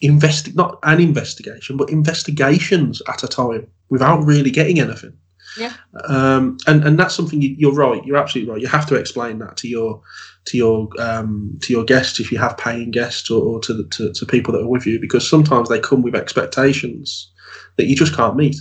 invest 0.00 0.54
not 0.56 0.78
an 0.82 1.00
investigation, 1.00 1.76
but 1.76 1.90
investigations 1.90 3.00
at 3.08 3.22
a 3.22 3.28
time 3.28 3.68
without 3.88 4.24
really 4.24 4.50
getting 4.50 4.80
anything. 4.80 5.16
Yeah. 5.56 5.72
Um, 6.04 6.56
and 6.66 6.84
and 6.84 6.98
that's 6.98 7.14
something 7.14 7.40
you, 7.40 7.54
you're 7.58 7.74
right. 7.74 8.04
You're 8.04 8.16
absolutely 8.16 8.52
right. 8.52 8.60
You 8.60 8.68
have 8.68 8.86
to 8.86 8.96
explain 8.96 9.38
that 9.38 9.56
to 9.58 9.68
your 9.68 10.02
to 10.46 10.56
your 10.56 10.88
um, 10.98 11.56
to 11.62 11.72
your 11.72 11.84
guests 11.84 12.18
if 12.20 12.32
you 12.32 12.38
have 12.38 12.58
paying 12.58 12.90
guests 12.90 13.30
or, 13.30 13.42
or 13.42 13.60
to, 13.60 13.74
the, 13.74 13.84
to 13.84 14.12
to 14.12 14.26
people 14.26 14.52
that 14.52 14.62
are 14.62 14.68
with 14.68 14.86
you 14.86 14.98
because 15.00 15.28
sometimes 15.28 15.68
they 15.68 15.78
come 15.78 16.02
with 16.02 16.14
expectations 16.14 17.30
that 17.76 17.86
you 17.86 17.96
just 17.96 18.14
can't 18.14 18.36
meet. 18.36 18.56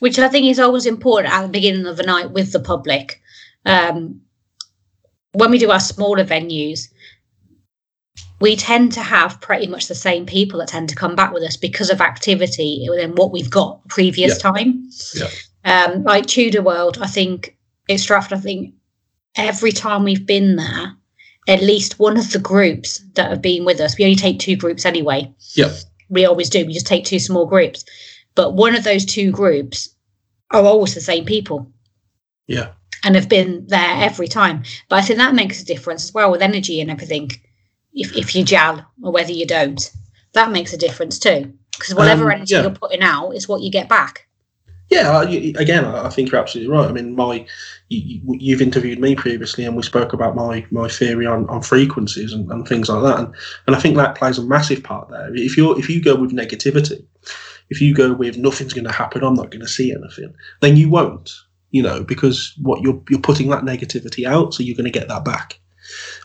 which 0.00 0.18
I 0.18 0.28
think 0.28 0.46
is 0.46 0.58
always 0.60 0.86
important 0.86 1.32
at 1.32 1.42
the 1.42 1.48
beginning 1.48 1.86
of 1.86 1.96
the 1.96 2.02
night 2.02 2.30
with 2.32 2.52
the 2.52 2.60
public. 2.60 3.20
Um, 3.64 4.20
when 5.32 5.50
we 5.50 5.58
do 5.58 5.70
our 5.70 5.80
smaller 5.80 6.24
venues, 6.24 6.88
we 8.40 8.56
tend 8.56 8.92
to 8.92 9.00
have 9.00 9.40
pretty 9.40 9.66
much 9.66 9.88
the 9.88 9.94
same 9.94 10.26
people 10.26 10.58
that 10.58 10.68
tend 10.68 10.88
to 10.90 10.94
come 10.94 11.16
back 11.16 11.32
with 11.32 11.42
us 11.42 11.56
because 11.56 11.90
of 11.90 12.00
activity 12.00 12.86
and 12.86 13.16
what 13.16 13.32
we've 13.32 13.50
got 13.50 13.86
previous 13.88 14.36
time. 14.38 14.88
Yeah. 15.14 15.28
Um, 15.64 16.04
like 16.04 16.26
Tudor 16.26 16.62
World, 16.62 16.98
I 17.00 17.06
think 17.06 17.56
it's 17.88 18.02
Stratford. 18.02 18.38
I 18.38 18.40
think 18.40 18.74
every 19.36 19.72
time 19.72 20.04
we've 20.04 20.26
been 20.26 20.56
there, 20.56 20.94
at 21.48 21.62
least 21.62 21.98
one 21.98 22.16
of 22.16 22.30
the 22.32 22.38
groups 22.38 23.02
that 23.14 23.30
have 23.30 23.42
been 23.42 23.64
with 23.64 23.80
us, 23.80 23.96
we 23.98 24.04
only 24.04 24.16
take 24.16 24.38
two 24.38 24.56
groups 24.56 24.84
anyway. 24.86 25.32
Yeah. 25.54 25.72
We 26.08 26.24
always 26.24 26.48
do. 26.50 26.64
We 26.66 26.72
just 26.72 26.86
take 26.86 27.04
two 27.04 27.18
small 27.18 27.46
groups. 27.46 27.84
But 28.34 28.54
one 28.54 28.74
of 28.74 28.84
those 28.84 29.04
two 29.04 29.30
groups 29.30 29.88
are 30.50 30.62
always 30.62 30.94
the 30.94 31.00
same 31.00 31.24
people 31.24 31.70
Yeah. 32.46 32.68
and 33.04 33.14
have 33.14 33.28
been 33.28 33.66
there 33.66 33.96
every 34.02 34.28
time. 34.28 34.62
But 34.88 34.96
I 34.96 35.02
think 35.02 35.18
that 35.18 35.34
makes 35.34 35.60
a 35.62 35.66
difference 35.66 36.04
as 36.04 36.14
well 36.14 36.30
with 36.30 36.42
energy 36.42 36.80
and 36.80 36.90
everything. 36.90 37.30
If, 37.92 38.16
if 38.16 38.34
you 38.34 38.44
gel 38.44 38.84
or 39.02 39.12
whether 39.12 39.32
you 39.32 39.46
don't, 39.46 39.90
that 40.32 40.50
makes 40.50 40.72
a 40.72 40.76
difference 40.78 41.18
too. 41.18 41.52
Because 41.78 41.94
whatever 41.94 42.24
Um, 42.24 42.36
energy 42.38 42.54
yeah. 42.54 42.62
you're 42.62 42.70
putting 42.70 43.02
out 43.02 43.30
is 43.32 43.48
what 43.48 43.60
you 43.62 43.70
get 43.70 43.88
back. 43.88 44.26
Yeah, 44.90 45.22
again, 45.22 45.84
I 45.84 46.10
think 46.10 46.30
you're 46.30 46.40
absolutely 46.40 46.72
right. 46.72 46.88
I 46.88 46.92
mean, 46.92 47.16
my 47.16 47.46
you, 47.88 48.20
you've 48.38 48.60
interviewed 48.60 48.98
me 48.98 49.14
previously, 49.14 49.64
and 49.64 49.76
we 49.76 49.82
spoke 49.82 50.12
about 50.12 50.34
my 50.34 50.66
my 50.70 50.88
theory 50.88 51.26
on, 51.26 51.48
on 51.48 51.62
frequencies 51.62 52.32
and, 52.32 52.50
and 52.52 52.68
things 52.68 52.88
like 52.88 53.02
that, 53.02 53.18
and 53.18 53.34
and 53.66 53.76
I 53.76 53.80
think 53.80 53.96
that 53.96 54.14
plays 54.14 54.38
a 54.38 54.44
massive 54.44 54.82
part 54.82 55.08
there. 55.08 55.34
If 55.34 55.56
you 55.56 55.76
if 55.78 55.88
you 55.88 56.02
go 56.02 56.16
with 56.16 56.32
negativity, 56.32 57.04
if 57.70 57.80
you 57.80 57.94
go 57.94 58.12
with 58.12 58.36
nothing's 58.36 58.74
going 58.74 58.86
to 58.86 58.92
happen, 58.92 59.24
I'm 59.24 59.34
not 59.34 59.50
going 59.50 59.62
to 59.62 59.68
see 59.68 59.90
anything, 59.90 60.34
then 60.60 60.76
you 60.76 60.90
won't. 60.90 61.30
You 61.70 61.82
know, 61.82 62.04
because 62.04 62.54
what 62.62 62.82
you're 62.82 63.02
you're 63.08 63.20
putting 63.20 63.48
that 63.48 63.64
negativity 63.64 64.26
out, 64.26 64.54
so 64.54 64.62
you're 64.62 64.76
going 64.76 64.92
to 64.92 64.98
get 64.98 65.08
that 65.08 65.24
back. 65.24 65.58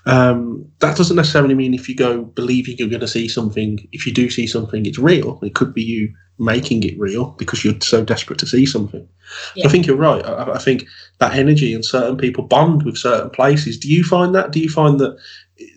Um, 0.05 0.69
that 0.79 0.95
doesn't 0.95 1.15
necessarily 1.15 1.55
mean 1.55 1.73
if 1.73 1.89
you 1.89 1.95
go 1.95 2.23
believing 2.23 2.77
you're 2.77 2.89
going 2.89 3.01
to 3.01 3.07
see 3.07 3.27
something, 3.27 3.87
if 3.91 4.05
you 4.05 4.13
do 4.13 4.29
see 4.29 4.47
something, 4.47 4.85
it's 4.85 4.99
real. 4.99 5.39
It 5.41 5.55
could 5.55 5.73
be 5.73 5.81
you 5.81 6.13
making 6.39 6.83
it 6.83 6.97
real 6.97 7.31
because 7.37 7.63
you're 7.63 7.79
so 7.81 8.03
desperate 8.03 8.39
to 8.39 8.47
see 8.47 8.65
something. 8.65 9.07
Yeah. 9.55 9.67
I 9.67 9.69
think 9.69 9.85
you're 9.85 9.97
right. 9.97 10.25
I, 10.25 10.53
I 10.53 10.57
think 10.57 10.85
that 11.19 11.35
energy 11.35 11.73
and 11.73 11.85
certain 11.85 12.17
people 12.17 12.43
bond 12.45 12.83
with 12.83 12.97
certain 12.97 13.29
places. 13.29 13.77
Do 13.77 13.91
you 13.91 14.03
find 14.03 14.33
that? 14.33 14.51
Do 14.51 14.59
you 14.59 14.69
find 14.69 14.99
that 14.99 15.17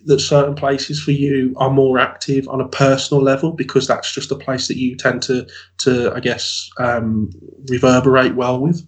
that 0.05 0.19
certain 0.19 0.55
places 0.55 1.01
for 1.01 1.11
you 1.11 1.53
are 1.57 1.69
more 1.69 1.99
active 1.99 2.47
on 2.47 2.61
a 2.61 2.67
personal 2.67 3.21
level 3.21 3.51
because 3.51 3.85
that's 3.85 4.13
just 4.13 4.31
a 4.31 4.35
place 4.35 4.67
that 4.69 4.77
you 4.77 4.95
tend 4.95 5.21
to 5.23 5.45
to 5.79 6.13
I 6.15 6.19
guess 6.21 6.69
um, 6.77 7.29
reverberate 7.69 8.35
well 8.35 8.59
with? 8.59 8.85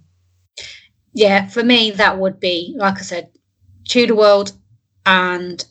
Yeah, 1.14 1.48
for 1.48 1.64
me 1.64 1.92
that 1.92 2.18
would 2.18 2.40
be 2.40 2.74
like 2.78 2.98
I 2.98 3.02
said, 3.02 3.30
Tudor 3.88 4.16
World 4.16 4.54
and 5.06 5.64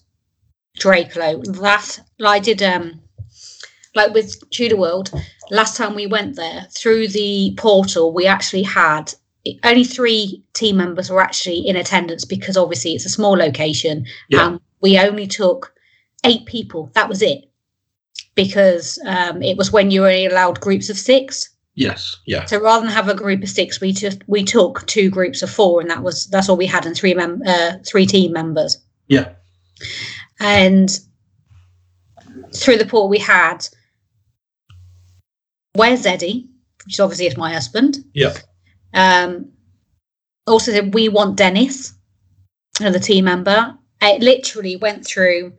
Drakelow. 0.79 1.61
That 1.61 2.01
I 2.25 2.39
did 2.39 2.63
um 2.63 3.01
like 3.95 4.13
with 4.13 4.49
Tudor 4.51 4.77
World, 4.77 5.11
last 5.51 5.77
time 5.77 5.95
we 5.95 6.07
went 6.07 6.37
there 6.37 6.67
through 6.71 7.09
the 7.09 7.55
portal, 7.57 8.13
we 8.13 8.27
actually 8.27 8.63
had 8.63 9.13
only 9.63 9.85
three 9.85 10.43
team 10.55 10.77
members 10.77 11.11
were 11.11 11.21
actually 11.21 11.59
in 11.59 11.77
attendance 11.77 12.25
because 12.25 12.57
obviously 12.57 12.95
it's 12.95 13.05
a 13.05 13.11
small 13.11 13.37
location 13.37 14.07
Yeah. 14.31 14.47
and 14.47 14.61
we 14.81 14.99
only 14.99 15.27
took 15.27 15.75
eight 16.25 16.47
people. 16.47 16.91
That 16.95 17.09
was 17.09 17.23
it 17.23 17.51
because 18.35 18.99
um, 19.07 19.43
it 19.43 19.57
was 19.57 19.71
when 19.71 19.91
you 19.91 20.01
were 20.01 20.09
only 20.09 20.27
allowed 20.27 20.61
groups 20.61 20.89
of 20.91 20.99
six. 20.99 21.51
Yes. 21.77 22.17
Yeah. 22.27 22.47
So 22.47 22.61
rather 22.61 22.85
than 22.85 22.95
have 22.95 23.09
a 23.09 23.15
group 23.15 23.43
of 23.43 23.49
six, 23.49 23.81
we 23.81 23.93
just 23.93 24.23
we 24.29 24.45
took 24.45 24.87
two 24.87 25.11
groups 25.11 25.43
of 25.43 25.51
four, 25.51 25.81
and 25.81 25.91
that 25.91 26.03
was 26.05 26.29
that's 26.29 26.49
all 26.49 26.57
we 26.57 26.67
had, 26.67 26.87
and 26.87 26.97
three 26.97 27.15
mem- 27.15 27.43
uh, 27.47 27.73
three 27.85 28.07
team 28.07 28.33
members. 28.33 28.79
Yeah. 29.09 29.33
And 30.39 30.89
through 32.55 32.77
the 32.77 32.87
portal, 32.87 33.09
we 33.09 33.19
had 33.19 33.67
where's 35.75 36.07
Eddie, 36.07 36.49
which 36.85 37.01
obviously 37.01 37.27
is 37.27 37.37
my 37.37 37.53
husband. 37.53 37.99
Yeah. 38.15 38.37
Um, 38.93 39.53
also 40.47 40.73
said 40.73 40.95
we 40.95 41.09
want 41.09 41.37
Dennis, 41.37 41.95
another 42.81 42.99
team 42.99 43.25
member. 43.27 43.77
It 44.01 44.23
literally 44.23 44.77
went 44.77 45.07
through 45.07 45.55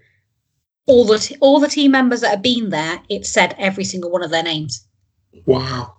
all 0.88 1.06
the 1.06 1.20
t- 1.20 1.38
all 1.40 1.60
the 1.60 1.68
team 1.68 1.92
members 1.92 2.22
that 2.22 2.30
have 2.30 2.42
been 2.42 2.70
there. 2.70 3.02
It 3.10 3.26
said 3.26 3.56
every 3.58 3.84
single 3.84 4.12
one 4.12 4.24
of 4.24 4.32
their 4.32 4.44
names. 4.44 4.88
Wow. 5.46 5.96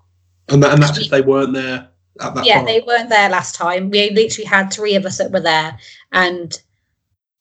And 0.48 0.62
that, 0.62 0.72
and 0.72 0.82
that's 0.82 0.98
if 0.98 1.10
they 1.10 1.22
weren't 1.22 1.54
there 1.54 1.88
at 2.20 2.34
that 2.34 2.46
yeah, 2.46 2.56
time. 2.56 2.66
they 2.66 2.80
weren't 2.80 3.08
there 3.08 3.28
last 3.28 3.54
time. 3.54 3.90
We 3.90 4.10
literally 4.10 4.46
had 4.46 4.72
three 4.72 4.94
of 4.94 5.04
us 5.04 5.18
that 5.18 5.32
were 5.32 5.40
there, 5.40 5.78
and 6.12 6.56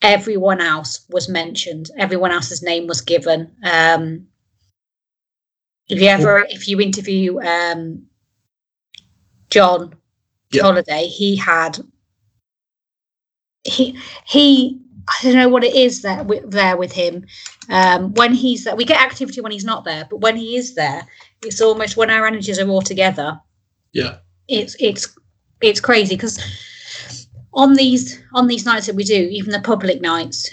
everyone 0.01 0.59
else 0.59 1.05
was 1.09 1.29
mentioned. 1.29 1.89
Everyone 1.97 2.31
else's 2.31 2.63
name 2.63 2.87
was 2.87 3.01
given. 3.01 3.51
Um, 3.63 4.27
if 5.89 6.01
you 6.01 6.07
ever, 6.07 6.45
if 6.49 6.67
you 6.67 6.79
interview 6.81 7.39
um, 7.41 8.05
John 9.49 9.93
Yeah. 10.51 10.63
Holiday, 10.63 11.07
he 11.07 11.35
had 11.35 11.79
he 13.63 13.97
he. 14.25 14.79
I 15.07 15.23
don't 15.23 15.35
know 15.35 15.49
what 15.49 15.63
it 15.63 15.75
is 15.75 16.01
that 16.01 16.27
there 16.49 16.77
with 16.77 16.91
him. 16.91 17.25
Um, 17.69 18.13
when 18.15 18.33
he's 18.33 18.63
there, 18.63 18.75
we 18.75 18.85
get 18.85 19.01
activity 19.01 19.39
when 19.41 19.51
he's 19.51 19.63
not 19.65 19.85
there, 19.85 20.07
but 20.09 20.17
when 20.21 20.35
he 20.35 20.57
is 20.57 20.73
there, 20.73 21.07
it's 21.43 21.61
almost 21.61 21.95
when 21.95 22.09
our 22.09 22.25
energies 22.25 22.59
are 22.59 22.67
all 22.67 22.81
together 22.81 23.39
Yeah. 23.93 24.17
it's 24.47 24.75
it's 24.79 25.15
it's 25.61 25.79
crazy 25.79 26.15
because 26.15 26.39
on 27.53 27.75
these 27.75 28.21
on 28.33 28.47
these 28.47 28.65
nights 28.65 28.87
that 28.87 28.95
we 28.95 29.03
do 29.03 29.15
even 29.31 29.51
the 29.51 29.61
public 29.61 30.01
nights 30.01 30.49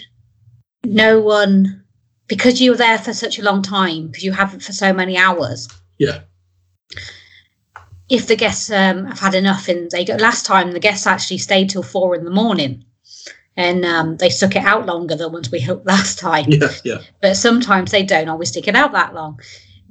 no 0.85 1.21
one 1.21 1.82
because 2.33 2.61
you're 2.63 2.77
there 2.87 2.99
for 3.07 3.13
such 3.13 3.39
a 3.39 3.43
long 3.49 3.61
time 3.63 4.07
because 4.09 4.25
you 4.25 4.33
have 4.33 4.55
it 4.55 4.63
for 4.63 4.73
so 4.73 4.93
many 5.01 5.15
hours 5.27 5.69
Yeah. 5.99 6.19
if 8.09 8.27
the 8.27 8.37
guests 8.37 8.71
um, 8.71 9.07
have 9.07 9.21
had 9.21 9.35
enough 9.35 9.69
and 9.69 9.91
they 9.91 10.05
go 10.05 10.17
last 10.17 10.47
time 10.47 10.73
the 10.73 10.81
guests 10.89 11.07
actually 11.07 11.39
stayed 11.39 11.69
till 11.71 11.83
four 11.83 12.15
in 12.15 12.25
the 12.25 12.31
morning 12.43 12.85
and 13.57 13.85
um, 13.85 14.17
they 14.17 14.31
stuck 14.31 14.57
it 14.57 14.65
out 14.65 14.87
longer 14.87 15.15
than 15.17 15.33
once 15.33 15.51
we 15.51 15.61
hooked 15.61 15.87
last 15.95 16.19
time 16.19 16.47
Yeah. 16.49 16.71
Yeah. 16.85 17.01
but 17.21 17.37
sometimes 17.37 17.91
they 17.91 18.03
don't 18.03 18.29
always 18.29 18.49
stick 18.49 18.69
it 18.69 18.77
out 18.77 18.93
that 18.93 19.15
long. 19.15 19.39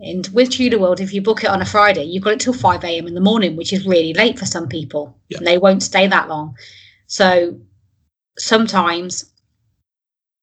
And 0.04 0.28
with 0.34 0.50
Tudor 0.50 0.80
World, 0.80 1.00
if 1.00 1.14
you 1.14 1.22
book 1.22 1.44
it 1.44 1.52
on 1.52 1.62
a 1.62 1.66
Friday, 1.66 2.06
you've 2.06 2.24
got 2.24 2.34
it 2.34 2.39
till 2.39 2.54
5 2.54 2.84
a.m. 2.84 3.06
in 3.06 3.14
the 3.14 3.22
morning, 3.22 3.56
which 3.56 3.72
is 3.72 3.86
really 3.86 4.16
late 4.16 4.39
for 4.39 4.48
some 4.48 4.68
people. 4.68 5.16
Yeah. 5.30 5.38
And 5.38 5.46
they 5.46 5.60
won't 5.60 5.84
stay 5.84 6.08
that 6.08 6.28
long. 6.28 6.56
So 7.06 7.60
sometimes 8.39 9.30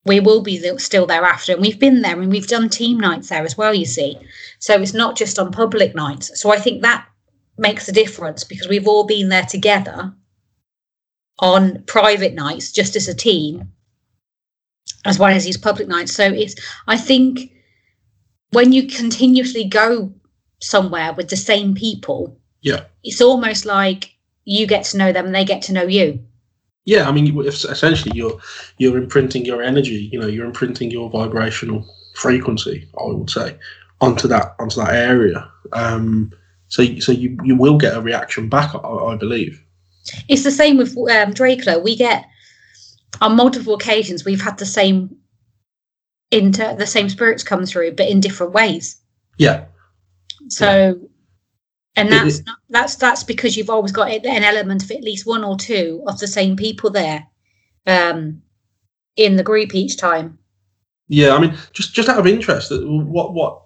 we 0.09 0.19
will 0.21 0.43
be 0.43 0.77
still 0.79 1.07
there 1.07 1.25
after. 1.25 1.53
And 1.53 1.61
we've 1.61 1.79
been 1.79 2.03
there 2.03 2.21
and 2.21 2.31
we've 2.33 2.49
done 2.49 2.69
team 2.69 2.99
nights 2.99 3.29
there 3.29 3.45
as 3.45 3.57
well, 3.57 3.75
you 3.75 3.85
see. 3.85 4.19
So 4.59 4.81
it's 4.81 4.95
not 4.95 5.17
just 5.17 5.39
on 5.39 5.53
public 5.53 5.95
nights. 5.95 6.41
So 6.41 6.51
I 6.53 6.59
think 6.59 6.83
that 6.83 7.07
makes 7.59 7.89
a 7.89 7.93
difference 7.93 8.43
because 8.43 8.69
we've 8.69 8.89
all 8.89 9.05
been 9.05 9.29
there 9.29 9.45
together 9.45 10.15
on 11.41 11.85
private 11.87 12.35
nights, 12.35 12.73
just 12.73 12.97
as 12.97 13.07
a 13.07 13.15
team, 13.15 13.71
as 15.05 15.19
well 15.19 15.31
as 15.31 15.45
these 15.45 15.57
public 15.57 15.87
nights. 15.87 16.15
So 16.15 16.25
it's, 16.25 16.57
I 16.89 16.97
think 16.97 17.53
when 18.51 18.73
you 18.73 18.87
continuously 18.89 19.65
go 19.65 20.13
somewhere 20.61 21.13
with 21.13 21.29
the 21.29 21.37
same 21.37 21.75
people, 21.75 22.41
Yeah. 22.63 22.85
it's 23.05 23.21
almost 23.21 23.65
like 23.67 24.17
you 24.45 24.67
get 24.67 24.85
to 24.87 24.97
know 24.97 25.13
them 25.13 25.27
and 25.27 25.35
they 25.35 25.45
get 25.45 25.63
to 25.63 25.73
know 25.73 25.87
you. 25.87 26.25
Yeah, 26.89 27.07
I 27.07 27.13
mean, 27.13 27.39
essentially, 27.45 28.17
you're 28.17 28.41
you're 28.79 28.97
imprinting 28.97 29.45
your 29.45 29.63
energy. 29.63 30.09
You 30.11 30.21
know, 30.21 30.27
you're 30.27 30.47
imprinting 30.47 30.91
your 30.91 31.11
vibrational 31.11 31.87
frequency. 32.15 32.89
I 32.99 33.13
would 33.13 33.29
say 33.29 33.59
onto 34.01 34.27
that 34.29 34.55
onto 34.59 34.81
that 34.81 34.95
area. 34.95 35.47
Um, 35.75 36.33
so 36.69 36.83
so 36.99 37.13
you 37.13 37.37
you 37.45 37.57
will 37.57 37.77
get 37.77 37.95
a 37.95 38.01
reaction 38.01 38.49
back. 38.49 38.75
I, 38.75 38.79
I 38.79 39.17
believe. 39.17 39.63
It's 40.29 40.45
the 40.45 40.51
same 40.51 40.79
with 40.79 40.97
um, 40.97 41.35
Drakelow. 41.35 41.83
We 41.85 41.95
get 41.95 42.25
on 43.21 43.37
multiple 43.37 43.75
occasions 43.75 44.25
we've 44.25 44.41
had 44.41 44.57
the 44.57 44.65
same 44.65 45.15
inter 46.31 46.75
the 46.75 46.87
same 46.87 47.11
spirits 47.11 47.43
come 47.43 47.67
through, 47.67 47.97
but 47.97 48.09
in 48.09 48.21
different 48.21 48.55
ways. 48.55 48.99
Yeah. 49.37 49.67
So, 50.49 50.99
and 52.01 52.13
that's 52.13 52.45
not, 52.45 52.59
that's 52.71 52.97
that's 52.97 53.25
because 53.25 53.57
you've 53.57 53.71
always 53.71 53.93
got 53.93 54.11
an 54.11 54.45
element 54.45 54.83
of 54.83 54.91
at 54.91 55.03
least 55.03 55.27
one 55.27 55.45
or 55.45 55.57
two 55.57 56.03
of 56.07 56.19
the 56.19 56.27
same 56.27 56.57
people 56.57 56.91
there, 56.91 57.27
um, 57.87 58.43
in 59.17 59.37
the 59.37 59.43
group 59.43 59.75
each 59.75 59.97
time. 59.97 60.39
Yeah, 61.09 61.35
I 61.35 61.41
mean, 61.41 61.57
just 61.73 61.95
just 61.95 62.09
out 62.09 62.19
of 62.19 62.27
interest, 62.27 62.71
uh, 62.71 62.79
what 62.81 63.33
what 63.33 63.63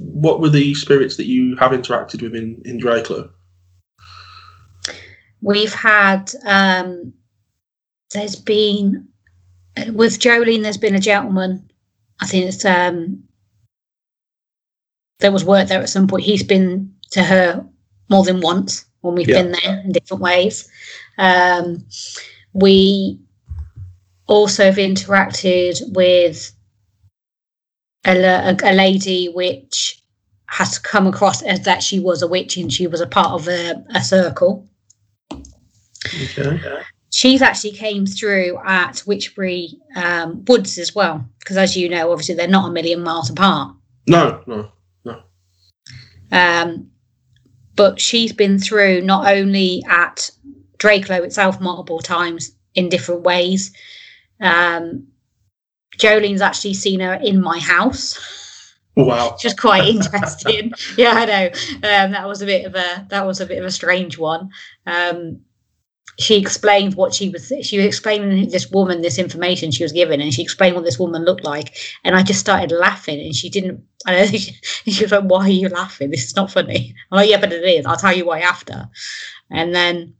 what 0.00 0.40
were 0.40 0.48
the 0.48 0.74
spirits 0.74 1.16
that 1.16 1.26
you 1.26 1.56
have 1.56 1.72
interacted 1.72 2.22
with 2.22 2.34
in 2.34 2.62
in 2.64 2.78
Drakelow? 2.78 3.30
We've 5.40 5.74
had 5.74 6.32
um, 6.44 7.12
there's 8.12 8.36
been 8.36 9.08
with 9.88 10.18
Jolene. 10.18 10.62
There's 10.62 10.76
been 10.76 10.94
a 10.94 11.00
gentleman. 11.00 11.70
I 12.20 12.26
think 12.26 12.46
it's 12.46 12.64
um, 12.64 13.24
there 15.20 15.32
was 15.32 15.44
work 15.44 15.68
there 15.68 15.80
at 15.80 15.88
some 15.88 16.06
point. 16.06 16.24
He's 16.24 16.42
been 16.42 16.94
to 17.10 17.22
her 17.22 17.66
more 18.08 18.24
than 18.24 18.40
once 18.40 18.84
when 19.00 19.14
we've 19.14 19.28
Yeah. 19.28 19.42
been 19.42 19.52
there 19.52 19.82
in 19.84 19.92
different 19.92 20.22
ways. 20.22 20.68
Um, 21.18 21.84
we 22.52 23.18
also 24.26 24.64
have 24.64 24.76
interacted 24.76 25.80
with 25.92 26.52
a, 28.06 28.16
a, 28.22 28.56
a 28.62 28.72
lady 28.72 29.28
which 29.28 30.02
has 30.46 30.78
come 30.78 31.06
across 31.06 31.42
as 31.42 31.62
that 31.64 31.82
she 31.82 32.00
was 32.00 32.22
a 32.22 32.28
witch 32.28 32.56
and 32.56 32.72
she 32.72 32.86
was 32.86 33.00
a 33.00 33.06
part 33.06 33.28
of 33.28 33.48
a, 33.48 33.74
a 33.94 34.02
circle 34.02 34.66
Okay. 36.06 36.82
she's 37.10 37.42
actually 37.42 37.72
came 37.72 38.06
through 38.06 38.58
at 38.64 39.02
Wychbury 39.06 39.74
um, 39.96 40.44
Woods 40.46 40.78
as 40.78 40.94
well, 40.94 41.28
because 41.38 41.56
as 41.56 41.76
you 41.76 41.88
know, 41.88 42.12
obviously 42.12 42.34
they're 42.34 42.48
not 42.48 42.68
a 42.68 42.72
million 42.72 43.02
miles 43.02 43.30
apart. 43.30 43.74
No, 44.06 44.42
no. 44.46 44.70
Um, 46.30 46.90
but 47.78 48.00
she's 48.00 48.32
been 48.32 48.58
through 48.58 49.00
not 49.00 49.32
only 49.32 49.82
at 49.88 50.28
Drakelow 50.78 51.24
itself 51.24 51.60
multiple 51.60 52.00
times 52.00 52.50
in 52.74 52.88
different 52.88 53.22
ways. 53.22 53.72
Um, 54.40 55.06
Jolene's 55.96 56.42
actually 56.42 56.74
seen 56.74 57.00
her 57.00 57.14
in 57.14 57.40
my 57.40 57.58
house, 57.58 58.18
Wow. 58.96 59.36
just 59.40 59.60
quite 59.60 59.86
interesting. 59.86 60.72
yeah, 60.96 61.12
I 61.14 61.24
know. 61.24 61.46
Um, 61.76 62.10
that 62.10 62.26
was 62.26 62.42
a 62.42 62.46
bit 62.46 62.66
of 62.66 62.74
a 62.74 63.06
that 63.10 63.24
was 63.24 63.40
a 63.40 63.46
bit 63.46 63.58
of 63.58 63.64
a 63.64 63.70
strange 63.70 64.18
one. 64.18 64.50
Um, 64.84 65.40
she 66.18 66.36
explained 66.36 66.94
what 66.94 67.14
she 67.14 67.30
was 67.30 67.52
she 67.62 67.78
was 67.78 67.86
explaining 67.86 68.48
this 68.48 68.70
woman 68.70 69.02
this 69.02 69.18
information 69.18 69.70
she 69.70 69.84
was 69.84 69.92
given 69.92 70.20
and 70.20 70.34
she 70.34 70.42
explained 70.42 70.74
what 70.74 70.84
this 70.84 70.98
woman 70.98 71.24
looked 71.24 71.44
like 71.44 71.76
and 72.04 72.16
i 72.16 72.22
just 72.22 72.40
started 72.40 72.72
laughing 72.72 73.20
and 73.20 73.34
she 73.34 73.48
didn't 73.48 73.82
i 74.04 74.14
don't 74.14 74.28
she, 74.36 74.52
she 74.90 75.04
was 75.04 75.12
like 75.12 75.24
why 75.24 75.44
are 75.44 75.48
you 75.48 75.68
laughing? 75.68 76.10
This 76.10 76.24
is 76.24 76.36
not 76.36 76.50
funny. 76.50 76.94
I'm 77.10 77.16
like 77.16 77.30
yeah 77.30 77.40
but 77.40 77.52
it 77.52 77.64
is. 77.64 77.86
I'll 77.86 77.96
tell 77.96 78.16
you 78.16 78.26
why 78.26 78.40
after. 78.40 78.88
And 79.50 79.74
then 79.74 80.14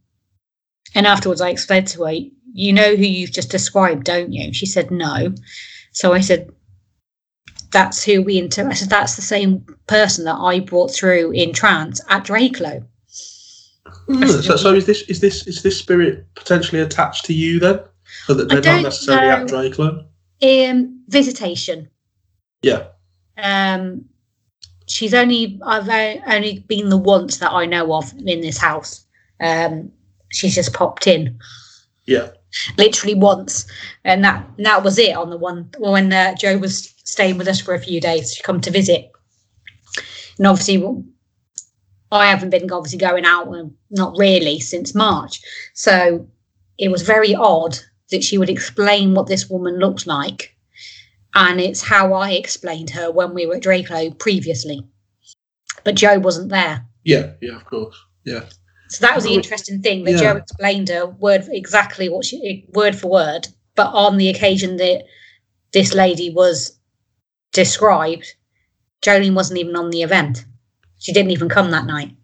and 0.95 1.05
afterwards 1.05 1.41
i 1.41 1.49
explained 1.49 1.87
to 1.87 2.05
her 2.05 2.13
you 2.53 2.73
know 2.73 2.95
who 2.95 3.03
you've 3.03 3.31
just 3.31 3.51
described 3.51 4.05
don't 4.05 4.31
you? 4.31 4.53
She 4.53 4.65
said 4.65 4.91
no. 4.91 5.33
So 5.91 6.13
i 6.13 6.21
said 6.21 6.49
that's 7.71 8.03
who 8.03 8.21
we 8.23 8.39
inter 8.39 8.67
i 8.67 8.73
said 8.73 8.89
that's 8.89 9.15
the 9.15 9.21
same 9.21 9.63
person 9.85 10.25
that 10.25 10.37
i 10.37 10.59
brought 10.59 10.91
through 10.91 11.31
in 11.31 11.53
trance 11.53 12.01
at 12.09 12.25
drakelow 12.25 12.83
Mm, 14.07 14.43
so, 14.43 14.55
so 14.55 14.73
is 14.73 14.85
this 14.85 15.01
is 15.03 15.19
this 15.19 15.47
is 15.47 15.63
this 15.63 15.77
spirit 15.77 16.25
potentially 16.35 16.81
attached 16.81 17.25
to 17.25 17.33
you 17.33 17.59
then? 17.59 17.79
So 18.25 18.33
that 18.33 18.49
they're 18.49 18.57
not 18.57 18.63
don't 18.63 18.83
necessarily 18.83 19.27
know. 19.27 19.43
at 19.43 19.47
Drakelow? 19.47 20.05
Um, 20.71 21.03
visitation. 21.07 21.89
Yeah. 22.61 22.87
Um, 23.37 24.05
she's 24.87 25.13
only 25.13 25.59
I've 25.65 25.89
only 26.27 26.59
been 26.67 26.89
the 26.89 26.97
once 26.97 27.37
that 27.37 27.51
I 27.51 27.65
know 27.65 27.93
of 27.93 28.11
in 28.25 28.41
this 28.41 28.57
house. 28.57 29.05
Um, 29.39 29.91
she's 30.29 30.55
just 30.55 30.73
popped 30.73 31.07
in 31.07 31.39
Yeah. 32.05 32.29
literally 32.77 33.15
once, 33.15 33.65
and 34.03 34.23
that 34.23 34.45
and 34.57 34.65
that 34.65 34.83
was 34.83 34.97
it 34.97 35.15
on 35.15 35.29
the 35.29 35.37
one 35.37 35.69
when 35.77 36.11
uh, 36.11 36.35
Joe 36.35 36.57
was 36.57 36.93
staying 37.03 37.37
with 37.37 37.47
us 37.47 37.61
for 37.61 37.73
a 37.73 37.79
few 37.79 38.01
days. 38.01 38.33
She 38.33 38.43
come 38.43 38.61
to 38.61 38.71
visit, 38.71 39.11
and 40.37 40.47
obviously 40.47 40.77
I 42.11 42.27
haven't 42.27 42.49
been 42.49 42.71
obviously 42.71 42.97
going 42.97 43.25
out, 43.25 43.47
uh, 43.53 43.65
not 43.91 44.17
really 44.17 44.59
since 44.59 44.95
March. 44.95 45.41
So 45.73 46.27
it 46.77 46.89
was 46.89 47.03
very 47.03 47.35
odd 47.35 47.77
that 48.09 48.23
she 48.23 48.37
would 48.37 48.49
explain 48.49 49.13
what 49.13 49.27
this 49.27 49.49
woman 49.49 49.77
looked 49.77 50.07
like, 50.07 50.55
and 51.35 51.61
it's 51.61 51.81
how 51.81 52.13
I 52.13 52.31
explained 52.31 52.89
her 52.91 53.11
when 53.11 53.33
we 53.33 53.45
were 53.45 53.55
at 53.55 53.63
Drakelow 53.63 54.17
previously, 54.17 54.81
but 55.83 55.95
Joe 55.95 56.19
wasn't 56.19 56.49
there. 56.49 56.85
Yeah. 57.03 57.33
Yeah. 57.41 57.55
Of 57.55 57.65
course. 57.65 57.95
Yeah. 58.25 58.45
So 58.89 59.05
that 59.05 59.15
was 59.15 59.23
the 59.23 59.35
interesting 59.35 59.81
thing 59.81 60.03
that 60.05 60.13
yeah. 60.13 60.17
Joe 60.17 60.37
explained 60.37 60.89
her 60.89 61.05
word 61.05 61.45
exactly 61.49 62.09
what 62.09 62.25
she 62.25 62.65
word 62.73 62.95
for 62.95 63.09
word, 63.09 63.47
but 63.75 63.93
on 63.93 64.17
the 64.17 64.29
occasion 64.29 64.77
that 64.77 65.03
this 65.71 65.93
lady 65.93 66.31
was 66.31 66.79
described, 67.51 68.33
Jolene 69.03 69.35
wasn't 69.35 69.59
even 69.59 69.75
on 69.75 69.91
the 69.91 70.01
event. 70.01 70.45
She 70.99 71.13
didn't 71.13 71.31
even 71.31 71.49
come 71.49 71.71
that 71.71 71.85
night. 71.85 72.15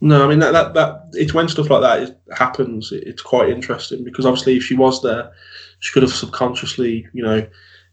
No, 0.00 0.24
I 0.24 0.28
mean 0.28 0.40
that 0.40 0.52
that, 0.52 0.74
that 0.74 1.08
it's 1.14 1.32
when 1.32 1.48
stuff 1.48 1.70
like 1.70 1.80
that 1.80 2.20
happens. 2.36 2.92
It, 2.92 3.04
it's 3.06 3.22
quite 3.22 3.48
interesting 3.48 4.04
because 4.04 4.26
obviously, 4.26 4.56
if 4.56 4.62
she 4.62 4.74
was 4.74 5.02
there, 5.02 5.32
she 5.80 5.92
could 5.92 6.02
have 6.02 6.12
subconsciously, 6.12 7.06
you 7.12 7.22
know, 7.22 7.46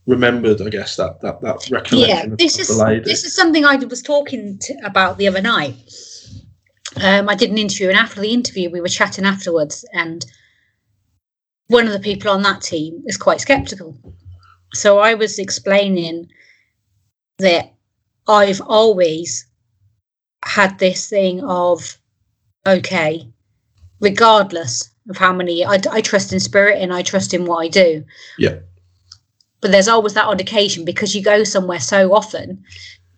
remembered. 0.05 0.61
I 0.61 0.69
guess 0.69 0.97
that 0.97 1.21
that 1.21 1.41
that 1.41 1.69
recollection 1.71 1.99
Yeah, 1.99 2.35
this 2.37 2.55
of 2.55 2.61
is 2.61 2.67
the 2.77 2.83
lady. 2.83 3.05
this 3.05 3.23
is 3.23 3.35
something 3.35 3.65
I 3.65 3.77
was 3.77 4.01
talking 4.01 4.59
to, 4.59 4.73
about 4.83 5.17
the 5.17 5.27
other 5.27 5.41
night. 5.41 5.75
Um, 7.01 7.29
I 7.29 7.35
did 7.35 7.49
an 7.49 7.57
interview, 7.57 7.87
and 7.87 7.97
after 7.97 8.19
the 8.19 8.33
interview, 8.33 8.69
we 8.69 8.81
were 8.81 8.89
chatting 8.89 9.25
afterwards, 9.25 9.85
and 9.93 10.25
one 11.67 11.87
of 11.87 11.93
the 11.93 11.99
people 11.99 12.31
on 12.31 12.43
that 12.43 12.61
team 12.61 13.01
is 13.05 13.17
quite 13.17 13.41
skeptical. 13.41 13.97
So 14.73 14.99
I 14.99 15.13
was 15.13 15.39
explaining 15.39 16.27
that 17.39 17.72
I've 18.27 18.61
always 18.61 19.45
had 20.43 20.79
this 20.79 21.09
thing 21.09 21.43
of, 21.43 21.97
okay, 22.65 23.27
regardless 23.99 24.89
of 25.09 25.17
how 25.17 25.33
many, 25.33 25.65
I, 25.65 25.79
I 25.91 26.01
trust 26.01 26.33
in 26.33 26.39
spirit 26.39 26.81
and 26.81 26.93
I 26.93 27.01
trust 27.01 27.33
in 27.33 27.45
what 27.45 27.57
I 27.57 27.67
do. 27.67 28.05
Yeah. 28.37 28.59
But 29.61 29.71
there's 29.71 29.87
always 29.87 30.13
that 30.13 30.25
odd 30.25 30.41
occasion 30.41 30.85
because 30.85 31.15
you 31.15 31.23
go 31.23 31.43
somewhere 31.43 31.79
so 31.79 32.13
often 32.13 32.63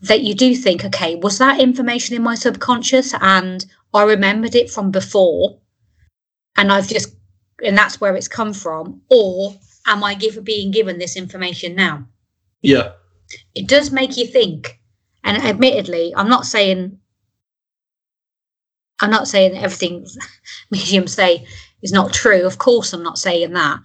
that 0.02 0.22
you 0.22 0.36
do 0.36 0.56
think, 0.56 0.86
okay, 0.86 1.16
was 1.16 1.40
that 1.40 1.60
information 1.60 2.16
in 2.16 2.22
my 2.24 2.36
subconscious 2.36 3.14
and 3.20 3.66
I 3.94 4.04
remembered 4.04 4.56
it 4.56 4.70
from 4.70 4.92
before 4.92 5.60
and 6.58 6.72
I've 6.72 6.88
just, 6.88 7.16
and 7.64 7.78
that's 7.78 8.00
where 8.00 8.16
it's 8.16 8.28
come 8.28 8.54
from? 8.54 9.02
Or 9.10 9.56
am 9.88 10.04
I 10.04 10.14
give, 10.14 10.44
being 10.44 10.72
given 10.72 11.00
this 11.00 11.16
information 11.16 11.76
now? 11.76 12.08
yeah, 12.62 12.92
it 13.54 13.68
does 13.68 13.92
make 13.92 14.18
you 14.18 14.26
think. 14.26 14.75
And 15.26 15.44
admittedly, 15.44 16.14
I'm 16.16 16.30
not 16.30 16.46
saying 16.46 17.00
I'm 19.02 19.10
not 19.12 19.28
saying 19.28 19.54
that 19.54 19.64
everything 19.64 20.06
mediums 20.72 21.14
say 21.14 21.46
is 21.82 21.92
not 21.92 22.14
true. 22.14 22.46
Of 22.46 22.60
course, 22.60 22.94
I'm 22.94 23.04
not 23.04 23.18
saying 23.18 23.52
that. 23.54 23.80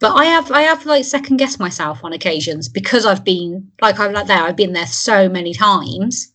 But 0.00 0.16
I 0.16 0.24
have 0.24 0.50
I 0.50 0.62
have 0.62 0.84
like 0.84 1.04
second 1.04 1.36
guessed 1.36 1.60
myself 1.60 2.02
on 2.02 2.12
occasions 2.12 2.68
because 2.68 3.06
I've 3.06 3.22
been 3.22 3.70
like 3.80 4.00
I'm 4.00 4.12
like 4.12 4.26
there. 4.26 4.42
I've 4.42 4.56
been 4.56 4.72
there 4.72 4.86
so 4.86 5.28
many 5.28 5.54
times. 5.54 6.32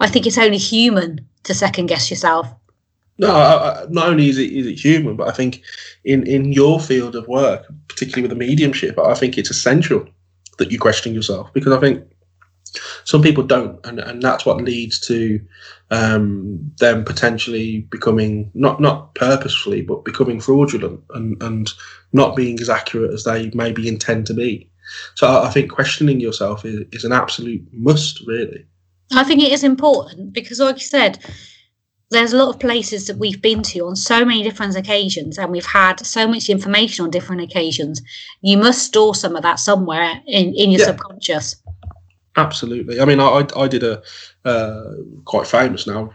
I 0.00 0.08
think 0.08 0.26
it's 0.26 0.38
only 0.38 0.58
human 0.58 1.20
to 1.44 1.54
second 1.54 1.86
guess 1.86 2.10
yourself. 2.10 2.48
no. 3.18 3.30
I, 3.30 3.82
I, 3.82 3.86
not 3.88 4.08
only 4.08 4.30
is 4.30 4.38
it 4.38 4.50
is 4.50 4.66
it 4.66 4.80
human, 4.80 5.14
but 5.14 5.28
I 5.28 5.32
think 5.32 5.62
in 6.04 6.26
in 6.26 6.52
your 6.52 6.80
field 6.80 7.14
of 7.14 7.28
work, 7.28 7.66
particularly 7.86 8.22
with 8.22 8.36
the 8.36 8.46
mediumship, 8.46 8.98
I 8.98 9.14
think 9.14 9.38
it's 9.38 9.50
essential 9.50 10.08
that 10.58 10.72
you 10.72 10.78
question 10.80 11.14
yourself 11.14 11.52
because 11.52 11.72
I 11.72 11.80
think 11.80 12.02
some 13.04 13.22
people 13.22 13.44
don't, 13.44 13.84
and 13.86 13.98
and 14.00 14.22
that's 14.22 14.46
what 14.46 14.62
leads 14.62 14.98
to 15.00 15.40
um, 15.90 16.72
them 16.78 17.04
potentially 17.04 17.80
becoming 17.90 18.50
not 18.54 18.80
not 18.80 19.14
purposefully, 19.14 19.82
but 19.82 20.04
becoming 20.04 20.40
fraudulent 20.40 21.00
and 21.10 21.42
and 21.42 21.72
not 22.12 22.36
being 22.36 22.60
as 22.60 22.70
accurate 22.70 23.12
as 23.12 23.24
they 23.24 23.50
maybe 23.54 23.88
intend 23.88 24.26
to 24.26 24.34
be. 24.34 24.70
So 25.14 25.26
I, 25.26 25.48
I 25.48 25.50
think 25.50 25.70
questioning 25.72 26.20
yourself 26.20 26.64
is, 26.64 26.84
is 26.92 27.04
an 27.04 27.12
absolute 27.12 27.66
must, 27.72 28.20
really. 28.26 28.66
I 29.12 29.24
think 29.24 29.42
it 29.42 29.52
is 29.52 29.64
important 29.64 30.32
because, 30.32 30.60
like 30.60 30.76
you 30.76 30.86
said, 30.86 31.18
there's 32.10 32.32
a 32.32 32.36
lot 32.36 32.54
of 32.54 32.60
places 32.60 33.06
that 33.06 33.18
we've 33.18 33.40
been 33.40 33.62
to 33.62 33.86
on 33.86 33.96
so 33.96 34.24
many 34.24 34.42
different 34.42 34.76
occasions, 34.76 35.38
and 35.38 35.50
we've 35.50 35.66
had 35.66 36.04
so 36.04 36.26
much 36.26 36.48
information 36.48 37.04
on 37.04 37.10
different 37.10 37.42
occasions. 37.42 38.00
You 38.42 38.56
must 38.58 38.82
store 38.82 39.14
some 39.14 39.36
of 39.36 39.42
that 39.42 39.58
somewhere 39.58 40.20
in, 40.26 40.54
in 40.54 40.70
your 40.70 40.80
Yeah. 40.80 40.86
subconscious. 40.86 41.56
Absolutely. 42.36 43.00
I 43.00 43.04
mean, 43.04 43.20
I 43.20 43.46
I, 43.56 43.68
did 43.68 43.84
a 43.84 44.02
uh, 44.44 44.94
quite 45.24 45.46
famous 45.46 45.86
now 45.86 46.12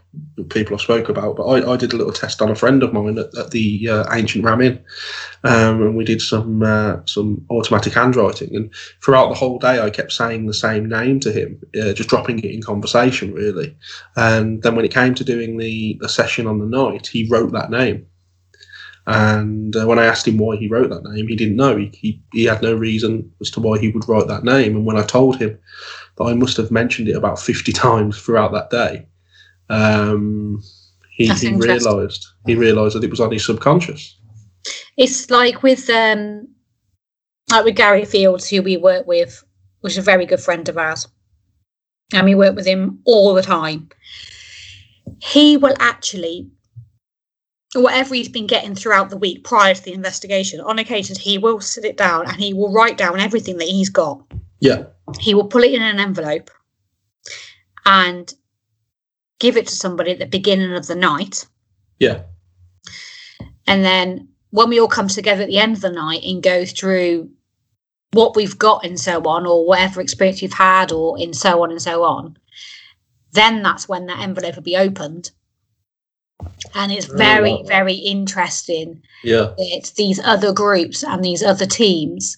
people 0.50 0.76
I've 0.76 0.82
spoke 0.82 1.08
about, 1.08 1.38
but 1.38 1.46
I, 1.46 1.74
I 1.74 1.78
did 1.78 1.94
a 1.94 1.96
little 1.96 2.12
test 2.12 2.42
on 2.42 2.52
a 2.52 2.56
friend 2.56 2.84
of 2.84 2.92
mine 2.92 3.18
at, 3.18 3.36
at 3.38 3.52
the 3.52 3.88
uh, 3.88 4.14
Ancient 4.14 4.44
Ram 4.44 4.60
Inn, 4.60 4.84
um, 5.46 5.82
and 5.82 5.96
we 5.96 6.04
did 6.04 6.22
some 6.22 6.62
uh, 6.62 6.98
some 7.06 7.46
automatic 7.50 7.94
handwriting. 7.94 8.54
And 8.54 8.74
throughout 9.02 9.30
the 9.30 9.36
whole 9.36 9.60
day, 9.60 9.80
I 9.80 9.90
kept 9.90 10.12
saying 10.12 10.46
the 10.46 10.54
same 10.54 10.90
name 10.90 11.22
to 11.22 11.32
him, 11.32 11.62
uh, 11.82 11.94
just 11.94 12.10
dropping 12.10 12.40
it 12.40 12.52
in 12.52 12.62
conversation, 12.62 13.34
really. 13.34 13.78
And 14.18 14.62
then 14.62 14.76
when 14.76 14.86
it 14.86 14.94
came 14.94 15.16
to 15.16 15.24
doing 15.24 15.58
the 15.58 15.98
the 16.02 16.10
session 16.10 16.48
on 16.48 16.60
the 16.60 16.66
night, 16.66 17.08
he 17.08 17.30
wrote 17.30 17.54
that 17.54 17.72
name. 17.72 18.08
And 19.08 19.76
uh, 19.76 19.88
when 19.88 19.98
I 19.98 20.06
asked 20.06 20.28
him 20.28 20.38
why 20.38 20.58
he 20.58 20.68
wrote 20.68 20.90
that 20.92 21.04
name, 21.04 21.28
he 21.28 21.36
didn't 21.36 21.56
know. 21.56 21.76
He, 21.78 21.92
he, 21.96 22.22
he 22.32 22.44
had 22.44 22.62
no 22.62 22.76
reason 22.76 23.32
as 23.42 23.50
to 23.52 23.60
why 23.60 23.80
he 23.80 23.90
would 23.90 24.08
write 24.08 24.28
that 24.28 24.44
name. 24.44 24.76
And 24.76 24.86
when 24.86 24.98
I 24.98 25.02
told 25.02 25.38
him 25.38 25.58
that 26.20 26.26
I 26.26 26.34
must 26.34 26.58
have 26.58 26.70
mentioned 26.70 27.08
it 27.08 27.16
about 27.16 27.40
50 27.40 27.72
times 27.74 28.20
throughout 28.20 28.52
that 28.52 28.70
day, 28.70 29.08
um, 29.70 30.62
he, 31.12 31.28
he 31.34 31.54
realised 31.54 32.28
he 32.46 32.56
realised 32.56 32.96
that 32.96 33.04
it 33.04 33.10
was 33.10 33.20
on 33.20 33.32
his 33.32 33.46
subconscious. 33.46 34.18
It's 34.98 35.30
like 35.30 35.64
with 35.64 35.90
um, 35.90 36.48
like 37.52 37.66
with 37.66 37.76
Gary 37.76 38.06
Fields, 38.06 38.50
who 38.50 38.62
we 38.62 38.78
work 38.78 39.06
with, 39.08 39.44
is 39.84 39.98
a 39.98 40.02
very 40.02 40.26
good 40.26 40.40
friend 40.40 40.68
of 40.70 40.78
ours, 40.78 41.08
and 42.14 42.26
we 42.26 42.36
work 42.36 42.56
with 42.56 42.66
him 42.66 43.00
all 43.06 43.34
the 43.34 43.42
time. 43.42 43.90
He 45.22 45.58
will 45.58 45.76
actually, 45.80 46.50
whatever 47.74 48.16
he's 48.16 48.30
been 48.30 48.48
getting 48.48 48.76
throughout 48.76 49.10
the 49.10 49.18
week 49.18 49.44
prior 49.44 49.74
to 49.74 49.84
the 49.84 49.94
investigation, 49.94 50.62
on 50.62 50.80
occasions 50.80 51.18
he 51.18 51.38
will 51.38 51.60
sit 51.60 51.84
it 51.84 51.98
down 51.98 52.28
and 52.28 52.38
he 52.38 52.54
will 52.54 52.72
write 52.72 52.98
down 52.98 53.20
everything 53.20 53.58
that 53.58 53.68
he's 53.68 53.90
got. 53.90 54.24
Yeah, 54.60 54.84
He 55.20 55.34
will 55.34 55.48
put 55.48 55.64
it 55.64 55.74
in 55.74 55.82
an 55.82 56.00
envelope 56.00 56.50
and 57.86 58.32
give 59.40 59.56
it 59.58 59.68
to 59.68 59.76
somebody 59.76 60.12
at 60.12 60.20
the 60.20 60.26
beginning 60.26 60.74
of 60.74 60.88
the 60.88 60.96
night. 60.96 61.46
yeah, 62.00 62.24
And 63.68 63.84
then 63.86 64.28
when 64.52 64.70
we 64.70 64.80
all 64.80 64.88
come 64.88 65.08
together 65.08 65.44
at 65.44 65.48
the 65.48 65.60
end 65.60 65.76
of 65.76 65.82
the 65.82 65.92
night 65.92 66.24
and 66.24 66.44
go 66.44 66.66
through 66.66 67.30
what 68.12 68.36
we've 68.36 68.58
got 68.58 68.84
and 68.86 69.00
so 69.00 69.22
on, 69.24 69.46
or 69.46 69.66
whatever 69.66 70.02
experience 70.02 70.42
we've 70.42 70.52
had, 70.54 70.92
or 70.92 71.18
in 71.20 71.34
so 71.34 71.62
on 71.64 71.72
and 71.72 71.82
so 71.82 72.04
on, 72.04 72.38
then 73.32 73.62
that's 73.62 73.88
when 73.88 74.08
that 74.08 74.20
envelope 74.20 74.56
will 74.56 74.64
be 74.64 74.76
opened. 74.76 75.32
And 76.74 76.92
it's 76.92 77.10
Oh, 77.10 77.16
very, 77.18 77.52
wow. 77.54 77.64
very 77.66 77.94
interesting 77.94 79.02
yeah, 79.24 79.54
that 79.58 79.92
these 79.96 80.20
other 80.20 80.52
groups 80.54 81.04
and 81.04 81.24
these 81.24 81.44
other 81.44 81.66
teams 81.68 82.38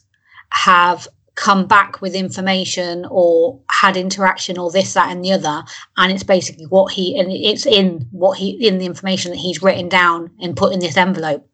have 0.51 1.07
come 1.41 1.65
back 1.65 2.01
with 2.01 2.13
information 2.13 3.03
or 3.09 3.59
had 3.71 3.97
interaction 3.97 4.59
or 4.59 4.69
this 4.69 4.93
that 4.93 5.09
and 5.09 5.25
the 5.25 5.31
other. 5.31 5.63
And 5.97 6.11
it's 6.11 6.23
basically 6.23 6.65
what 6.65 6.93
he 6.93 7.19
and 7.19 7.31
it's 7.31 7.65
in 7.65 8.07
what 8.11 8.37
he 8.37 8.51
in 8.67 8.77
the 8.77 8.85
information 8.85 9.31
that 9.31 9.39
he's 9.39 9.61
written 9.61 9.89
down 9.89 10.29
and 10.39 10.55
put 10.55 10.71
in 10.71 10.79
this 10.79 10.97
envelope. 10.97 11.49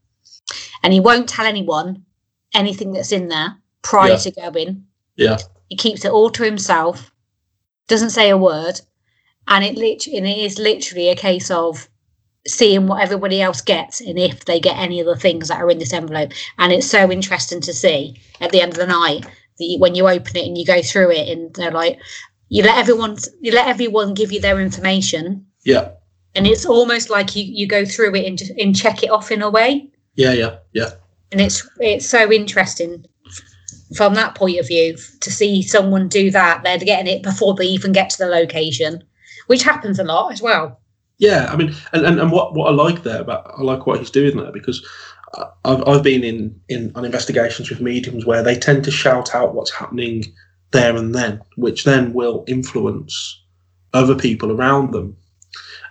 And 0.83 0.91
he 0.91 0.99
won't 0.99 1.29
tell 1.29 1.45
anyone 1.45 2.03
anything 2.53 2.91
that's 2.91 3.13
in 3.13 3.29
there 3.29 3.55
prior 3.81 4.11
Yeah. 4.11 4.17
to 4.17 4.31
going. 4.31 4.85
Yeah, 5.15 5.37
he 5.69 5.77
keeps 5.77 6.03
it 6.03 6.11
all 6.11 6.29
to 6.31 6.43
himself 6.43 7.11
doesn't 7.87 8.09
say 8.09 8.29
a 8.29 8.37
word. 8.37 8.81
And 9.47 9.63
it 9.63 9.75
literally 9.75 10.17
and 10.17 10.27
it 10.27 10.37
is 10.37 10.59
literally 10.59 11.07
a 11.07 11.15
case 11.15 11.49
of 11.49 11.87
seeing 12.45 12.87
what 12.87 13.01
everybody 13.01 13.41
else 13.41 13.61
gets 13.61 14.01
and 14.01 14.19
if 14.19 14.43
they 14.43 14.59
get 14.59 14.77
any 14.77 14.99
of 14.99 15.05
the 15.05 15.15
things 15.15 15.47
that 15.47 15.61
are 15.61 15.69
in 15.69 15.79
this 15.79 15.93
envelope. 15.93 16.33
And 16.57 16.73
it's 16.73 16.87
so 16.87 17.09
interesting 17.09 17.61
to 17.61 17.73
see 17.73 18.19
at 18.41 18.51
the 18.51 18.59
end 18.59 18.73
of 18.73 18.79
the 18.79 18.87
night 18.87 19.25
when 19.79 19.95
you 19.95 20.07
open 20.07 20.35
it 20.35 20.45
and 20.45 20.57
you 20.57 20.65
go 20.65 20.81
through 20.81 21.11
it 21.11 21.29
and 21.29 21.53
they're 21.55 21.71
like 21.71 21.99
you 22.49 22.63
let 22.63 22.77
everyone 22.77 23.17
you 23.41 23.51
let 23.51 23.67
everyone 23.67 24.13
give 24.13 24.31
you 24.31 24.39
their 24.39 24.59
information. 24.59 25.45
Yeah, 25.65 25.89
and 26.35 26.47
it's 26.47 26.65
almost 26.65 27.09
like 27.09 27.35
you 27.35 27.43
you 27.43 27.67
go 27.67 27.85
through 27.85 28.15
it 28.15 28.25
and 28.25 28.37
just 28.37 28.51
and 28.51 28.75
check 28.75 29.03
it 29.03 29.09
off 29.09 29.31
in 29.31 29.41
a 29.41 29.49
way. 29.49 29.89
Yeah, 30.15 30.33
yeah, 30.33 30.57
yeah. 30.73 30.91
and 31.31 31.41
it's 31.41 31.67
it's 31.79 32.09
so 32.09 32.31
interesting 32.31 33.05
from 33.95 34.15
that 34.15 34.35
point 34.35 34.59
of 34.59 34.67
view 34.67 34.97
to 35.21 35.31
see 35.31 35.61
someone 35.61 36.07
do 36.07 36.31
that. 36.31 36.63
They're 36.63 36.77
getting 36.77 37.13
it 37.13 37.23
before 37.23 37.53
they 37.55 37.65
even 37.65 37.91
get 37.91 38.09
to 38.11 38.17
the 38.17 38.27
location 38.27 39.03
which 39.47 39.63
happens 39.63 39.97
a 39.97 40.03
lot 40.03 40.31
as 40.31 40.41
well. 40.41 40.79
Yeah, 41.17 41.47
I 41.51 41.55
mean, 41.55 41.73
and, 41.93 42.05
and, 42.05 42.19
and 42.19 42.31
what, 42.31 42.53
what 42.53 42.67
I 42.67 42.71
like 42.71 43.01
there 43.01 43.21
about 43.21 43.51
I 43.57 43.63
like 43.63 43.87
what 43.87 43.97
he's 43.97 44.11
doing 44.11 44.37
there 44.37 44.51
because 44.51 44.85
I've 45.65 45.87
I've 45.87 46.03
been 46.03 46.23
in 46.23 46.59
in 46.69 46.91
on 46.95 47.05
investigations 47.05 47.69
with 47.69 47.81
mediums 47.81 48.25
where 48.25 48.43
they 48.43 48.57
tend 48.57 48.83
to 48.85 48.91
shout 48.91 49.35
out 49.35 49.53
what's 49.53 49.71
happening 49.71 50.23
there 50.71 50.95
and 50.95 51.13
then, 51.15 51.41
which 51.55 51.83
then 51.83 52.13
will 52.13 52.43
influence 52.47 53.41
other 53.93 54.15
people 54.15 54.51
around 54.51 54.91
them, 54.91 55.15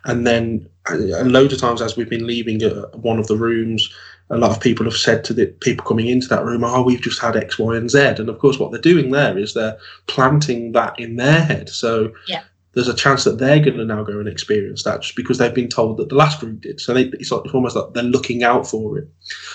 and 0.05 0.27
then 0.27 0.69
and 0.87 1.33
loads 1.33 1.53
of 1.53 1.61
times 1.61 1.83
as 1.83 1.97
we've 1.97 2.11
been 2.11 2.27
leaving 2.27 2.63
uh, 2.63 2.87
one 2.93 3.19
of 3.19 3.27
the 3.27 3.37
rooms. 3.37 3.93
A 4.29 4.37
lot 4.37 4.51
of 4.51 4.61
people 4.61 4.85
have 4.87 4.97
said 4.97 5.23
to 5.25 5.33
the 5.33 5.47
people 5.47 5.87
coming 5.87 6.09
into 6.09 6.29
that 6.29 6.45
room, 6.45 6.65
"Oh, 6.65 6.83
we've 6.83 7.01
just 7.01 7.21
had 7.21 7.37
X, 7.37 7.59
Y, 7.59 7.77
and 7.77 7.91
Z." 7.91 7.99
And 8.19 8.29
of 8.29 8.39
course, 8.39 8.59
what 8.59 8.73
they're 8.73 8.81
doing 8.81 9.11
there 9.11 9.39
is 9.39 9.55
they're 9.55 9.79
planting 10.07 10.73
that 10.73 10.99
in 10.99 11.17
their 11.17 11.43
head. 11.43 11.69
So 11.69 12.13
Yeah. 12.27 12.43
There's 12.77 12.89
a 12.89 12.95
chance 12.95 13.25
that 13.25 13.39
they're 13.39 13.59
going 13.59 13.79
to 13.79 13.87
now 13.87 14.05
go 14.05 14.21
and 14.21 14.29
experience 14.29 14.83
that 14.85 15.01
just 15.01 15.17
because 15.17 15.39
they've 15.39 15.55
been 15.55 15.67
told 15.67 15.97
that 15.97 16.11
the 16.11 16.15
last 16.15 16.41
group 16.41 16.61
did. 16.61 16.79
So 16.79 16.93
they, 16.93 17.05
it's, 17.05 17.31
like, 17.33 17.47
it's 17.47 17.55
almost 17.55 17.75
like 17.75 17.95
they're 17.95 18.03
looking 18.03 18.43
out 18.45 18.67
for 18.67 18.99
it. 18.99 19.09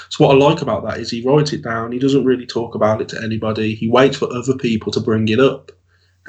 So 0.09 0.25
what 0.25 0.35
I 0.35 0.39
like 0.39 0.63
about 0.63 0.83
that 0.85 0.97
is 0.97 1.11
he 1.11 1.21
writes 1.21 1.53
it 1.53 1.63
down. 1.63 1.91
He 1.91 1.99
doesn't 1.99 2.25
really 2.25 2.47
talk 2.47 2.73
about 2.73 2.99
it 2.99 3.07
to 3.09 3.21
anybody. 3.23 3.75
He 3.75 3.87
waits 3.87 4.17
for 4.17 4.33
other 4.33 4.55
people 4.57 4.91
to 4.93 4.99
bring 4.99 5.27
it 5.27 5.39
up, 5.39 5.71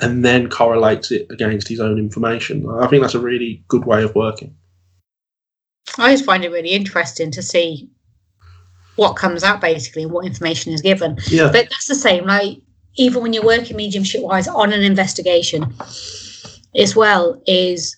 and 0.01 0.23
then 0.23 0.51
correlates 0.51 1.11
it 1.11 1.27
against 1.31 1.67
his 1.67 1.81
own 1.81 1.99
information. 1.99 2.69
I 2.69 2.87
think 2.89 3.01
that's 3.01 3.15
a 3.15 3.21
really 3.21 3.65
good 3.69 3.87
way 3.87 4.03
of 4.03 4.15
working. 4.15 4.55
i 5.97 6.13
just 6.13 6.27
find 6.27 6.45
it 6.45 6.51
really 6.51 6.73
interesting 6.73 7.31
to 7.31 7.43
see 7.43 7.89
what 8.97 9.15
comes 9.15 9.43
out 9.43 9.63
basically 9.63 10.03
and 10.03 10.13
what 10.13 10.27
information 10.27 10.75
is 10.75 10.83
given 10.83 11.19
Yeah, 11.29 11.51
but 11.51 11.71
that's 11.71 11.89
the 11.89 11.95
same 11.95 12.27
like 12.27 12.59
even 12.97 13.23
when 13.23 13.33
you're 13.33 13.45
working 13.45 13.77
mediumship 13.77 14.23
wise 14.23 14.47
on 14.47 14.75
an 14.75 14.83
investigation 14.83 15.75
as 16.77 16.97
well 16.97 17.41
is 17.47 17.97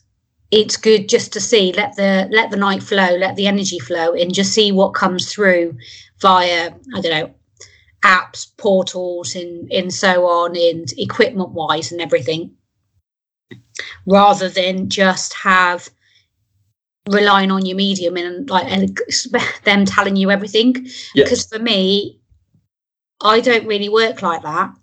it's 0.51 0.77
good 0.77 1.09
just 1.09 1.33
to 1.33 1.41
see 1.41 1.73
let 1.73 1.97
the 1.97 2.29
let 2.33 2.51
the 2.51 2.57
night 2.57 2.83
flow 2.83 3.17
let 3.17 3.37
the 3.37 3.47
energy 3.47 3.79
flow 3.79 4.13
and 4.15 4.35
just 4.35 4.53
see 4.53 4.73
what 4.73 4.95
comes 4.95 5.33
through 5.33 5.77
via 6.21 6.73
i 6.95 7.01
don't 7.01 7.13
know 7.13 7.35
apps 8.05 8.47
portals 8.59 9.35
and 9.35 9.71
and 9.73 9.93
so 9.93 10.27
on 10.27 10.57
and 10.57 10.93
equipment 10.99 11.51
wise 11.51 11.91
and 11.91 12.01
everything 12.01 12.51
rather 14.07 14.49
than 14.49 14.89
just 14.89 15.35
have 15.35 15.91
relying 17.09 17.51
on 17.51 17.67
your 17.67 17.77
medium 17.77 18.17
and 18.17 18.49
like 18.49 18.67
and 18.71 18.99
them 19.65 19.85
telling 19.85 20.17
you 20.17 20.31
everything 20.31 20.75
Yeah. 21.15 21.25
because 21.25 21.47
for 21.47 21.59
me 21.59 22.21
I 23.21 23.41
don't 23.41 23.67
really 23.67 23.89
work 23.89 24.23
like 24.23 24.43
that. 24.43 24.75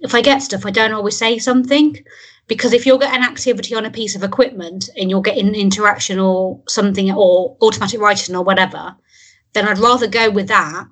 If 0.00 0.14
I 0.14 0.20
get 0.20 0.42
stuff, 0.42 0.66
I 0.66 0.70
don't 0.70 0.92
always 0.92 1.16
say 1.16 1.38
something 1.38 1.96
because 2.48 2.72
if 2.72 2.86
you're 2.86 2.98
getting 2.98 3.22
activity 3.22 3.74
on 3.74 3.84
a 3.84 3.90
piece 3.90 4.16
of 4.16 4.24
equipment 4.24 4.88
and 4.96 5.10
you're 5.10 5.22
getting 5.22 5.54
interaction 5.54 6.18
or 6.18 6.60
something 6.66 7.12
or 7.12 7.56
automatic 7.62 8.00
writing 8.00 8.34
or 8.34 8.42
whatever, 8.42 8.96
then 9.52 9.68
I'd 9.68 9.78
rather 9.78 10.06
go 10.06 10.30
with 10.30 10.48
that. 10.48 10.86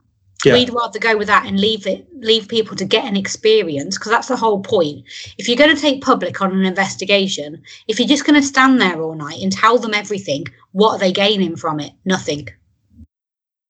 Yeah. 0.45 0.53
We'd 0.53 0.71
rather 0.71 0.99
go 0.99 1.17
with 1.17 1.29
that 1.29 1.47
and 1.47 1.59
leave 1.59 1.87
it, 1.87 2.07
leave 2.15 2.47
people 2.47 2.77
to 2.77 2.85
get 2.85 3.07
an 3.07 3.17
experience 3.17 3.97
because 3.97 4.13
that's 4.13 4.29
the 4.29 4.37
whole 4.37 4.61
point. 4.61 5.05
If 5.39 5.49
you're 5.49 5.57
going 5.57 5.75
to 5.75 5.81
take 5.81 6.03
public 6.03 6.43
on 6.43 6.53
an 6.53 6.67
investigation, 6.67 7.63
if 7.89 7.99
you're 7.99 8.07
just 8.07 8.27
going 8.27 8.41
to 8.41 8.47
stand 8.47 8.81
there 8.81 9.01
all 9.01 9.15
night 9.15 9.43
and 9.43 9.51
tell 9.51 9.79
them 9.79 9.95
everything, 9.95 10.45
what 10.73 10.93
are 10.93 10.99
they 10.99 11.11
gaining 11.11 11.57
from 11.57 11.81
it? 11.81 11.93
Nothing. 12.05 12.49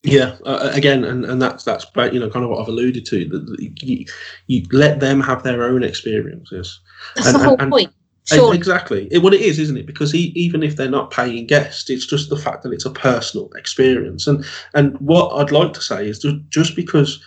Yeah, 0.06 0.36
uh, 0.44 0.70
again, 0.72 1.04
and, 1.04 1.24
and 1.24 1.40
that's 1.40 1.64
that's 1.64 1.84
you 2.12 2.20
know 2.20 2.30
kind 2.30 2.44
of 2.44 2.50
what 2.50 2.60
I've 2.60 2.68
alluded 2.68 3.04
to. 3.06 3.28
That 3.28 3.72
you, 3.82 4.04
you 4.46 4.66
let 4.72 5.00
them 5.00 5.20
have 5.20 5.42
their 5.42 5.64
own 5.64 5.82
experiences. 5.82 6.80
That's 7.14 7.28
And- 7.28 7.36
the 7.36 7.44
whole 7.44 7.56
and- 7.58 7.70
point. 7.70 7.92
Sure. 8.28 8.52
Exactly. 8.52 9.06
It, 9.12 9.18
what 9.22 9.34
it 9.34 9.40
is, 9.40 9.60
isn't 9.60 9.76
it? 9.76 9.86
Because 9.86 10.10
he, 10.10 10.32
even 10.34 10.64
if 10.64 10.74
they're 10.74 10.90
not 10.90 11.12
paying 11.12 11.46
guests, 11.46 11.88
it's 11.88 12.04
just 12.04 12.28
the 12.28 12.36
fact 12.36 12.64
that 12.64 12.72
it's 12.72 12.84
a 12.84 12.90
personal 12.90 13.48
experience. 13.54 14.26
And 14.26 14.44
and 14.74 14.98
what 14.98 15.28
I'd 15.36 15.52
like 15.52 15.72
to 15.74 15.80
say 15.80 16.08
is 16.08 16.18
just, 16.18 16.34
just 16.48 16.74
because 16.74 17.22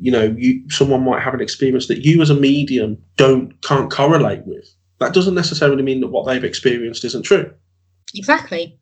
you 0.00 0.12
know 0.12 0.32
you 0.38 0.62
someone 0.70 1.02
might 1.04 1.20
have 1.20 1.34
an 1.34 1.40
experience 1.40 1.88
that 1.88 2.04
you 2.04 2.22
as 2.22 2.30
a 2.30 2.34
medium 2.34 2.96
don't 3.16 3.60
can't 3.62 3.90
correlate 3.90 4.46
with, 4.46 4.72
that 5.00 5.12
doesn't 5.12 5.34
necessarily 5.34 5.82
mean 5.82 6.00
that 6.00 6.08
what 6.12 6.26
they've 6.26 6.44
experienced 6.44 7.04
isn't 7.04 7.24
true. 7.24 7.52
Exactly. 8.14 8.78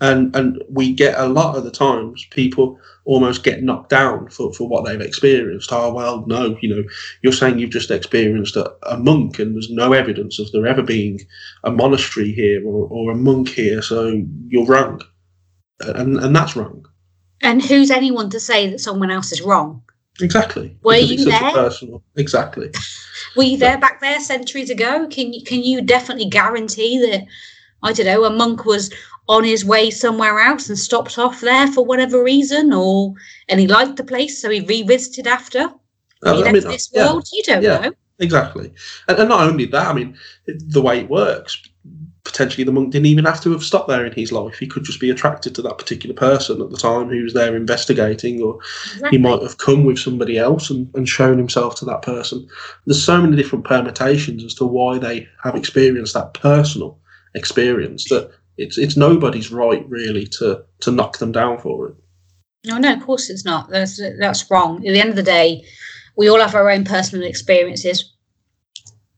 And 0.00 0.34
and 0.36 0.62
we 0.68 0.92
get 0.92 1.18
a 1.18 1.26
lot 1.26 1.56
of 1.56 1.64
the 1.64 1.70
times 1.70 2.26
people 2.30 2.78
almost 3.04 3.44
get 3.44 3.62
knocked 3.62 3.90
down 3.90 4.28
for, 4.28 4.52
for 4.52 4.68
what 4.68 4.84
they've 4.84 5.00
experienced. 5.00 5.72
Oh 5.72 5.92
well, 5.92 6.24
no, 6.26 6.56
you 6.60 6.74
know, 6.74 6.82
you're 7.22 7.32
saying 7.32 7.58
you've 7.58 7.70
just 7.70 7.90
experienced 7.90 8.56
a, 8.56 8.74
a 8.90 8.98
monk 8.98 9.38
and 9.38 9.54
there's 9.54 9.70
no 9.70 9.92
evidence 9.92 10.38
of 10.38 10.50
there 10.52 10.66
ever 10.66 10.82
being 10.82 11.20
a 11.64 11.70
monastery 11.70 12.32
here 12.32 12.66
or, 12.66 12.88
or 12.88 13.12
a 13.12 13.16
monk 13.16 13.48
here, 13.48 13.82
so 13.82 14.22
you're 14.48 14.66
wrong. 14.66 15.00
And 15.80 16.18
and 16.18 16.34
that's 16.34 16.56
wrong. 16.56 16.86
And 17.42 17.62
who's 17.62 17.90
anyone 17.90 18.30
to 18.30 18.40
say 18.40 18.70
that 18.70 18.80
someone 18.80 19.10
else 19.10 19.32
is 19.32 19.42
wrong? 19.42 19.82
Exactly. 20.20 20.76
Were 20.82 20.96
you 20.96 21.24
there? 21.24 21.52
personal 21.52 22.02
exactly. 22.16 22.70
Were 23.36 23.42
you 23.42 23.56
there 23.56 23.78
back 23.78 24.00
there 24.00 24.20
centuries 24.20 24.70
ago? 24.70 25.08
Can 25.08 25.32
you 25.32 25.42
can 25.44 25.62
you 25.62 25.82
definitely 25.82 26.26
guarantee 26.26 26.98
that 26.98 27.26
I 27.82 27.92
don't 27.92 28.06
know 28.06 28.24
a 28.24 28.30
monk 28.30 28.64
was 28.64 28.92
on 29.26 29.44
his 29.44 29.64
way 29.64 29.90
somewhere 29.90 30.38
else 30.40 30.68
and 30.68 30.78
stopped 30.78 31.18
off 31.18 31.40
there 31.40 31.66
for 31.68 31.84
whatever 31.84 32.22
reason, 32.22 32.72
or 32.72 33.14
and 33.48 33.60
he 33.60 33.66
liked 33.66 33.96
the 33.96 34.04
place 34.04 34.40
so 34.40 34.50
he 34.50 34.60
revisited 34.60 35.26
after 35.26 35.68
he 36.22 36.30
Uh, 36.30 36.34
I 36.34 36.36
left 36.36 36.52
mean, 36.52 36.62
this 36.64 36.90
yeah. 36.92 37.06
world? 37.06 37.26
You 37.32 37.42
don't 37.42 37.62
yeah. 37.62 37.78
know. 37.78 37.92
Exactly. 38.18 38.72
And, 39.08 39.18
and 39.18 39.28
not 39.28 39.48
only 39.48 39.66
that, 39.66 39.88
I 39.88 39.92
mean, 39.92 40.16
the 40.46 40.82
way 40.82 41.00
it 41.00 41.10
works, 41.10 41.60
potentially 42.22 42.64
the 42.64 42.72
monk 42.72 42.92
didn't 42.92 43.06
even 43.06 43.24
have 43.24 43.42
to 43.42 43.52
have 43.52 43.62
stopped 43.62 43.88
there 43.88 44.06
in 44.06 44.12
his 44.12 44.32
life. 44.32 44.56
He 44.58 44.66
could 44.66 44.84
just 44.84 45.00
be 45.00 45.10
attracted 45.10 45.54
to 45.54 45.62
that 45.62 45.78
particular 45.78 46.14
person 46.14 46.62
at 46.62 46.70
the 46.70 46.76
time 46.76 47.08
who 47.08 47.22
was 47.22 47.34
there 47.34 47.56
investigating, 47.56 48.40
or 48.40 48.58
he 49.10 49.18
might 49.18 49.42
have 49.42 49.58
come 49.58 49.84
with 49.84 49.98
somebody 49.98 50.38
else 50.38 50.70
and, 50.70 50.88
and 50.94 51.08
shown 51.08 51.36
himself 51.36 51.74
to 51.76 51.84
that 51.86 52.02
person. 52.02 52.46
There's 52.86 53.04
so 53.04 53.20
many 53.20 53.36
different 53.36 53.64
permutations 53.64 54.44
as 54.44 54.54
to 54.54 54.64
why 54.64 54.98
they 54.98 55.28
have 55.42 55.54
experienced 55.56 56.14
that 56.14 56.34
personal 56.34 56.98
experience 57.34 58.08
that 58.08 58.30
it's 58.56 58.78
it's 58.78 58.96
nobody's 58.96 59.50
right 59.50 59.84
really 59.88 60.26
to 60.38 60.64
to 60.80 60.90
knock 60.90 61.18
them 61.18 61.32
down 61.32 61.58
for 61.58 61.88
it. 61.88 61.94
No, 62.66 62.78
no, 62.78 62.92
of 62.92 63.02
course 63.02 63.28
it's 63.30 63.44
not. 63.44 63.68
That's 63.68 64.00
that's 64.18 64.50
wrong. 64.50 64.86
At 64.86 64.92
the 64.92 65.00
end 65.00 65.10
of 65.10 65.16
the 65.16 65.22
day, 65.22 65.64
we 66.16 66.28
all 66.28 66.40
have 66.40 66.54
our 66.54 66.70
own 66.70 66.84
personal 66.84 67.26
experiences. 67.26 68.12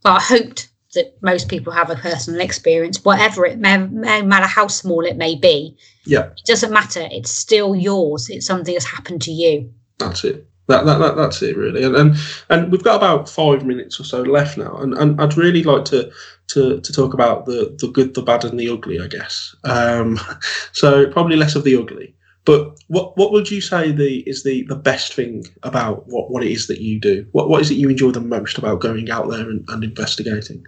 But 0.03 0.13
I 0.13 0.21
hoped 0.21 0.69
that 0.95 1.17
most 1.23 1.49
people 1.49 1.73
have 1.73 1.91
a 1.91 1.97
personal 1.97 2.41
experience, 2.41 3.05
whatever 3.05 3.45
it 3.45 3.59
may, 3.59 3.77
no 3.77 4.23
matter 4.23 4.47
how 4.47 4.67
small 4.67 5.05
it 5.05 5.17
may 5.17 5.35
be. 5.35 5.77
Yeah. 6.05 6.31
It 6.31 6.47
doesn't 6.47 6.73
matter. 6.73 7.07
It's 7.11 7.31
still 7.31 7.77
yours. 7.77 8.29
It's 8.31 8.47
something 8.47 8.75
that's 8.75 8.87
happened 8.87 9.23
to 9.23 9.31
you. 9.31 9.73
That's 9.99 10.25
it. 10.25 10.46
That, 10.69 10.85
that, 10.85 10.99
that 10.99 11.15
that's 11.15 11.43
it 11.43 11.57
really, 11.57 11.85
and, 11.85 11.95
and 11.95 12.17
and 12.51 12.73
we've 12.73 12.83
got 12.83 12.97
about 12.97 13.29
five 13.29 13.65
minutes 13.65 14.01
or 14.01 14.05
so 14.05 14.23
left 14.23 14.59
now, 14.59 14.77
and, 14.79 14.95
and 14.95 15.21
I'd 15.21 15.37
really 15.37 15.63
like 15.63 15.85
to 15.87 16.11
to 16.49 16.81
to 16.81 16.93
talk 16.93 17.15
about 17.15 17.47
the 17.47 17.77
the 17.79 17.89
good, 17.89 18.15
the 18.15 18.23
bad, 18.23 18.45
and 18.45 18.59
the 18.59 18.69
ugly, 18.69 18.99
I 19.01 19.07
guess. 19.07 19.55
Um, 19.63 20.19
so 20.73 21.09
probably 21.09 21.37
less 21.37 21.55
of 21.55 21.63
the 21.63 21.77
ugly, 21.77 22.17
but 22.45 22.79
what 22.87 23.17
what 23.17 23.33
would 23.33 23.51
you 23.51 23.61
say 23.61 23.93
the 23.93 24.21
is 24.29 24.45
the 24.45 24.65
the 24.69 24.77
best 24.77 25.15
thing 25.15 25.45
about 25.63 26.07
what 26.07 26.31
what 26.31 26.43
it 26.43 26.51
is 26.51 26.69
that 26.69 26.81
you 26.81 27.01
do? 27.01 27.27
What 27.33 27.49
what 27.49 27.61
is 27.61 27.71
it 27.71 27.75
you 27.75 27.89
enjoy 27.89 28.13
the 28.13 28.21
most 28.21 28.59
about 28.59 28.81
going 28.81 29.11
out 29.11 29.29
there 29.29 29.49
and, 29.49 29.65
and 29.69 29.85
investigating? 29.85 30.65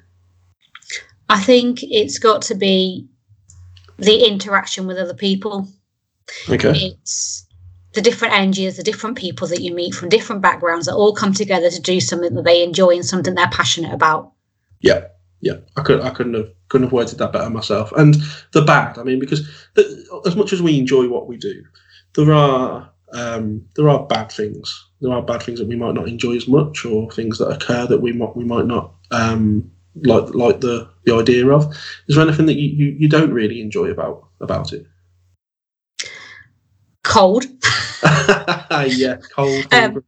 I 1.28 1.40
think 1.40 1.80
it's 1.82 2.18
got 2.18 2.42
to 2.42 2.54
be 2.54 3.08
the 3.96 4.26
interaction 4.26 4.86
with 4.86 4.96
other 4.96 5.14
people. 5.14 5.68
Okay. 6.48 6.70
It's 6.70 7.46
the 7.94 8.02
different 8.02 8.34
energies, 8.34 8.76
the 8.76 8.82
different 8.82 9.16
people 9.16 9.48
that 9.48 9.62
you 9.62 9.74
meet 9.74 9.94
from 9.94 10.08
different 10.08 10.42
backgrounds 10.42 10.86
that 10.86 10.94
all 10.94 11.14
come 11.14 11.32
together 11.32 11.70
to 11.70 11.80
do 11.80 12.00
something 12.00 12.34
that 12.34 12.44
they 12.44 12.62
enjoy 12.62 12.90
and 12.90 13.04
something 13.04 13.34
they're 13.34 13.48
passionate 13.48 13.92
about. 13.92 14.32
Yeah, 14.80 15.06
yeah. 15.40 15.58
I 15.76 15.82
could 15.82 16.00
I 16.00 16.10
couldn't 16.10 16.34
have 16.34 16.50
couldn't 16.68 16.86
have 16.86 16.92
worded 16.92 17.18
that 17.18 17.32
better 17.32 17.50
myself. 17.50 17.92
And 17.92 18.16
the 18.52 18.62
bad, 18.62 18.98
I 18.98 19.02
mean, 19.04 19.18
because 19.18 19.48
the, 19.74 20.22
as 20.26 20.36
much 20.36 20.52
as 20.52 20.62
we 20.62 20.78
enjoy 20.78 21.08
what 21.08 21.26
we 21.28 21.36
do, 21.36 21.64
there 22.14 22.32
are 22.32 22.90
um, 23.12 23.64
there 23.74 23.88
are 23.88 24.06
bad 24.06 24.30
things. 24.30 24.86
There 25.00 25.12
are 25.12 25.22
bad 25.22 25.42
things 25.42 25.58
that 25.58 25.68
we 25.68 25.76
might 25.76 25.94
not 25.94 26.08
enjoy 26.08 26.36
as 26.36 26.48
much, 26.48 26.84
or 26.84 27.10
things 27.10 27.38
that 27.38 27.48
occur 27.48 27.86
that 27.86 28.02
we 28.02 28.12
might 28.12 28.36
we 28.36 28.44
might 28.44 28.66
not 28.66 28.92
um, 29.10 29.70
like 30.04 30.34
like 30.34 30.60
the 30.60 30.88
the 31.04 31.14
idea 31.14 31.48
of. 31.48 31.74
Is 32.06 32.16
there 32.16 32.26
anything 32.26 32.46
that 32.46 32.58
you, 32.58 32.68
you, 32.68 32.96
you 32.98 33.08
don't 33.08 33.32
really 33.32 33.60
enjoy 33.60 33.86
about 33.86 34.28
about 34.40 34.72
it? 34.72 34.86
Cold. 37.08 37.46
yeah, 38.02 39.16
cold, 39.34 39.66
Um. 39.72 40.02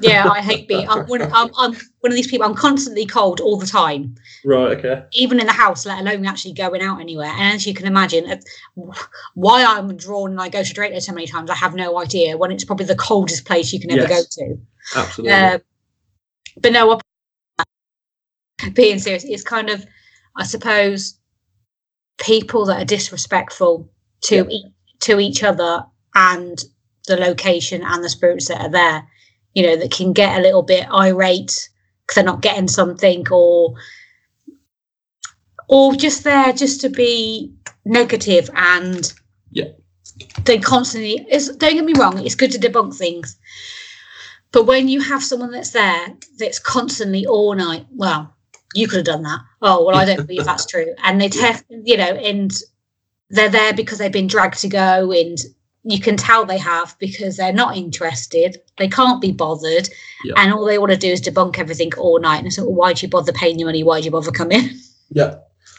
Yeah, 0.00 0.28
I 0.28 0.40
hate 0.40 0.68
being. 0.68 0.88
I'm 0.88 1.06
one, 1.06 1.20
I'm, 1.22 1.50
I'm 1.58 1.72
one 2.00 2.12
of 2.12 2.14
these 2.14 2.28
people. 2.28 2.46
I'm 2.46 2.54
constantly 2.54 3.04
cold 3.04 3.40
all 3.40 3.58
the 3.58 3.66
time, 3.66 4.14
right. 4.44 4.78
Okay. 4.78 5.04
even 5.12 5.40
in 5.40 5.46
the 5.46 5.52
house, 5.52 5.84
let 5.84 5.98
alone 6.00 6.24
actually 6.24 6.54
going 6.54 6.80
out 6.80 7.00
anywhere. 7.00 7.26
And 7.26 7.56
as 7.56 7.66
you 7.66 7.74
can 7.74 7.86
imagine, 7.86 8.30
uh, 8.30 8.92
why 9.34 9.64
I'm 9.64 9.96
drawn 9.96 10.30
and 10.30 10.40
I 10.40 10.48
go 10.48 10.62
to 10.62 10.74
there 10.74 11.00
so 11.00 11.12
many 11.12 11.26
times, 11.26 11.50
I 11.50 11.56
have 11.56 11.74
no 11.74 11.98
idea. 11.98 12.36
When 12.36 12.52
it's 12.52 12.64
probably 12.64 12.86
the 12.86 12.94
coldest 12.94 13.44
place 13.44 13.72
you 13.72 13.80
can 13.80 13.90
ever 13.90 14.08
Yes. 14.08 14.36
go 14.36 14.44
to. 14.46 14.58
Absolutely. 14.96 15.34
Um, 15.34 15.60
but 16.60 16.72
no, 16.72 17.00
being 18.74 19.00
serious, 19.00 19.24
it's 19.24 19.42
kind 19.42 19.70
of, 19.70 19.84
I 20.36 20.44
suppose, 20.44 21.18
people 22.18 22.64
that 22.66 22.80
are 22.80 22.84
disrespectful 22.86 23.90
to 24.22 24.36
Yeah. 24.36 24.44
e- 24.48 24.72
to 25.00 25.18
each 25.18 25.42
other 25.42 25.84
and 26.14 26.58
the 27.06 27.16
location 27.16 27.82
and 27.82 28.02
the 28.04 28.08
spirits 28.08 28.48
that 28.48 28.60
are 28.60 28.70
there. 28.70 29.08
You 29.54 29.66
know, 29.66 29.76
that 29.76 29.90
can 29.90 30.14
get 30.14 30.38
a 30.38 30.42
little 30.42 30.62
bit 30.62 30.86
irate 30.90 31.68
because 32.02 32.14
they're 32.14 32.24
not 32.24 32.40
getting 32.40 32.68
something, 32.68 33.26
or 33.30 33.74
or 35.68 35.94
just 35.94 36.24
there 36.24 36.52
just 36.52 36.80
to 36.82 36.88
be 36.88 37.54
negative 37.84 38.48
and 38.54 39.12
Yeah. 39.50 39.68
they 40.44 40.58
constantly. 40.58 41.26
It's, 41.28 41.48
don't 41.56 41.74
get 41.74 41.84
me 41.84 41.92
wrong, 41.98 42.24
it's 42.24 42.34
good 42.34 42.52
to 42.52 42.58
debunk 42.58 42.94
things, 42.96 43.36
but 44.52 44.64
when 44.66 44.88
you 44.88 45.00
have 45.00 45.22
someone 45.22 45.50
that's 45.50 45.70
there 45.70 46.14
that's 46.38 46.58
constantly 46.58 47.26
all 47.26 47.54
night, 47.54 47.86
well, 47.90 48.34
you 48.74 48.88
could 48.88 48.98
have 48.98 49.06
done 49.06 49.22
that. 49.22 49.40
Oh, 49.60 49.84
well, 49.84 49.96
I 49.96 50.04
don't 50.04 50.26
believe 50.26 50.44
that's 50.44 50.66
true. 50.66 50.94
And 51.02 51.20
they, 51.20 51.28
te- 51.28 51.60
you 51.70 51.96
know, 51.96 52.14
and 52.14 52.50
they're 53.30 53.48
there 53.50 53.74
because 53.74 53.98
they've 53.98 54.10
been 54.12 54.26
dragged 54.26 54.60
to 54.60 54.68
go, 54.68 55.12
and 55.12 55.38
you 55.84 56.00
can 56.00 56.16
tell 56.16 56.44
they 56.44 56.58
have 56.58 56.96
because 56.98 57.36
they're 57.36 57.52
not 57.52 57.76
interested. 57.76 58.58
They 58.78 58.88
can't 58.88 59.20
be 59.20 59.32
bothered, 59.32 59.88
Yeah. 60.24 60.34
and 60.36 60.52
all 60.52 60.64
they 60.64 60.78
want 60.78 60.92
to 60.92 60.98
do 60.98 61.08
is 61.08 61.20
debunk 61.20 61.58
everything 61.58 61.92
all 61.98 62.20
night. 62.20 62.42
And 62.44 62.52
so, 62.52 62.64
well, 62.64 62.74
why'd 62.74 63.02
you 63.02 63.08
bother 63.08 63.32
paying 63.32 63.58
your 63.58 63.66
money? 63.68 63.82
Why'd 63.82 64.04
you 64.04 64.10
bother 64.10 64.30
coming? 64.30 64.70
Yeah. 65.14 65.34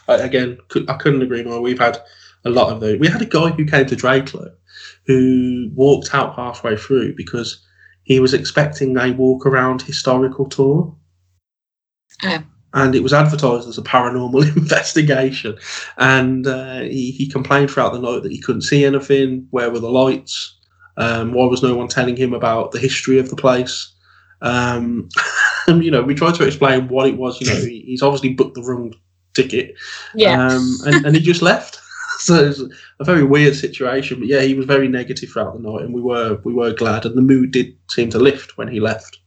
I, 0.06 0.14
again, 0.18 0.58
could, 0.68 0.88
I 0.88 0.94
couldn't 0.96 1.22
agree 1.22 1.42
more. 1.42 1.60
We've 1.60 1.76
had 1.76 1.98
a 2.44 2.50
lot 2.50 2.72
of 2.72 2.78
those. 2.78 3.00
We 3.00 3.08
had 3.08 3.20
a 3.20 3.26
guy 3.26 3.48
who 3.50 3.64
came 3.66 3.84
to 3.86 3.96
Drakelow 3.96 4.52
who 5.06 5.70
walked 5.74 6.14
out 6.14 6.36
halfway 6.36 6.76
through 6.76 7.16
because 7.16 7.60
he 8.04 8.20
was 8.20 8.32
expecting 8.32 8.96
a 8.96 9.10
walk 9.10 9.44
around 9.44 9.82
historical 9.82 10.46
tour. 10.48 10.94
Oh. 12.22 12.44
And 12.74 12.94
it 12.94 13.02
was 13.02 13.12
advertised 13.12 13.68
as 13.68 13.78
a 13.78 13.82
paranormal 13.82 14.56
investigation. 14.56 15.56
And 15.96 16.46
uh, 16.46 16.80
he, 16.80 17.12
he 17.12 17.28
complained 17.28 17.70
throughout 17.70 17.92
the 17.92 18.00
night 18.00 18.22
that 18.24 18.32
he 18.32 18.40
couldn't 18.40 18.62
see 18.62 18.84
anything. 18.84 19.46
Where 19.50 19.70
were 19.70 19.80
the 19.80 19.88
lights? 19.90 20.58
Um, 20.96 21.32
why 21.32 21.46
was 21.46 21.62
no 21.62 21.74
one 21.74 21.88
telling 21.88 22.16
him 22.16 22.34
about 22.34 22.72
the 22.72 22.78
history 22.78 23.18
of 23.18 23.30
the 23.30 23.36
place? 23.36 23.92
Um, 24.42 25.08
and, 25.66 25.84
you 25.84 25.90
know, 25.90 26.02
we 26.02 26.14
tried 26.14 26.34
to 26.34 26.46
explain 26.46 26.88
what 26.88 27.08
it 27.08 27.16
was. 27.16 27.40
You 27.40 27.46
know, 27.46 27.56
he, 27.56 27.80
he's 27.86 28.02
obviously 28.02 28.34
booked 28.34 28.54
the 28.54 28.62
wrong 28.62 28.92
ticket 29.34 29.74
Yeah. 30.14 30.46
um, 30.46 30.76
and, 30.86 31.06
and 31.06 31.16
he 31.16 31.22
just 31.22 31.42
left. 31.42 31.80
So 32.20 32.44
it's 32.48 32.60
a 33.00 33.04
very 33.04 33.24
weird 33.24 33.56
situation. 33.56 34.20
But 34.20 34.28
yeah, 34.28 34.42
he 34.42 34.54
was 34.54 34.66
very 34.66 34.86
negative 34.86 35.30
throughout 35.30 35.54
the 35.54 35.68
night, 35.68 35.82
and 35.82 35.92
we 35.92 36.00
were 36.00 36.38
we 36.44 36.54
were 36.54 36.72
glad, 36.72 37.04
and 37.04 37.16
the 37.16 37.20
mood 37.20 37.50
did 37.50 37.76
seem 37.90 38.08
to 38.10 38.20
lift 38.20 38.56
when 38.56 38.68
he 38.68 38.78
left. 38.78 39.18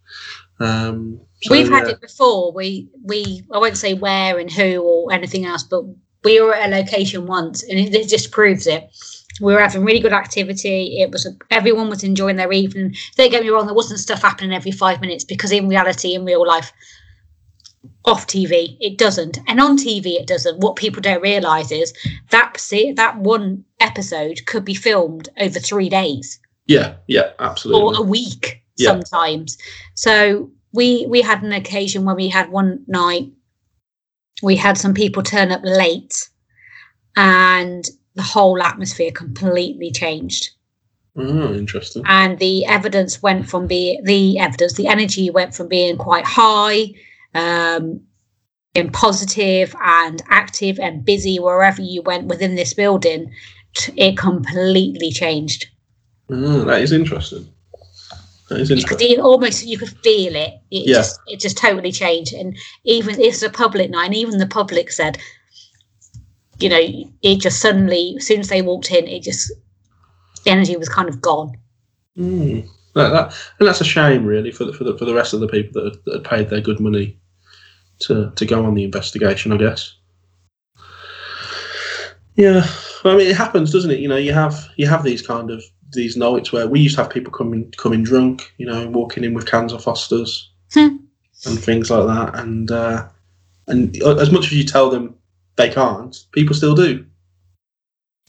Um, 0.62 1.20
so, 1.44 1.52
We've 1.52 1.70
had 1.70 1.86
yeah. 1.86 1.94
it 1.94 2.02
before. 2.02 2.52
We 2.52 2.90
we 3.04 3.44
I 3.52 3.58
won't 3.60 3.78
say 3.78 3.94
where 3.94 4.40
and 4.40 4.52
who 4.52 4.82
or 4.82 5.12
anything 5.14 5.46
else, 5.46 5.64
but 5.64 5.84
we 6.24 6.42
were 6.42 6.54
at 6.56 6.72
a 6.72 6.76
location 6.76 7.28
once, 7.28 7.64
and 7.64 7.80
it, 7.80 7.94
it 7.94 8.08
just 8.10 8.32
proves 8.32 8.66
it. 8.68 8.90
We 9.40 9.54
were 9.54 9.60
having 9.62 9.86
really 9.86 10.00
good 10.00 10.14
activity. 10.14 11.00
It 11.00 11.12
was 11.12 11.28
everyone 11.52 11.90
was 11.90 12.04
enjoying 12.04 12.38
their 12.38 12.52
evening. 12.52 12.96
Don't 13.16 13.30
get 13.30 13.44
me 13.44 13.50
wrong, 13.50 13.66
there 13.68 13.76
wasn't 13.76 14.00
stuff 14.00 14.24
happening 14.24 14.52
every 14.52 14.72
five 14.72 15.00
minutes 15.00 15.24
because 15.24 15.52
in 15.52 15.68
reality, 15.68 16.16
in 16.16 16.26
real 16.26 16.46
life, 16.46 16.72
off 18.06 18.26
TV, 18.26 18.76
it 18.80 18.98
doesn't, 18.98 19.38
and 19.48 19.60
on 19.62 19.78
TV, 19.78 20.16
it 20.20 20.26
doesn't. 20.28 20.60
What 20.60 20.76
people 20.76 21.02
don't 21.02 21.22
realise 21.22 21.72
is 21.72 21.94
that 22.32 22.60
se- 22.60 22.94
that 22.94 23.18
one 23.20 23.64
episode 23.80 24.46
could 24.48 24.66
be 24.66 24.74
filmed 24.74 25.30
over 25.40 25.60
three 25.60 25.88
days 25.90 26.40
yeah, 26.66 26.96
yeah, 27.08 27.32
absolutely. 27.40 27.82
or 27.84 28.02
a 28.02 28.02
week 28.02 28.64
Yeah. 28.78 28.90
sometimes. 28.90 29.58
So 29.94 30.50
we 30.78 31.08
we 31.08 31.22
had 31.22 31.42
an 31.42 31.52
occasion 31.52 32.06
where 32.06 32.16
we 32.16 32.30
had 32.30 32.52
one 32.52 32.86
night 32.88 33.32
we 34.44 34.56
had 34.56 34.78
some 34.78 34.94
people 34.94 35.24
turn 35.24 35.52
up 35.52 35.62
late 35.64 36.30
and 37.16 37.90
the 38.14 38.22
whole 38.22 38.62
atmosphere 38.62 39.12
completely 39.12 39.90
changed 39.92 40.52
oh, 41.18 41.54
interesting. 41.56 42.04
and 42.06 42.38
the 42.38 42.64
evidence 42.66 43.24
went 43.24 43.50
from 43.50 43.66
being 43.66 44.04
the 44.04 44.38
evidence 44.38 44.74
the 44.74 44.88
energy 44.88 45.32
went 45.32 45.56
from 45.56 45.68
being 45.68 45.98
quite 45.98 46.26
high 46.26 46.86
um 47.34 48.00
and 48.76 48.94
positive 48.94 49.76
and 49.84 50.22
active 50.30 50.80
and 50.80 51.04
busy 51.04 51.40
wherever 51.40 51.82
you 51.82 52.04
went 52.04 52.28
within 52.28 52.54
this 52.54 52.76
building 52.76 53.32
t- 53.76 53.94
it 53.98 54.16
completely 54.16 55.12
changed 55.12 55.66
Oh, 56.30 56.66
that 56.66 56.82
is 56.82 56.92
interesting. 56.92 57.48
You 58.50 58.84
could 58.84 59.20
almost 59.20 59.66
you 59.66 59.78
could 59.78 59.90
feel 60.04 60.36
it. 60.36 60.54
It 60.72 60.88
Yeah. 60.88 60.96
just 60.96 61.20
it 61.28 61.40
just 61.40 61.58
totally 61.58 61.92
changed. 61.92 62.34
And 62.34 62.58
even 62.86 63.20
it's 63.20 63.42
a 63.42 63.50
public 63.50 63.90
night, 63.90 64.06
and 64.06 64.16
even 64.16 64.38
the 64.38 64.48
public 64.48 64.92
said, 64.92 65.18
you 66.60 66.70
know, 66.70 66.80
it 67.22 67.42
just 67.42 67.60
suddenly 67.60 68.16
as 68.18 68.26
soon 68.26 68.40
as 68.40 68.48
they 68.48 68.62
walked 68.62 68.92
in, 68.92 69.06
it 69.08 69.24
just 69.24 69.52
the 70.44 70.52
energy 70.52 70.78
was 70.78 70.90
kind 70.90 71.10
of 71.10 71.22
gone. 71.22 71.58
Mm. 72.18 72.68
That, 72.96 73.10
that, 73.10 73.36
and 73.60 73.68
that's 73.68 73.82
a 73.82 73.86
shame, 73.86 74.26
really, 74.26 74.52
for 74.52 74.66
the, 74.66 74.74
for 74.74 74.84
the 74.84 74.98
for 74.98 75.06
the 75.06 75.14
rest 75.14 75.34
of 75.34 75.40
the 75.40 75.48
people 75.48 75.74
that 75.74 75.94
had, 75.94 76.04
that 76.06 76.14
had 76.16 76.24
paid 76.24 76.50
their 76.50 76.62
good 76.62 76.80
money 76.80 77.20
to 78.00 78.32
to 78.36 78.46
go 78.46 78.66
on 78.66 78.76
the 78.76 78.84
investigation. 78.84 79.52
I 79.52 79.58
guess. 79.58 79.94
Yeah, 82.36 82.68
I 83.04 83.18
mean, 83.18 83.28
it 83.28 83.36
happens, 83.36 83.72
doesn't 83.72 83.92
it? 83.92 84.00
You 84.00 84.08
know, 84.08 84.16
you 84.18 84.34
have 84.34 84.70
you 84.78 84.88
have 84.88 85.04
these 85.04 85.22
kind 85.22 85.52
of 85.52 85.64
these 85.94 86.18
nights 86.18 86.52
where 86.52 86.68
we 86.68 86.80
used 86.82 86.96
to 86.96 87.04
have 87.04 87.12
people 87.12 87.32
coming 87.32 87.72
coming 87.78 88.04
drunk, 88.04 88.54
you 88.58 88.66
know, 88.66 88.88
walking 88.90 89.24
in 89.24 89.34
with 89.34 89.50
cans 89.50 89.74
of 89.74 89.84
Fosters 89.84 90.52
Hmm. 90.74 90.98
and 91.46 91.60
things 91.60 91.90
like 91.90 92.08
that, 92.08 92.40
and 92.40 92.70
uh, 92.72 93.08
and 93.68 93.96
as 94.04 94.32
much 94.32 94.48
as 94.48 94.54
you 94.54 94.64
tell 94.64 94.90
them 94.90 95.16
they 95.56 95.70
can't, 95.70 96.16
people 96.34 96.56
still 96.56 96.76
do. 96.76 97.06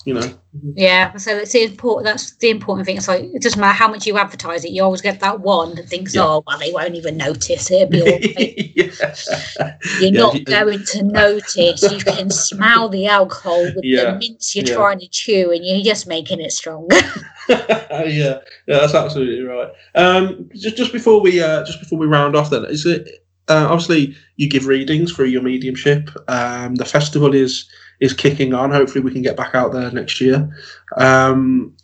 You 0.09 0.15
know. 0.15 0.33
Yeah, 0.75 1.15
so 1.19 1.37
it's 1.37 1.53
the 1.53 1.63
important. 1.65 2.07
That's 2.07 2.35
the 2.37 2.49
important 2.49 2.87
thing. 2.87 2.97
It's 2.97 3.09
like 3.09 3.25
it 3.25 3.43
doesn't 3.43 3.61
matter 3.61 3.75
how 3.77 3.89
much 3.89 4.07
you 4.07 4.17
advertise 4.17 4.65
it, 4.65 4.71
you 4.71 4.83
always 4.83 5.03
get 5.03 5.21
that 5.21 5.41
one 5.41 5.75
that 5.75 5.87
thinks, 5.87 6.15
Yeah. 6.15 6.23
"Oh, 6.25 6.43
well, 6.47 6.59
they 6.59 6.73
won't 6.73 6.95
even 6.95 7.19
notice. 7.19 7.71
It'll 7.71 7.89
be 7.89 8.01
all 8.01 8.07
right." 8.09 8.73
yeah. 8.75 9.77
You're 10.01 10.11
Yeah, 10.13 10.21
not 10.21 10.35
you- 10.35 10.45
going 10.47 10.83
to 10.93 11.03
notice. 11.03 11.83
You 11.83 11.99
can 11.99 12.31
smell 12.49 12.89
the 12.89 13.07
alcohol 13.07 13.63
with 13.65 13.75
the 13.83 14.17
mints 14.19 14.57
you're 14.57 14.65
trying 14.65 15.01
to 15.01 15.09
chew, 15.09 15.53
and 15.53 15.65
you're 15.65 15.85
just 15.85 16.07
making 16.07 16.41
it 16.41 16.53
stronger. 16.53 16.97
yeah, 17.49 18.07
yeah, 18.09 18.39
that's 18.67 18.95
absolutely 18.95 19.43
right. 19.45 19.69
Um, 19.95 20.49
just 20.55 20.77
just 20.79 20.93
before 20.93 21.21
we 21.21 21.43
uh, 21.43 21.65
just 21.65 21.81
before 21.81 21.99
we 21.99 22.07
round 22.07 22.35
off, 22.35 22.49
then 22.49 22.65
is 22.65 22.87
it 22.87 23.07
uh, 23.49 23.67
obviously 23.71 24.15
you 24.37 24.49
give 24.49 24.67
readings 24.67 25.13
for 25.13 25.25
your 25.27 25.43
mediumship. 25.43 26.11
Um, 26.29 26.77
the 26.77 26.85
festival 26.85 27.35
is 27.35 27.69
is 28.01 28.12
kicking 28.12 28.55
on. 28.55 28.70
Hopefully, 28.70 29.05
we 29.05 29.12
can 29.12 29.22
get 29.22 29.36
back 29.36 29.55
out 29.55 29.72
there 29.72 29.90
next 29.90 30.20
year. 30.20 30.49
Um, 30.96 31.76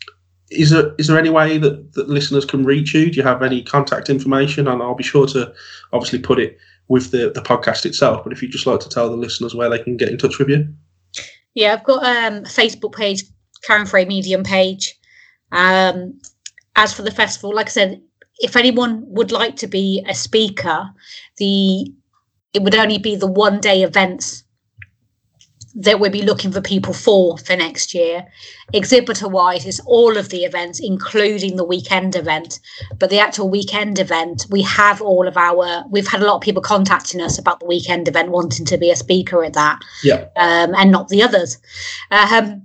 is 0.50 0.70
there 0.70 0.94
is 0.98 1.06
there 1.06 1.18
any 1.18 1.30
way 1.30 1.58
that, 1.58 1.92
that 1.94 2.08
listeners 2.08 2.44
can 2.44 2.64
reach 2.64 2.94
you? 2.94 3.10
Do 3.10 3.16
you 3.16 3.22
have 3.22 3.42
any 3.42 3.62
contact 3.62 4.10
information? 4.10 4.68
And 4.68 4.82
I'll 4.82 4.94
be 4.94 5.04
sure 5.04 5.26
to 5.28 5.52
obviously 5.92 6.18
put 6.18 6.38
it 6.38 6.58
with 6.88 7.10
the, 7.10 7.30
the 7.30 7.42
podcast 7.42 7.86
itself. 7.86 8.22
But 8.22 8.32
if 8.32 8.42
you'd 8.42 8.52
just 8.52 8.66
like 8.66 8.80
to 8.80 8.88
tell 8.88 9.08
the 9.10 9.16
listeners 9.16 9.54
where 9.54 9.70
they 9.70 9.78
can 9.78 9.96
get 9.96 10.10
in 10.10 10.18
touch 10.18 10.38
with 10.38 10.48
you. 10.48 10.68
Yeah, 11.54 11.72
I've 11.72 11.84
got 11.84 12.04
um, 12.04 12.38
a 12.38 12.48
Facebook 12.48 12.94
page, 12.94 13.24
Karen 13.62 13.86
Frey 13.86 14.04
Medium 14.04 14.42
page. 14.42 14.98
Um, 15.52 16.18
as 16.76 16.92
for 16.92 17.02
the 17.02 17.12
festival, 17.12 17.54
like 17.54 17.66
I 17.66 17.70
said, 17.70 18.02
if 18.38 18.56
anyone 18.56 19.04
would 19.06 19.30
like 19.30 19.56
to 19.56 19.66
be 19.66 20.04
a 20.08 20.14
speaker, 20.14 20.90
the 21.38 21.92
it 22.52 22.62
would 22.62 22.74
only 22.74 22.98
be 22.98 23.16
the 23.16 23.26
one 23.26 23.60
day 23.60 23.82
events 23.82 24.44
that 25.76 25.98
we'll 25.98 26.10
be 26.10 26.22
looking 26.22 26.52
for 26.52 26.60
people 26.60 26.94
for 26.94 27.36
for 27.38 27.56
next 27.56 27.94
year. 27.94 28.26
Exhibitor 28.72 29.28
wise, 29.28 29.66
is 29.66 29.80
all 29.86 30.16
of 30.16 30.28
the 30.28 30.44
events, 30.44 30.80
including 30.80 31.56
the 31.56 31.64
weekend 31.64 32.14
event. 32.14 32.60
But 32.98 33.10
the 33.10 33.18
actual 33.18 33.48
weekend 33.48 33.98
event, 33.98 34.46
we 34.50 34.62
have 34.62 35.02
all 35.02 35.26
of 35.26 35.36
our. 35.36 35.84
We've 35.90 36.06
had 36.06 36.22
a 36.22 36.26
lot 36.26 36.36
of 36.36 36.42
people 36.42 36.62
contacting 36.62 37.20
us 37.20 37.38
about 37.38 37.60
the 37.60 37.66
weekend 37.66 38.08
event, 38.08 38.30
wanting 38.30 38.66
to 38.66 38.78
be 38.78 38.90
a 38.90 38.96
speaker 38.96 39.44
at 39.44 39.54
that 39.54 39.80
Yeah. 40.02 40.26
um, 40.36 40.74
and 40.76 40.90
not 40.90 41.08
the 41.08 41.22
others. 41.22 41.58
Um, 42.10 42.62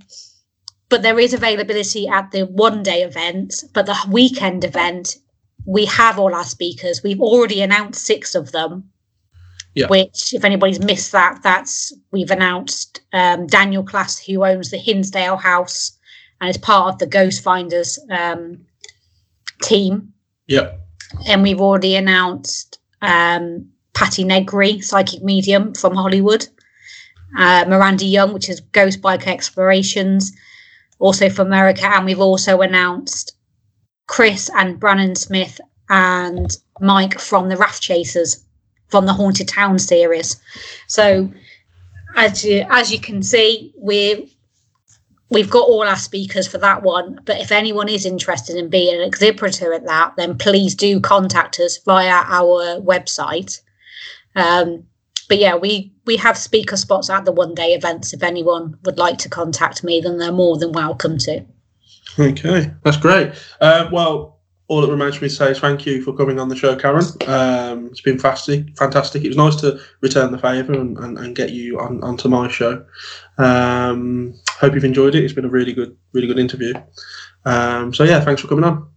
but 0.88 1.02
there 1.02 1.20
is 1.20 1.32
availability 1.34 2.08
at 2.08 2.30
the 2.32 2.42
one 2.46 2.82
day 2.82 3.02
event, 3.02 3.64
but 3.72 3.86
the 3.86 3.96
weekend 4.08 4.64
event, 4.64 5.16
we 5.64 5.84
have 5.86 6.18
all 6.18 6.34
our 6.34 6.44
speakers. 6.44 7.02
We've 7.02 7.20
already 7.20 7.60
announced 7.60 8.04
six 8.04 8.34
of 8.34 8.52
them. 8.52 8.90
Yeah. 9.74 9.86
Which, 9.86 10.34
if 10.34 10.44
anybody's 10.44 10.82
missed 10.82 11.12
that, 11.12 11.40
that's 11.42 11.92
we've 12.10 12.30
announced 12.30 13.00
um, 13.12 13.46
Daniel 13.46 13.84
Klaes, 13.84 14.18
who 14.24 14.44
owns 14.44 14.70
the 14.70 14.78
Hinsdale 14.78 15.36
House 15.36 15.96
and 16.40 16.50
is 16.50 16.58
part 16.58 16.92
of 16.92 16.98
the 16.98 17.06
Ghost 17.06 17.42
Finders 17.42 17.98
um, 18.10 18.66
team 19.62 20.12
Yeah. 20.48 20.72
and 21.28 21.42
we've 21.42 21.60
already 21.60 21.94
announced 21.94 22.78
um, 23.02 23.68
Patti 23.94 24.24
Negri, 24.24 24.80
psychic 24.80 25.22
medium 25.22 25.74
from 25.74 25.94
Hollywood, 25.94 26.48
uh, 27.38 27.64
Miranda 27.68 28.04
Young, 28.06 28.32
which 28.32 28.48
is 28.48 28.60
Ghost 28.60 29.00
Bike 29.00 29.26
Explorations, 29.28 30.32
also 30.98 31.28
from 31.30 31.46
America, 31.46 31.86
and 31.86 32.04
we've 32.06 32.20
also 32.20 32.60
announced 32.60 33.34
Chris 34.08 34.50
and 34.56 34.80
Brannon 34.80 35.14
Smith 35.14 35.60
and 35.88 36.56
Mike 36.80 37.18
from 37.20 37.48
the 37.48 37.56
Wraith 37.56 37.80
Chasers 37.80 38.44
from 38.90 39.06
the 39.06 39.12
Haunted 39.12 39.48
Town 39.48 39.78
series. 39.78 40.40
So 40.86 41.32
as 42.16 42.44
you 42.44 42.66
as 42.70 42.92
you 42.92 43.00
can 43.00 43.22
see, 43.22 43.72
we're 43.76 44.24
we've 45.30 45.50
got 45.50 45.68
all 45.68 45.86
our 45.86 45.96
speakers 45.96 46.46
for 46.46 46.58
that 46.58 46.82
one. 46.82 47.20
But 47.24 47.40
if 47.40 47.52
anyone 47.52 47.88
is 47.88 48.04
interested 48.04 48.56
in 48.56 48.68
being 48.68 48.94
an 48.94 49.06
exhibitor 49.06 49.72
at 49.72 49.86
that, 49.86 50.14
then 50.16 50.36
please 50.36 50.74
do 50.74 51.00
contact 51.00 51.58
us 51.60 51.78
via 51.78 52.22
our 52.26 52.80
website. 52.80 53.60
Um, 54.36 54.84
but 55.28 55.38
yeah, 55.38 55.54
we 55.54 55.92
we 56.04 56.16
have 56.16 56.36
speaker 56.36 56.76
spots 56.76 57.08
at 57.08 57.24
the 57.24 57.32
one 57.32 57.54
day 57.54 57.72
events. 57.74 58.12
If 58.12 58.22
anyone 58.22 58.76
would 58.84 58.98
like 58.98 59.18
to 59.18 59.28
contact 59.28 59.84
me, 59.84 60.00
then 60.00 60.18
they're 60.18 60.32
more 60.32 60.58
than 60.58 60.72
welcome 60.72 61.18
to. 61.18 61.44
Okay, 62.18 62.72
that's 62.82 62.96
great. 62.96 63.32
Uh, 63.60 63.88
well, 63.92 64.39
all 64.70 64.80
that 64.80 64.88
remains 64.88 65.16
for 65.16 65.24
me 65.24 65.28
to 65.28 65.34
say 65.34 65.50
is 65.50 65.58
thank 65.58 65.84
you 65.84 66.00
for 66.00 66.12
coming 66.12 66.38
on 66.38 66.48
the 66.48 66.54
show, 66.54 66.76
Karen. 66.76 67.04
Um, 67.26 67.86
it's 67.86 68.02
been 68.02 68.20
fantastic. 68.20 68.78
Fantastic. 68.78 69.24
It 69.24 69.28
was 69.28 69.36
nice 69.36 69.56
to 69.56 69.80
return 70.00 70.30
the 70.30 70.38
favour 70.38 70.74
and, 70.74 70.96
and, 70.96 71.18
and, 71.18 71.34
get 71.34 71.50
you 71.50 71.80
on 71.80 72.00
onto 72.04 72.28
my 72.28 72.46
show. 72.46 72.84
Um, 73.36 74.32
hope 74.60 74.74
you've 74.74 74.84
enjoyed 74.84 75.16
it. 75.16 75.24
It's 75.24 75.32
been 75.32 75.44
a 75.44 75.50
really 75.50 75.72
good, 75.72 75.96
really 76.12 76.28
good 76.28 76.38
interview. 76.38 76.72
Um, 77.44 77.92
so 77.92 78.04
yeah, 78.04 78.20
thanks 78.20 78.42
for 78.42 78.46
coming 78.46 78.64
on. 78.64 78.88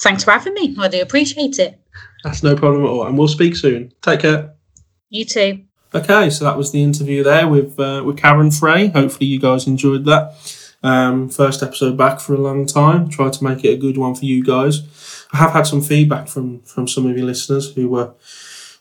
Thanks 0.00 0.24
for 0.24 0.32
having 0.32 0.54
me. 0.54 0.74
I 0.80 0.88
do 0.88 1.00
appreciate 1.00 1.60
it. 1.60 1.80
That's 2.24 2.42
no 2.42 2.56
problem 2.56 2.82
at 2.82 2.88
all, 2.88 3.06
and 3.06 3.16
we'll 3.16 3.28
speak 3.28 3.54
soon. 3.54 3.92
Take 4.02 4.20
care. 4.20 4.56
You 5.10 5.24
too. 5.24 5.62
Okay, 5.94 6.30
so 6.30 6.44
that 6.44 6.56
was 6.56 6.72
the 6.72 6.82
interview 6.82 7.22
there 7.22 7.46
with 7.46 7.78
uh, 7.78 8.02
with 8.04 8.16
Karen 8.16 8.50
Frey. 8.50 8.88
Hopefully, 8.88 9.26
you 9.26 9.38
guys 9.38 9.68
enjoyed 9.68 10.06
that. 10.06 10.34
Um, 10.82 11.28
first 11.28 11.62
episode 11.62 11.96
back 11.96 12.20
for 12.20 12.34
a 12.34 12.38
long 12.38 12.66
time. 12.66 13.08
Tried 13.08 13.34
to 13.34 13.44
make 13.44 13.64
it 13.64 13.74
a 13.74 13.76
good 13.76 13.98
one 13.98 14.14
for 14.14 14.24
you 14.24 14.42
guys. 14.42 15.26
I 15.32 15.36
have 15.38 15.52
had 15.52 15.66
some 15.66 15.82
feedback 15.82 16.28
from 16.28 16.60
from 16.62 16.88
some 16.88 17.06
of 17.06 17.16
your 17.16 17.26
listeners 17.26 17.74
who 17.74 17.88
were 17.88 18.14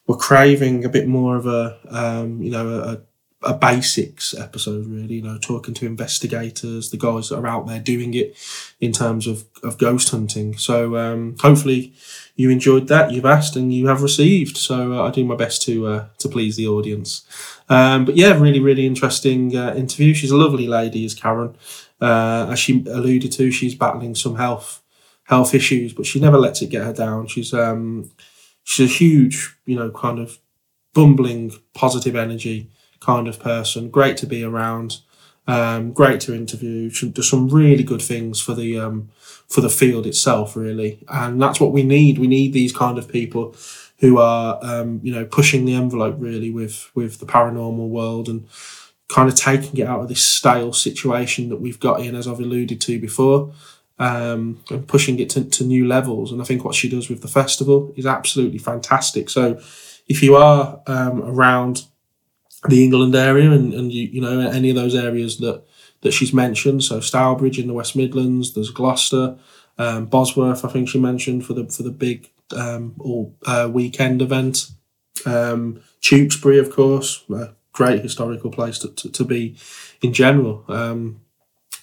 were 0.08 0.18
craving 0.18 0.86
a 0.86 0.89
bit 0.89 1.08
more 1.08 1.36
of 1.36 1.45
a 1.45 1.78
um, 1.89 2.41
you 2.41 2.52
know 2.52 2.70
a, 2.70 3.02
a 3.47 3.54
basics 3.54 4.34
episode 4.34 4.86
really 4.88 5.16
you 5.16 5.22
know 5.22 5.38
talking 5.38 5.74
to 5.74 5.86
investigators 5.86 6.89
the 6.89 6.97
guys 6.97 7.30
that 7.30 7.38
are 7.38 7.47
out 7.47 7.68
there 7.68 7.80
doing 7.80 8.14
it 8.14 8.36
in 8.82 8.91
terms 8.91 9.28
of, 9.28 9.45
of 9.62 9.78
ghost 9.78 10.10
hunting. 10.10 10.58
So 10.58 10.97
um, 10.97 11.36
hopefully 11.39 11.93
you 12.36 12.50
enjoyed 12.50 12.88
that 12.88 13.12
you've 13.12 13.26
asked 13.26 13.56
and 13.56 13.74
you 13.74 13.88
have 13.88 14.02
received. 14.02 14.58
So 14.58 14.93
uh, 14.93 15.08
i 15.08 15.12
do 15.12 15.26
my 15.26 15.36
best 15.36 15.62
to 15.64 15.86
uh, 15.88 16.06
to 16.20 16.30
please 16.30 16.56
the 16.56 16.68
audience. 16.68 17.26
Um, 17.68 18.06
but 18.06 18.16
yeah 18.16 18.39
really 18.39 18.62
really 18.62 18.88
interesting 18.88 19.56
uh, 19.56 19.74
interview. 19.76 20.14
She's 20.14 20.32
a 20.32 20.38
lovely 20.38 20.68
lady 20.68 21.04
is 21.04 21.14
karen 21.14 21.56
uh, 22.02 22.47
as 22.50 22.60
she 22.60 22.84
alluded 22.88 23.32
to 23.34 23.52
she's 23.52 23.76
battling 23.76 24.16
some 24.16 24.36
health 24.36 24.82
health 25.24 25.54
issues, 25.54 25.93
but 25.93 26.06
she 26.06 26.20
never 26.20 26.38
lets 26.38 26.62
it 26.62 26.70
get 26.70 26.84
her 26.84 26.93
down. 26.93 27.28
She's 27.28 27.54
um, 27.54 28.10
she's 28.64 28.89
a 28.89 28.93
huge, 28.93 29.56
you 29.66 29.76
know, 29.76 29.91
kind 29.91 30.20
of 30.20 30.39
bumbling, 30.93 31.54
positive 31.74 32.16
energy 32.16 32.70
kind 33.00 33.28
of 33.28 33.39
person. 33.39 33.89
Great 33.89 34.18
to 34.18 34.26
be 34.26 34.43
around. 34.43 35.00
Um, 35.47 35.93
great 35.93 36.20
to 36.22 36.36
interview. 36.36 36.89
She 36.91 37.10
does 37.10 37.30
some 37.30 37.47
really 37.50 37.84
good 37.84 38.02
things 38.02 38.39
for 38.41 38.54
the 38.54 38.80
um, 38.80 39.10
for 39.47 39.62
the 39.62 39.70
field 39.70 40.06
itself, 40.06 40.56
really, 40.56 41.04
and 41.08 41.41
that's 41.41 41.60
what 41.60 41.72
we 41.72 41.84
need. 41.84 42.20
We 42.20 42.28
need 42.28 42.54
these 42.54 42.76
kind 42.76 42.97
of 43.00 43.08
people 43.08 43.56
who 44.00 44.18
are, 44.18 44.60
um, 44.62 45.00
you 45.04 45.14
know, 45.14 45.26
pushing 45.26 45.66
the 45.66 45.74
envelope 45.74 46.16
really 46.20 46.52
with 46.52 46.91
with 46.93 47.20
the 47.20 47.26
paranormal 47.26 47.89
world 47.89 48.30
and 48.30 48.47
kind 49.10 49.28
of 49.28 49.36
taking 49.36 49.78
it 49.78 49.88
out 49.88 50.01
of 50.01 50.07
this 50.07 50.24
stale 50.24 50.72
situation 50.72 51.49
that 51.49 51.60
we've 51.60 51.80
got 51.80 52.01
in, 52.01 52.16
as 52.16 52.28
I've 52.28 52.39
alluded 52.39 52.80
to 52.82 52.99
before 52.99 53.53
um, 53.99 54.64
and 54.70 54.88
pushing 54.88 55.20
it 55.20 55.30
to, 55.32 55.43
to 55.43 55.64
new 55.64 55.88
levels. 55.88 56.32
And 56.32 56.41
I 56.41 56.45
think 56.45 56.64
what 56.64 56.76
she 56.76 56.89
does 56.89 57.10
with 57.10 57.22
the 57.22 57.28
festival 57.28 57.93
is 57.95 58.05
absolutely 58.05 58.60
fantastic. 58.60 59.30
So 59.30 59.60
if 60.07 60.24
you 60.24 60.36
are 60.36 60.82
um, 60.88 61.22
around 61.22 61.86
the 62.68 62.84
England 62.84 63.16
area 63.16 63.51
and, 63.51 63.74
and 63.74 63.91
you, 63.91 64.07
you 64.07 64.22
know 64.22 64.39
any 64.39 64.70
of 64.70 64.76
those 64.76 64.95
areas 64.95 65.38
that 65.39 65.64
that 66.01 66.14
she's 66.14 66.34
mentioned, 66.34 66.84
so 66.84 67.01
Stourbridge 67.01 67.60
in 67.60 67.68
the 67.68 67.74
West 67.74 67.93
Midlands, 67.93 68.53
there's 68.53 68.70
Gloucester, 68.70 69.38
um, 69.78 70.05
Bosworth, 70.05 70.64
I 70.64 70.70
think 70.70 70.88
she 70.88 70.99
mentioned 70.99 71.45
for 71.45 71.53
the 71.53 71.66
for 71.66 71.84
the 71.84 71.91
big 71.91 72.32
um, 72.55 72.95
all 72.99 73.36
uh, 73.45 73.70
weekend 73.72 74.22
event. 74.22 74.72
Um, 75.26 75.82
Tewkesbury, 76.01 76.60
of 76.60 76.72
course, 76.72 77.26
a 77.30 77.53
great 77.80 78.03
historical 78.03 78.51
place 78.51 78.77
to, 78.77 78.89
to, 78.89 79.09
to 79.09 79.23
be 79.23 79.55
in 80.01 80.11
general. 80.11 80.65
Um, 80.67 81.21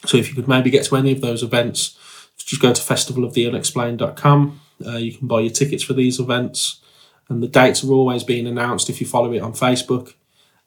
so 0.05 0.18
if 0.18 0.28
you 0.28 0.34
could 0.34 0.47
maybe 0.47 0.68
get 0.68 0.84
to 0.84 0.97
any 0.97 1.11
of 1.11 1.22
those 1.22 1.42
events, 1.42 1.99
just 2.36 2.61
go 2.61 2.74
to 2.74 2.82
festivaloftheunexplained.com. 2.82 4.61
Uh, 4.86 4.99
you 4.99 5.12
can 5.16 5.26
buy 5.26 5.40
your 5.40 5.51
tickets 5.51 5.82
for 5.82 5.94
these 5.94 6.20
events, 6.20 6.82
and 7.30 7.42
the 7.42 7.49
dates 7.49 7.82
are 7.82 7.92
always 7.92 8.24
being 8.24 8.47
announced 8.47 8.90
if 8.90 9.01
you 9.01 9.07
follow 9.07 9.32
it 9.32 9.40
on 9.40 9.55
Facebook. 9.55 10.12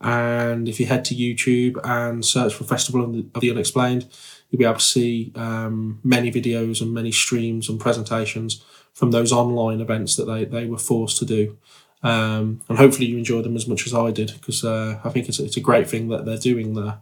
And 0.02 0.68
if 0.68 0.80
you 0.80 0.88
head 0.88 1.06
to 1.06 1.16
YouTube 1.16 1.80
and 1.84 2.26
search 2.26 2.56
for 2.56 2.64
Festival 2.64 3.04
of 3.04 3.14
the, 3.14 3.26
of 3.36 3.42
the 3.42 3.52
Unexplained, 3.52 4.08
you'll 4.50 4.58
be 4.58 4.66
able 4.66 4.80
to 4.80 4.84
see 4.84 5.32
um, 5.36 6.00
many 6.04 6.32
videos 6.32 6.82
and 6.82 6.92
many 6.92 7.12
streams 7.12 7.70
and 7.70 7.80
presentations 7.80 8.66
from 8.94 9.12
those 9.12 9.32
online 9.32 9.80
events 9.80 10.16
that 10.16 10.26
they, 10.26 10.46
they 10.46 10.66
were 10.66 10.80
forced 10.80 11.18
to 11.20 11.26
do. 11.26 11.58
Um, 12.02 12.62
and 12.70 12.78
hopefully 12.78 13.08
you 13.08 13.18
enjoy 13.18 13.42
them 13.42 13.56
as 13.56 13.68
much 13.68 13.86
as 13.86 13.94
I 13.94 14.12
did 14.12 14.34
because 14.34 14.64
uh, 14.64 15.00
I 15.04 15.10
think 15.10 15.28
it's, 15.28 15.40
it's 15.40 15.58
a 15.58 15.62
great 15.62 15.90
thing 15.90 16.08
that 16.10 16.26
they're 16.26 16.38
doing 16.38 16.74
there. 16.74 17.00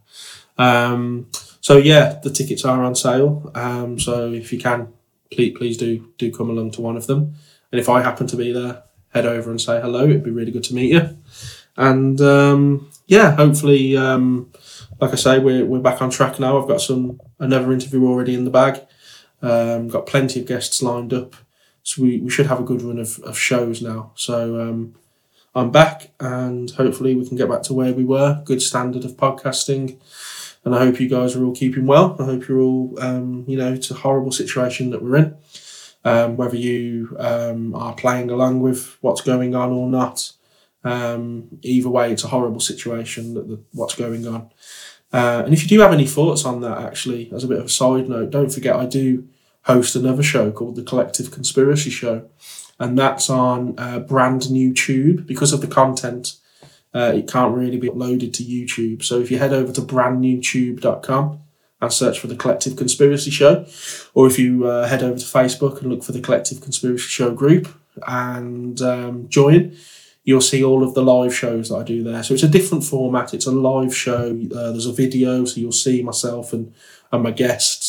Um, 0.58 1.28
so 1.62 1.78
yeah, 1.78 2.20
the 2.24 2.30
tickets 2.30 2.66
are 2.66 2.84
on 2.84 2.95
sale. 2.95 3.52
Um, 3.54 4.00
so 4.00 4.32
if 4.32 4.52
you 4.52 4.60
can, 4.60 4.88
please 5.32 5.56
please 5.58 5.78
do 5.78 6.12
do 6.18 6.32
come 6.32 6.50
along 6.50 6.72
to 6.72 6.82
one 6.82 6.98
of 6.98 7.08
them. 7.08 7.36
And 7.72 7.80
if 7.80 7.89
I 7.89 8.02
happen 8.02 8.28
to 8.28 8.36
be 8.36 8.52
there, 8.52 8.84
head 9.10 9.26
over 9.26 9.52
and 9.52 9.62
say 9.62 9.80
hello. 9.82 10.06
It'd 10.06 10.24
be 10.24 10.32
really 10.32 10.52
good 10.52 10.64
to 10.66 10.76
meet 10.76 10.91
you. 10.93 11.18
And 11.76 12.20
um, 12.22 12.89
yeah, 13.06 13.36
hopefully, 13.36 13.95
um, 13.95 14.52
like 15.00 15.12
I 15.12 15.16
say, 15.16 15.39
we're 15.39 15.66
we're 15.66 15.80
back 15.80 16.02
on 16.02 16.10
track 16.10 16.39
now. 16.39 16.60
I've 16.60 16.68
got 16.68 16.82
some 16.82 17.22
another 17.39 17.72
interview 17.72 18.06
already 18.08 18.34
in 18.34 18.45
the 18.45 18.52
bag. 18.52 18.82
Um, 19.41 19.88
got 19.88 20.08
plenty 20.08 20.39
of 20.39 20.48
guests 20.48 20.82
lined 20.82 21.14
up, 21.14 21.36
so 21.88 22.02
we, 22.02 22.20
we 22.20 22.30
should 22.30 22.48
have 22.48 22.60
a 22.60 22.64
good 22.64 22.82
run 22.82 23.00
of, 23.00 23.18
of 23.20 23.38
shows 23.38 23.82
now. 23.82 24.12
So 24.16 24.60
um, 24.60 24.96
I'm 25.56 25.72
back, 25.72 26.12
and 26.20 26.70
hopefully 26.72 27.16
we 27.16 27.26
can 27.26 27.38
get 27.38 27.50
back 27.50 27.64
to 27.64 27.74
where 27.74 27.94
we 27.94 28.04
were. 28.04 28.42
Good 28.44 28.62
standard 28.62 29.06
of 29.06 29.16
podcasting 29.16 29.98
and 30.68 30.76
I 30.76 30.80
hope 30.80 31.00
you 31.00 31.08
guys 31.08 31.34
are 31.34 31.46
all 31.46 31.56
keeping 31.56 31.86
well. 31.86 32.18
I 32.20 32.26
hope 32.26 32.48
you're 32.48 32.60
all, 32.60 32.94
um, 33.00 33.46
you 33.48 33.58
know, 33.58 33.72
it's 33.72 33.90
a 33.90 33.94
horrible 33.94 34.34
situation 34.34 34.90
that 34.90 35.02
we're 35.02 35.16
in. 35.16 35.38
Um, 36.04 36.36
whether 36.36 36.58
you 36.58 37.16
um, 37.20 37.74
are 37.74 37.94
playing 37.94 38.30
along 38.30 38.60
with 38.60 38.98
what's 39.00 39.22
going 39.22 39.56
on 39.56 39.72
or 39.72 39.90
not, 39.90 40.34
um, 40.84 41.48
either 41.62 41.90
way, 41.90 42.12
it's 42.12 42.26
a 42.26 42.30
horrible 42.30 42.60
situation 42.60 43.34
that 43.36 43.48
the, 43.48 43.62
what's 43.72 43.96
going 43.96 44.28
on. 44.28 44.52
Uh, 45.14 45.44
and 45.46 45.54
if 45.54 45.64
you 45.64 45.70
do 45.70 45.80
have 45.80 45.94
any 45.94 46.06
thoughts 46.06 46.44
on 46.44 46.60
that, 46.62 46.80
actually, 46.80 47.32
as 47.34 47.46
a 47.46 47.48
bit 47.48 47.60
of 47.60 47.66
a 47.66 47.70
side 47.70 48.10
note, 48.10 48.30
don't 48.30 48.52
forget 48.52 48.76
I 48.76 48.86
do 48.86 49.26
host 49.68 49.95
another 49.95 50.24
show 50.24 50.51
called 50.51 50.76
the 50.76 50.84
Collective 50.84 51.32
Conspiracy 51.32 51.89
Show, 51.89 52.28
and 52.80 52.97
that's 52.97 53.30
on 53.30 53.74
brand 54.07 54.49
new 54.49 54.74
Tube 54.74 55.28
because 55.28 55.53
of 55.53 55.61
the 55.61 55.68
content 55.68 56.38
uh, 56.97 57.11
it 57.13 57.28
can't 57.32 57.55
really 57.55 57.78
be 57.78 57.89
uploaded 57.89 58.34
to 58.34 58.43
YouTube. 58.43 59.03
So 59.03 59.20
if 59.20 59.30
you 59.30 59.38
head 59.38 59.53
over 59.53 59.72
to 59.72 59.82
brandnewtube.com 59.82 61.39
and 61.80 61.93
search 61.93 62.20
for 62.20 62.26
the 62.28 62.36
Collective 62.36 62.76
Conspiracy 62.76 63.30
Show, 63.30 63.68
or 64.15 64.26
if 64.26 64.39
you 64.39 64.65
uh, 64.65 64.88
head 64.88 65.03
over 65.03 65.20
to 65.20 65.26
Facebook 65.26 65.80
and 65.80 65.91
look 65.91 66.03
for 66.03 66.11
the 66.11 66.22
Collective 66.22 66.59
Conspiracy 66.61 67.07
Show 67.07 67.32
group 67.32 67.68
and 68.07 68.82
um, 68.82 69.30
join, 69.30 69.76
you'll 70.24 70.41
see 70.41 70.63
all 70.63 70.84
of 70.84 70.95
the 70.95 71.03
live 71.03 71.36
shows 71.36 71.70
that 71.70 71.76
I 71.76 71.84
do 71.84 72.03
there. 72.03 72.24
So 72.24 72.34
it's 72.34 72.43
a 72.43 72.49
different 72.49 72.84
format. 72.84 73.34
It's 73.34 73.45
a 73.45 73.51
live 73.51 73.95
show. 73.95 74.30
Uh, 74.55 74.72
there's 74.72 74.88
a 74.88 74.91
video, 74.91 75.45
so 75.45 75.61
you'll 75.61 75.72
see 75.72 76.01
myself 76.01 76.51
and, 76.51 76.74
and 77.11 77.22
my 77.22 77.32
guests. 77.32 77.87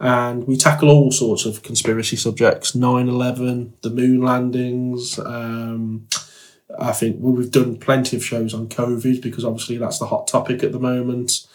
And 0.00 0.46
we 0.46 0.56
tackle 0.56 0.88
all 0.88 1.12
sorts 1.12 1.44
of 1.44 1.62
conspiracy 1.62 2.16
subjects 2.16 2.74
9 2.74 3.08
11, 3.08 3.74
the 3.82 3.90
moon 3.90 4.22
landings, 4.22 5.18
um, 5.18 6.08
I 6.78 6.92
think 6.92 7.16
we've 7.20 7.50
done 7.50 7.76
plenty 7.76 8.16
of 8.16 8.24
shows 8.24 8.54
on 8.54 8.68
COVID 8.68 9.20
because 9.22 9.44
obviously 9.44 9.76
that's 9.76 9.98
the 9.98 10.06
hot 10.06 10.28
topic 10.28 10.62
at 10.62 10.72
the 10.72 10.78
moment. 10.78 11.46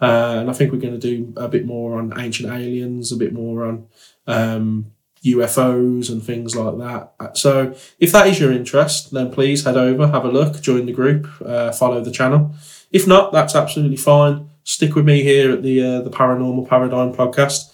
Uh, 0.00 0.38
and 0.40 0.50
I 0.50 0.52
think 0.52 0.72
we're 0.72 0.78
going 0.78 0.98
to 0.98 1.00
do 1.00 1.32
a 1.36 1.48
bit 1.48 1.66
more 1.66 1.98
on 1.98 2.18
ancient 2.18 2.50
aliens, 2.50 3.12
a 3.12 3.16
bit 3.16 3.32
more 3.32 3.66
on 3.66 3.86
um, 4.26 4.92
UFOs 5.24 6.10
and 6.10 6.22
things 6.22 6.56
like 6.56 6.78
that. 6.78 7.36
So 7.36 7.74
if 7.98 8.12
that 8.12 8.26
is 8.26 8.40
your 8.40 8.52
interest, 8.52 9.10
then 9.10 9.30
please 9.30 9.64
head 9.64 9.76
over, 9.76 10.08
have 10.08 10.24
a 10.24 10.30
look, 10.30 10.62
join 10.62 10.86
the 10.86 10.92
group, 10.92 11.28
uh, 11.44 11.72
follow 11.72 12.00
the 12.00 12.10
channel. 12.10 12.54
If 12.90 13.06
not, 13.06 13.32
that's 13.32 13.54
absolutely 13.54 13.98
fine. 13.98 14.48
Stick 14.64 14.94
with 14.94 15.04
me 15.04 15.22
here 15.22 15.52
at 15.52 15.62
the 15.62 15.82
uh, 15.82 16.00
the 16.02 16.10
Paranormal 16.10 16.68
Paradigm 16.68 17.12
podcast 17.12 17.70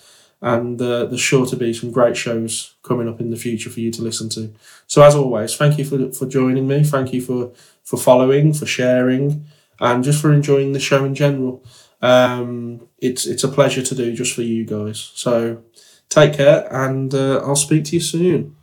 and 0.47 0.81
uh, 0.81 1.07
there's 1.07 1.21
sure 1.21 1.45
to 1.45 1.57
be 1.57 1.73
some 1.73 1.91
great 1.91 2.17
shows 2.17 2.77
coming 2.85 3.09
up 3.09 3.21
in 3.21 3.31
the 3.31 3.37
future 3.37 3.69
for 3.69 3.81
you 3.81 3.91
to 3.91 4.01
listen 4.01 4.29
to. 4.29 4.55
So 4.87 5.03
as 5.03 5.17
always, 5.17 5.57
thank 5.57 5.77
you 5.77 5.85
for 5.85 6.13
for 6.13 6.27
joining 6.27 6.69
me. 6.69 6.85
Thank 6.85 7.13
you 7.13 7.21
for 7.21 7.51
for 7.83 7.97
following, 7.97 8.53
for 8.55 8.65
sharing, 8.65 9.45
and 9.81 10.05
just 10.05 10.23
for 10.23 10.33
enjoying 10.33 10.73
the 10.73 10.79
show 10.79 11.05
in 11.05 11.17
general. 11.17 11.65
Um, 12.01 12.89
it's 12.99 13.27
it's 13.27 13.43
a 13.43 13.49
pleasure 13.49 13.83
to 13.83 13.95
do 13.97 14.15
just 14.15 14.35
for 14.35 14.43
you 14.43 14.65
guys. 14.65 15.11
So 15.17 15.65
take 16.09 16.35
care, 16.35 16.73
and 16.73 17.13
uh, 17.13 17.39
I'll 17.45 17.57
speak 17.57 17.85
to 17.87 17.97
you 17.97 18.01
soon. 18.01 18.55